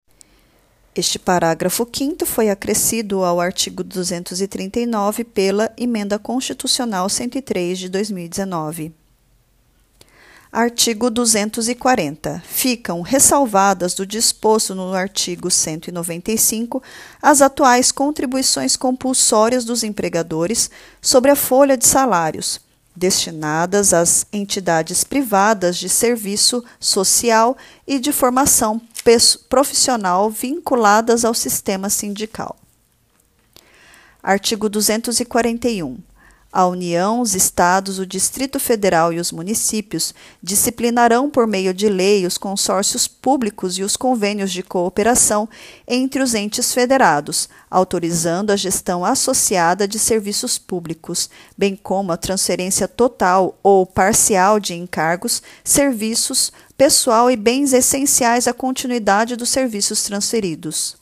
este 0.95 1.19
parágrafo 1.19 1.89
5 1.91 2.27
foi 2.27 2.51
acrescido 2.51 3.25
ao 3.25 3.41
artigo 3.41 3.83
239 3.83 5.25
pela 5.25 5.73
Emenda 5.77 6.19
Constitucional 6.19 7.09
103 7.09 7.79
de 7.79 7.89
2019. 7.89 8.93
Artigo 10.53 11.09
240. 11.09 12.43
Ficam 12.47 13.01
ressalvadas 13.01 13.95
do 13.95 14.05
disposto 14.05 14.75
no 14.75 14.93
artigo 14.93 15.51
195 15.51 16.83
as 17.23 17.41
atuais 17.41 17.91
contribuições 17.91 18.77
compulsórias 18.77 19.65
dos 19.65 19.83
empregadores 19.83 20.71
sobre 21.01 21.31
a 21.31 21.37
folha 21.37 21.75
de 21.75 21.87
salários 21.87 22.61
destinadas 22.95 23.95
às 23.95 24.27
entidades 24.33 25.03
privadas 25.03 25.79
de 25.79 25.89
serviço 25.89 26.63
social 26.79 27.57
e 27.87 27.99
de 27.99 28.13
formação 28.13 28.81
profissional 29.49 30.31
vinculadas 30.31 31.25
ao 31.25 31.35
sistema 31.35 31.91
sindical. 31.91 32.57
Artigo 34.23 34.69
241. 34.69 35.99
A 36.55 36.67
União, 36.67 37.23
os 37.23 37.35
Estados, 37.35 37.99
o 37.99 38.05
Distrito 38.05 38.61
Federal 38.61 39.11
e 39.11 39.19
os 39.19 39.33
municípios 39.33 40.15
disciplinarão 40.43 41.31
por 41.31 41.47
meio 41.47 41.73
de 41.73 41.89
lei 41.89 42.27
os 42.27 42.37
consórcios 42.37 43.09
públicos 43.09 43.79
e 43.79 43.83
os 43.83 43.97
convênios 43.97 44.53
de 44.53 44.63
cooperação 44.63 45.49
entre 45.89 46.23
os 46.23 46.35
entes 46.35 46.75
federados, 46.75 47.49
autorizando 47.71 48.51
a 48.51 48.57
gestão 48.57 49.03
associada 49.03 49.89
de 49.89 49.99
serviços 49.99 50.59
públicos, 50.59 51.31
bem 51.57 51.75
como 51.75 52.13
a 52.13 52.19
transferência 52.19 52.87
total 52.87 53.59
ou 53.63 53.87
parcial 53.87 54.61
de 54.61 54.75
encargos, 54.75 55.43
serviços, 55.65 56.53
pessoal 56.83 57.31
e 57.31 57.37
bens 57.37 57.73
essenciais 57.73 58.49
à 58.49 58.53
continuidade 58.53 59.37
dos 59.37 59.51
serviços 59.51 60.03
transferidos. 60.03 60.97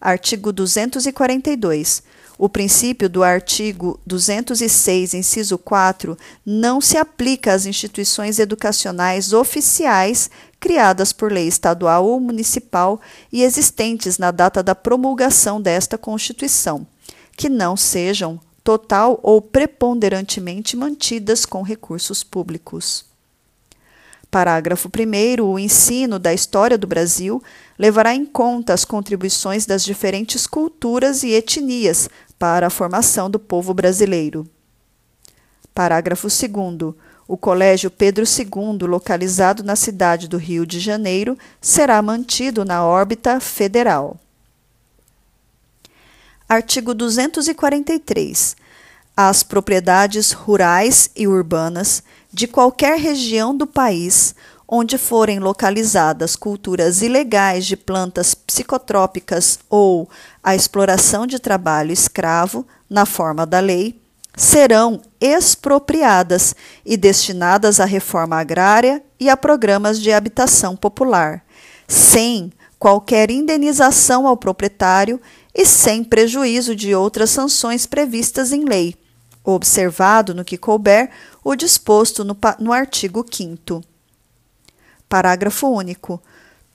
Artigo 0.00 0.50
242. 0.50 2.02
O 2.38 2.48
princípio 2.48 3.06
do 3.06 3.22
artigo 3.22 4.00
206, 4.06 5.12
inciso 5.12 5.58
4, 5.58 6.16
não 6.46 6.80
se 6.80 6.96
aplica 6.96 7.52
às 7.52 7.66
instituições 7.66 8.38
educacionais 8.38 9.34
oficiais 9.34 10.30
criadas 10.58 11.12
por 11.12 11.30
lei 11.30 11.46
estadual 11.46 12.06
ou 12.06 12.18
municipal 12.18 12.98
e 13.30 13.42
existentes 13.42 14.16
na 14.16 14.30
data 14.30 14.62
da 14.62 14.74
promulgação 14.74 15.60
desta 15.60 15.98
Constituição, 15.98 16.86
que 17.36 17.50
não 17.50 17.76
sejam 17.76 18.40
total 18.64 19.20
ou 19.22 19.42
preponderantemente 19.42 20.78
mantidas 20.78 21.44
com 21.44 21.60
recursos 21.60 22.24
públicos. 22.24 23.15
Parágrafo 24.30 24.88
1. 24.88 25.42
O 25.42 25.58
ensino 25.58 26.18
da 26.18 26.34
história 26.34 26.76
do 26.76 26.86
Brasil 26.86 27.42
levará 27.78 28.14
em 28.14 28.26
conta 28.26 28.74
as 28.74 28.84
contribuições 28.84 29.66
das 29.66 29.84
diferentes 29.84 30.46
culturas 30.46 31.22
e 31.22 31.30
etnias 31.30 32.08
para 32.38 32.66
a 32.66 32.70
formação 32.70 33.30
do 33.30 33.38
povo 33.38 33.72
brasileiro. 33.72 34.46
Parágrafo 35.74 36.28
2. 36.28 36.94
O 37.28 37.36
Colégio 37.36 37.90
Pedro 37.90 38.24
II, 38.24 38.86
localizado 38.86 39.64
na 39.64 39.74
cidade 39.74 40.28
do 40.28 40.36
Rio 40.36 40.64
de 40.64 40.78
Janeiro, 40.78 41.36
será 41.60 42.00
mantido 42.00 42.64
na 42.64 42.84
órbita 42.84 43.40
federal. 43.40 44.16
Artigo 46.48 46.94
243. 46.94 48.56
As 49.16 49.42
propriedades 49.42 50.30
rurais 50.30 51.10
e 51.16 51.26
urbanas 51.26 52.02
de 52.32 52.46
qualquer 52.46 52.98
região 52.98 53.56
do 53.56 53.66
país 53.66 54.34
onde 54.68 54.98
forem 54.98 55.38
localizadas 55.38 56.34
culturas 56.34 57.00
ilegais 57.00 57.66
de 57.66 57.76
plantas 57.76 58.34
psicotrópicas 58.34 59.58
ou 59.70 60.08
a 60.42 60.54
exploração 60.54 61.26
de 61.26 61.38
trabalho 61.38 61.92
escravo, 61.92 62.66
na 62.90 63.06
forma 63.06 63.46
da 63.46 63.60
lei, 63.60 64.00
serão 64.36 65.00
expropriadas 65.20 66.54
e 66.84 66.96
destinadas 66.96 67.80
à 67.80 67.84
reforma 67.84 68.36
agrária 68.36 69.02
e 69.18 69.30
a 69.30 69.36
programas 69.36 70.00
de 70.00 70.12
habitação 70.12 70.76
popular, 70.76 71.42
sem 71.88 72.52
qualquer 72.78 73.30
indenização 73.30 74.26
ao 74.26 74.36
proprietário 74.36 75.20
e 75.54 75.64
sem 75.64 76.04
prejuízo 76.04 76.76
de 76.76 76.94
outras 76.94 77.30
sanções 77.30 77.86
previstas 77.86 78.52
em 78.52 78.64
lei, 78.64 78.94
observado 79.52 80.34
no 80.34 80.44
que 80.44 80.58
couber 80.58 81.10
o 81.44 81.54
disposto 81.54 82.24
no, 82.24 82.36
no 82.58 82.72
artigo 82.72 83.24
5. 83.30 83.82
Parágrafo 85.08 85.68
único. 85.68 86.20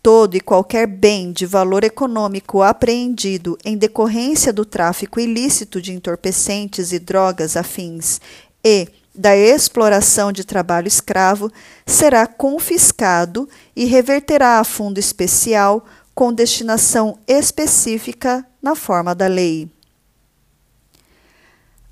Todo 0.01 0.35
e 0.35 0.39
qualquer 0.39 0.87
bem 0.87 1.31
de 1.31 1.45
valor 1.45 1.83
econômico 1.83 2.63
apreendido 2.63 3.55
em 3.63 3.77
decorrência 3.77 4.51
do 4.51 4.65
tráfico 4.65 5.19
ilícito 5.19 5.79
de 5.79 5.93
entorpecentes 5.93 6.91
e 6.91 6.97
drogas 6.97 7.55
afins 7.55 8.19
e 8.63 8.87
da 9.13 9.35
exploração 9.35 10.31
de 10.31 10.43
trabalho 10.43 10.87
escravo 10.87 11.51
será 11.85 12.25
confiscado 12.25 13.47
e 13.75 13.85
reverterá 13.85 14.59
a 14.59 14.63
fundo 14.63 14.97
especial 14.99 15.85
com 16.15 16.33
destinação 16.33 17.19
específica 17.27 18.45
na 18.61 18.75
forma 18.75 19.13
da 19.13 19.27
lei. 19.27 19.69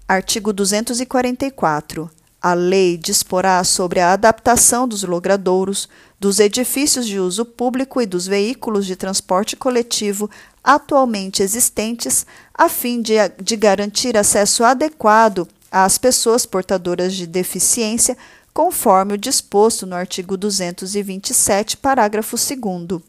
Artigo 0.10 0.52
244. 0.52 2.10
A 2.42 2.56
lei 2.56 2.98
disporá 2.98 3.64
sobre 3.64 4.00
a 4.00 4.12
adaptação 4.14 4.88
dos 4.88 5.04
logradouros, 5.04 5.88
dos 6.20 6.40
edifícios 6.40 7.06
de 7.06 7.20
uso 7.20 7.46
público 7.46 8.02
e 8.02 8.08
dos 8.08 8.26
veículos 8.26 8.88
de 8.88 8.96
transporte 8.96 9.56
coletivo 9.56 10.28
atualmente 10.64 11.44
existentes, 11.44 12.26
a 12.56 12.68
fim 12.68 13.04
de, 13.04 13.14
de 13.40 13.56
garantir 13.56 14.18
acesso 14.18 14.64
adequado 14.64 15.48
às 15.72 16.00
pessoas 16.00 16.44
portadoras 16.44 17.14
de 17.14 17.28
deficiência, 17.28 18.18
conforme 18.52 19.14
o 19.14 19.18
disposto 19.18 19.86
no 19.86 19.96
artigo 19.96 20.36
227, 20.36 21.78
parágrafo 21.78 22.36
2. 22.36 23.09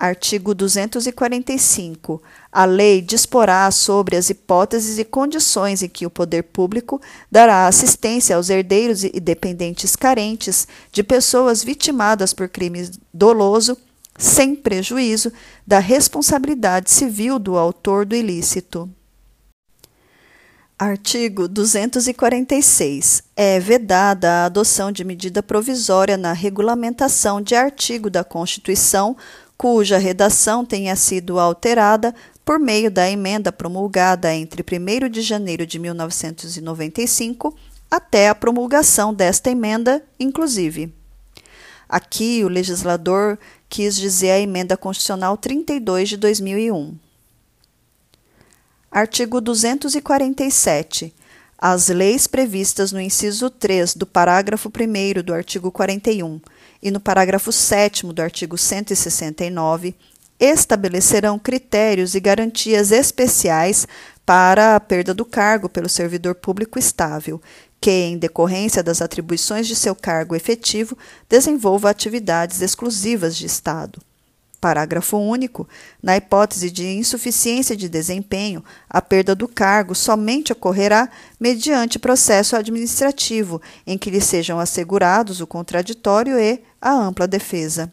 Artigo 0.00 0.54
245. 0.54 2.22
A 2.50 2.64
lei 2.64 3.02
disporá 3.02 3.70
sobre 3.70 4.16
as 4.16 4.30
hipóteses 4.30 4.98
e 4.98 5.04
condições 5.04 5.82
em 5.82 5.90
que 5.90 6.06
o 6.06 6.10
poder 6.10 6.44
público 6.44 6.98
dará 7.30 7.66
assistência 7.66 8.34
aos 8.34 8.48
herdeiros 8.48 9.04
e 9.04 9.20
dependentes 9.20 9.94
carentes 9.94 10.66
de 10.90 11.02
pessoas 11.02 11.62
vitimadas 11.62 12.32
por 12.32 12.48
crime 12.48 12.90
doloso, 13.12 13.76
sem 14.16 14.56
prejuízo 14.56 15.30
da 15.66 15.78
responsabilidade 15.78 16.90
civil 16.90 17.38
do 17.38 17.58
autor 17.58 18.06
do 18.06 18.16
ilícito. 18.16 18.88
Artigo 20.78 21.46
246. 21.46 23.22
É 23.36 23.60
vedada 23.60 24.30
a 24.30 24.44
adoção 24.46 24.90
de 24.90 25.04
medida 25.04 25.42
provisória 25.42 26.16
na 26.16 26.32
regulamentação 26.32 27.42
de 27.42 27.54
artigo 27.54 28.08
da 28.08 28.24
Constituição 28.24 29.14
cuja 29.60 29.98
redação 29.98 30.64
tenha 30.64 30.96
sido 30.96 31.38
alterada 31.38 32.14
por 32.46 32.58
meio 32.58 32.90
da 32.90 33.10
emenda 33.10 33.52
promulgada 33.52 34.34
entre 34.34 34.64
1 34.64 35.10
de 35.10 35.20
janeiro 35.20 35.66
de 35.66 35.78
1995 35.78 37.54
até 37.90 38.30
a 38.30 38.34
promulgação 38.34 39.12
desta 39.12 39.50
emenda, 39.50 40.02
inclusive. 40.18 40.90
Aqui, 41.86 42.42
o 42.42 42.48
legislador 42.48 43.38
quis 43.68 43.96
dizer 43.96 44.30
a 44.30 44.40
Emenda 44.40 44.78
Constitucional 44.78 45.36
32 45.36 46.08
de 46.08 46.16
2001. 46.16 46.96
Artigo 48.90 49.42
247. 49.42 51.12
As 51.58 51.88
leis 51.88 52.26
previstas 52.26 52.92
no 52.92 53.00
inciso 53.00 53.50
3 53.50 53.94
do 53.94 54.06
parágrafo 54.06 54.70
1 54.70 55.22
do 55.22 55.34
artigo 55.34 55.70
41 55.70 56.40
e 56.82 56.90
no 56.90 57.00
parágrafo 57.00 57.52
7 57.52 58.06
do 58.06 58.22
artigo 58.22 58.56
169 58.56 59.94
estabelecerão 60.38 61.38
critérios 61.38 62.14
e 62.14 62.20
garantias 62.20 62.90
especiais 62.90 63.86
para 64.24 64.74
a 64.74 64.80
perda 64.80 65.12
do 65.12 65.24
cargo 65.24 65.68
pelo 65.68 65.88
servidor 65.88 66.34
público 66.34 66.78
estável, 66.78 67.42
que, 67.80 67.90
em 67.90 68.16
decorrência 68.16 68.82
das 68.82 69.02
atribuições 69.02 69.66
de 69.66 69.76
seu 69.76 69.94
cargo 69.94 70.34
efetivo, 70.34 70.96
desenvolva 71.28 71.90
atividades 71.90 72.62
exclusivas 72.62 73.36
de 73.36 73.46
Estado. 73.46 74.00
Parágrafo 74.60 75.16
único. 75.16 75.66
Na 76.02 76.18
hipótese 76.18 76.70
de 76.70 76.86
insuficiência 76.86 77.74
de 77.74 77.88
desempenho, 77.88 78.62
a 78.88 79.00
perda 79.00 79.34
do 79.34 79.48
cargo 79.48 79.94
somente 79.94 80.52
ocorrerá 80.52 81.08
mediante 81.38 81.98
processo 81.98 82.54
administrativo, 82.54 83.60
em 83.86 83.96
que 83.96 84.10
lhe 84.10 84.20
sejam 84.20 84.60
assegurados 84.60 85.40
o 85.40 85.46
contraditório 85.46 86.38
e 86.38 86.60
a 86.80 86.92
ampla 86.92 87.26
defesa. 87.26 87.92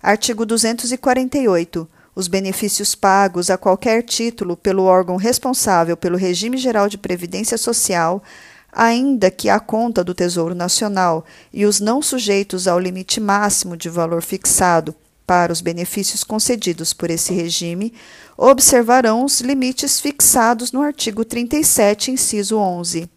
Artigo 0.00 0.46
248. 0.46 1.88
Os 2.14 2.28
benefícios 2.28 2.94
pagos 2.94 3.50
a 3.50 3.56
qualquer 3.56 4.02
título 4.02 4.56
pelo 4.56 4.84
órgão 4.84 5.16
responsável 5.16 5.96
pelo 5.96 6.16
regime 6.16 6.56
geral 6.56 6.88
de 6.88 6.98
previdência 6.98 7.56
social 7.56 8.22
ainda 8.72 9.30
que 9.30 9.48
a 9.48 9.58
conta 9.58 10.04
do 10.04 10.14
Tesouro 10.14 10.54
Nacional 10.54 11.24
e 11.52 11.64
os 11.64 11.80
não 11.80 12.02
sujeitos 12.02 12.68
ao 12.68 12.78
limite 12.78 13.20
máximo 13.20 13.76
de 13.76 13.88
valor 13.88 14.22
fixado 14.22 14.94
para 15.26 15.52
os 15.52 15.60
benefícios 15.60 16.24
concedidos 16.24 16.92
por 16.92 17.10
esse 17.10 17.34
regime, 17.34 17.92
observarão 18.36 19.24
os 19.24 19.40
limites 19.40 20.00
fixados 20.00 20.72
no 20.72 20.80
artigo 20.80 21.24
37, 21.24 22.10
inciso 22.12 22.56
11. 22.56 23.10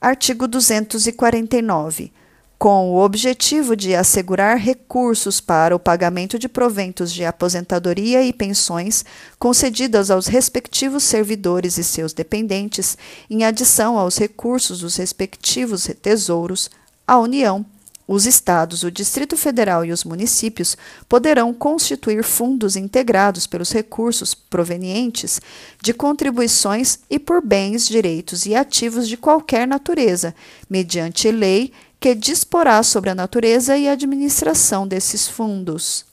Artigo 0.00 0.48
249 0.48 2.12
com 2.58 2.90
o 2.90 3.04
objetivo 3.04 3.76
de 3.76 3.94
assegurar 3.94 4.56
recursos 4.56 5.40
para 5.40 5.76
o 5.76 5.78
pagamento 5.78 6.38
de 6.38 6.48
proventos 6.48 7.12
de 7.12 7.24
aposentadoria 7.24 8.22
e 8.22 8.32
pensões 8.32 9.04
concedidas 9.38 10.10
aos 10.10 10.26
respectivos 10.26 11.04
servidores 11.04 11.76
e 11.76 11.84
seus 11.84 12.12
dependentes, 12.12 12.96
em 13.28 13.44
adição 13.44 13.98
aos 13.98 14.16
recursos 14.16 14.80
dos 14.80 14.96
respectivos 14.96 15.88
tesouros, 16.00 16.70
a 17.06 17.18
União, 17.18 17.64
os 18.08 18.24
estados, 18.24 18.84
o 18.84 18.90
Distrito 18.90 19.36
Federal 19.36 19.84
e 19.84 19.90
os 19.90 20.04
municípios 20.04 20.76
poderão 21.08 21.52
constituir 21.52 22.22
fundos 22.22 22.76
integrados 22.76 23.48
pelos 23.48 23.72
recursos 23.72 24.32
provenientes 24.32 25.40
de 25.82 25.92
contribuições 25.92 27.00
e 27.10 27.18
por 27.18 27.44
bens, 27.44 27.88
direitos 27.88 28.46
e 28.46 28.54
ativos 28.54 29.08
de 29.08 29.16
qualquer 29.16 29.66
natureza, 29.66 30.34
mediante 30.70 31.30
lei 31.32 31.72
que 31.98 32.14
disporá 32.14 32.82
sobre 32.82 33.10
a 33.10 33.14
natureza 33.14 33.76
e 33.76 33.88
administração 33.88 34.86
desses 34.86 35.28
fundos. 35.28 36.04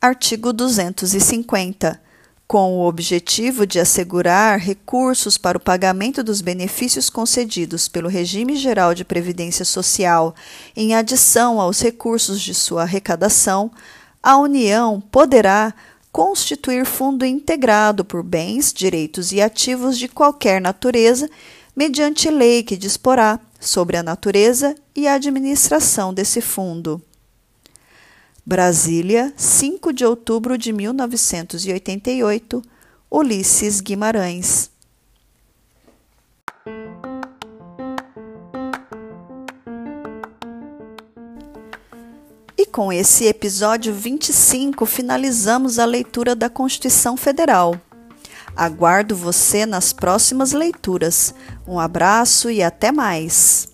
Artigo 0.00 0.52
250. 0.52 2.00
Com 2.46 2.78
o 2.78 2.86
objetivo 2.86 3.66
de 3.66 3.78
assegurar 3.78 4.58
recursos 4.58 5.36
para 5.36 5.58
o 5.58 5.60
pagamento 5.60 6.22
dos 6.22 6.40
benefícios 6.40 7.10
concedidos 7.10 7.88
pelo 7.88 8.08
Regime 8.08 8.56
Geral 8.56 8.94
de 8.94 9.04
Previdência 9.04 9.64
Social, 9.64 10.34
em 10.74 10.94
adição 10.94 11.60
aos 11.60 11.82
recursos 11.82 12.40
de 12.40 12.54
sua 12.54 12.82
arrecadação, 12.82 13.70
a 14.22 14.38
União 14.38 15.00
poderá 15.00 15.74
constituir 16.10 16.86
fundo 16.86 17.24
integrado 17.24 18.04
por 18.04 18.22
bens, 18.22 18.72
direitos 18.72 19.30
e 19.30 19.42
ativos 19.42 19.98
de 19.98 20.08
qualquer 20.08 20.60
natureza, 20.60 21.28
mediante 21.78 22.28
lei 22.28 22.64
que 22.64 22.76
disporá 22.76 23.38
sobre 23.60 23.96
a 23.96 24.02
natureza 24.02 24.74
e 24.96 25.06
a 25.06 25.14
administração 25.14 26.12
desse 26.12 26.40
fundo. 26.40 27.00
Brasília, 28.44 29.32
5 29.36 29.92
de 29.92 30.04
outubro 30.04 30.58
de 30.58 30.72
1988, 30.72 32.60
Ulisses 33.08 33.80
Guimarães. 33.80 34.72
E 42.56 42.66
com 42.66 42.92
esse 42.92 43.26
episódio 43.26 43.94
25 43.94 44.84
finalizamos 44.84 45.78
a 45.78 45.84
leitura 45.84 46.34
da 46.34 46.50
Constituição 46.50 47.16
Federal. 47.16 47.80
Aguardo 48.58 49.14
você 49.14 49.64
nas 49.64 49.92
próximas 49.92 50.50
leituras. 50.50 51.32
Um 51.64 51.78
abraço 51.78 52.50
e 52.50 52.60
até 52.60 52.90
mais! 52.90 53.68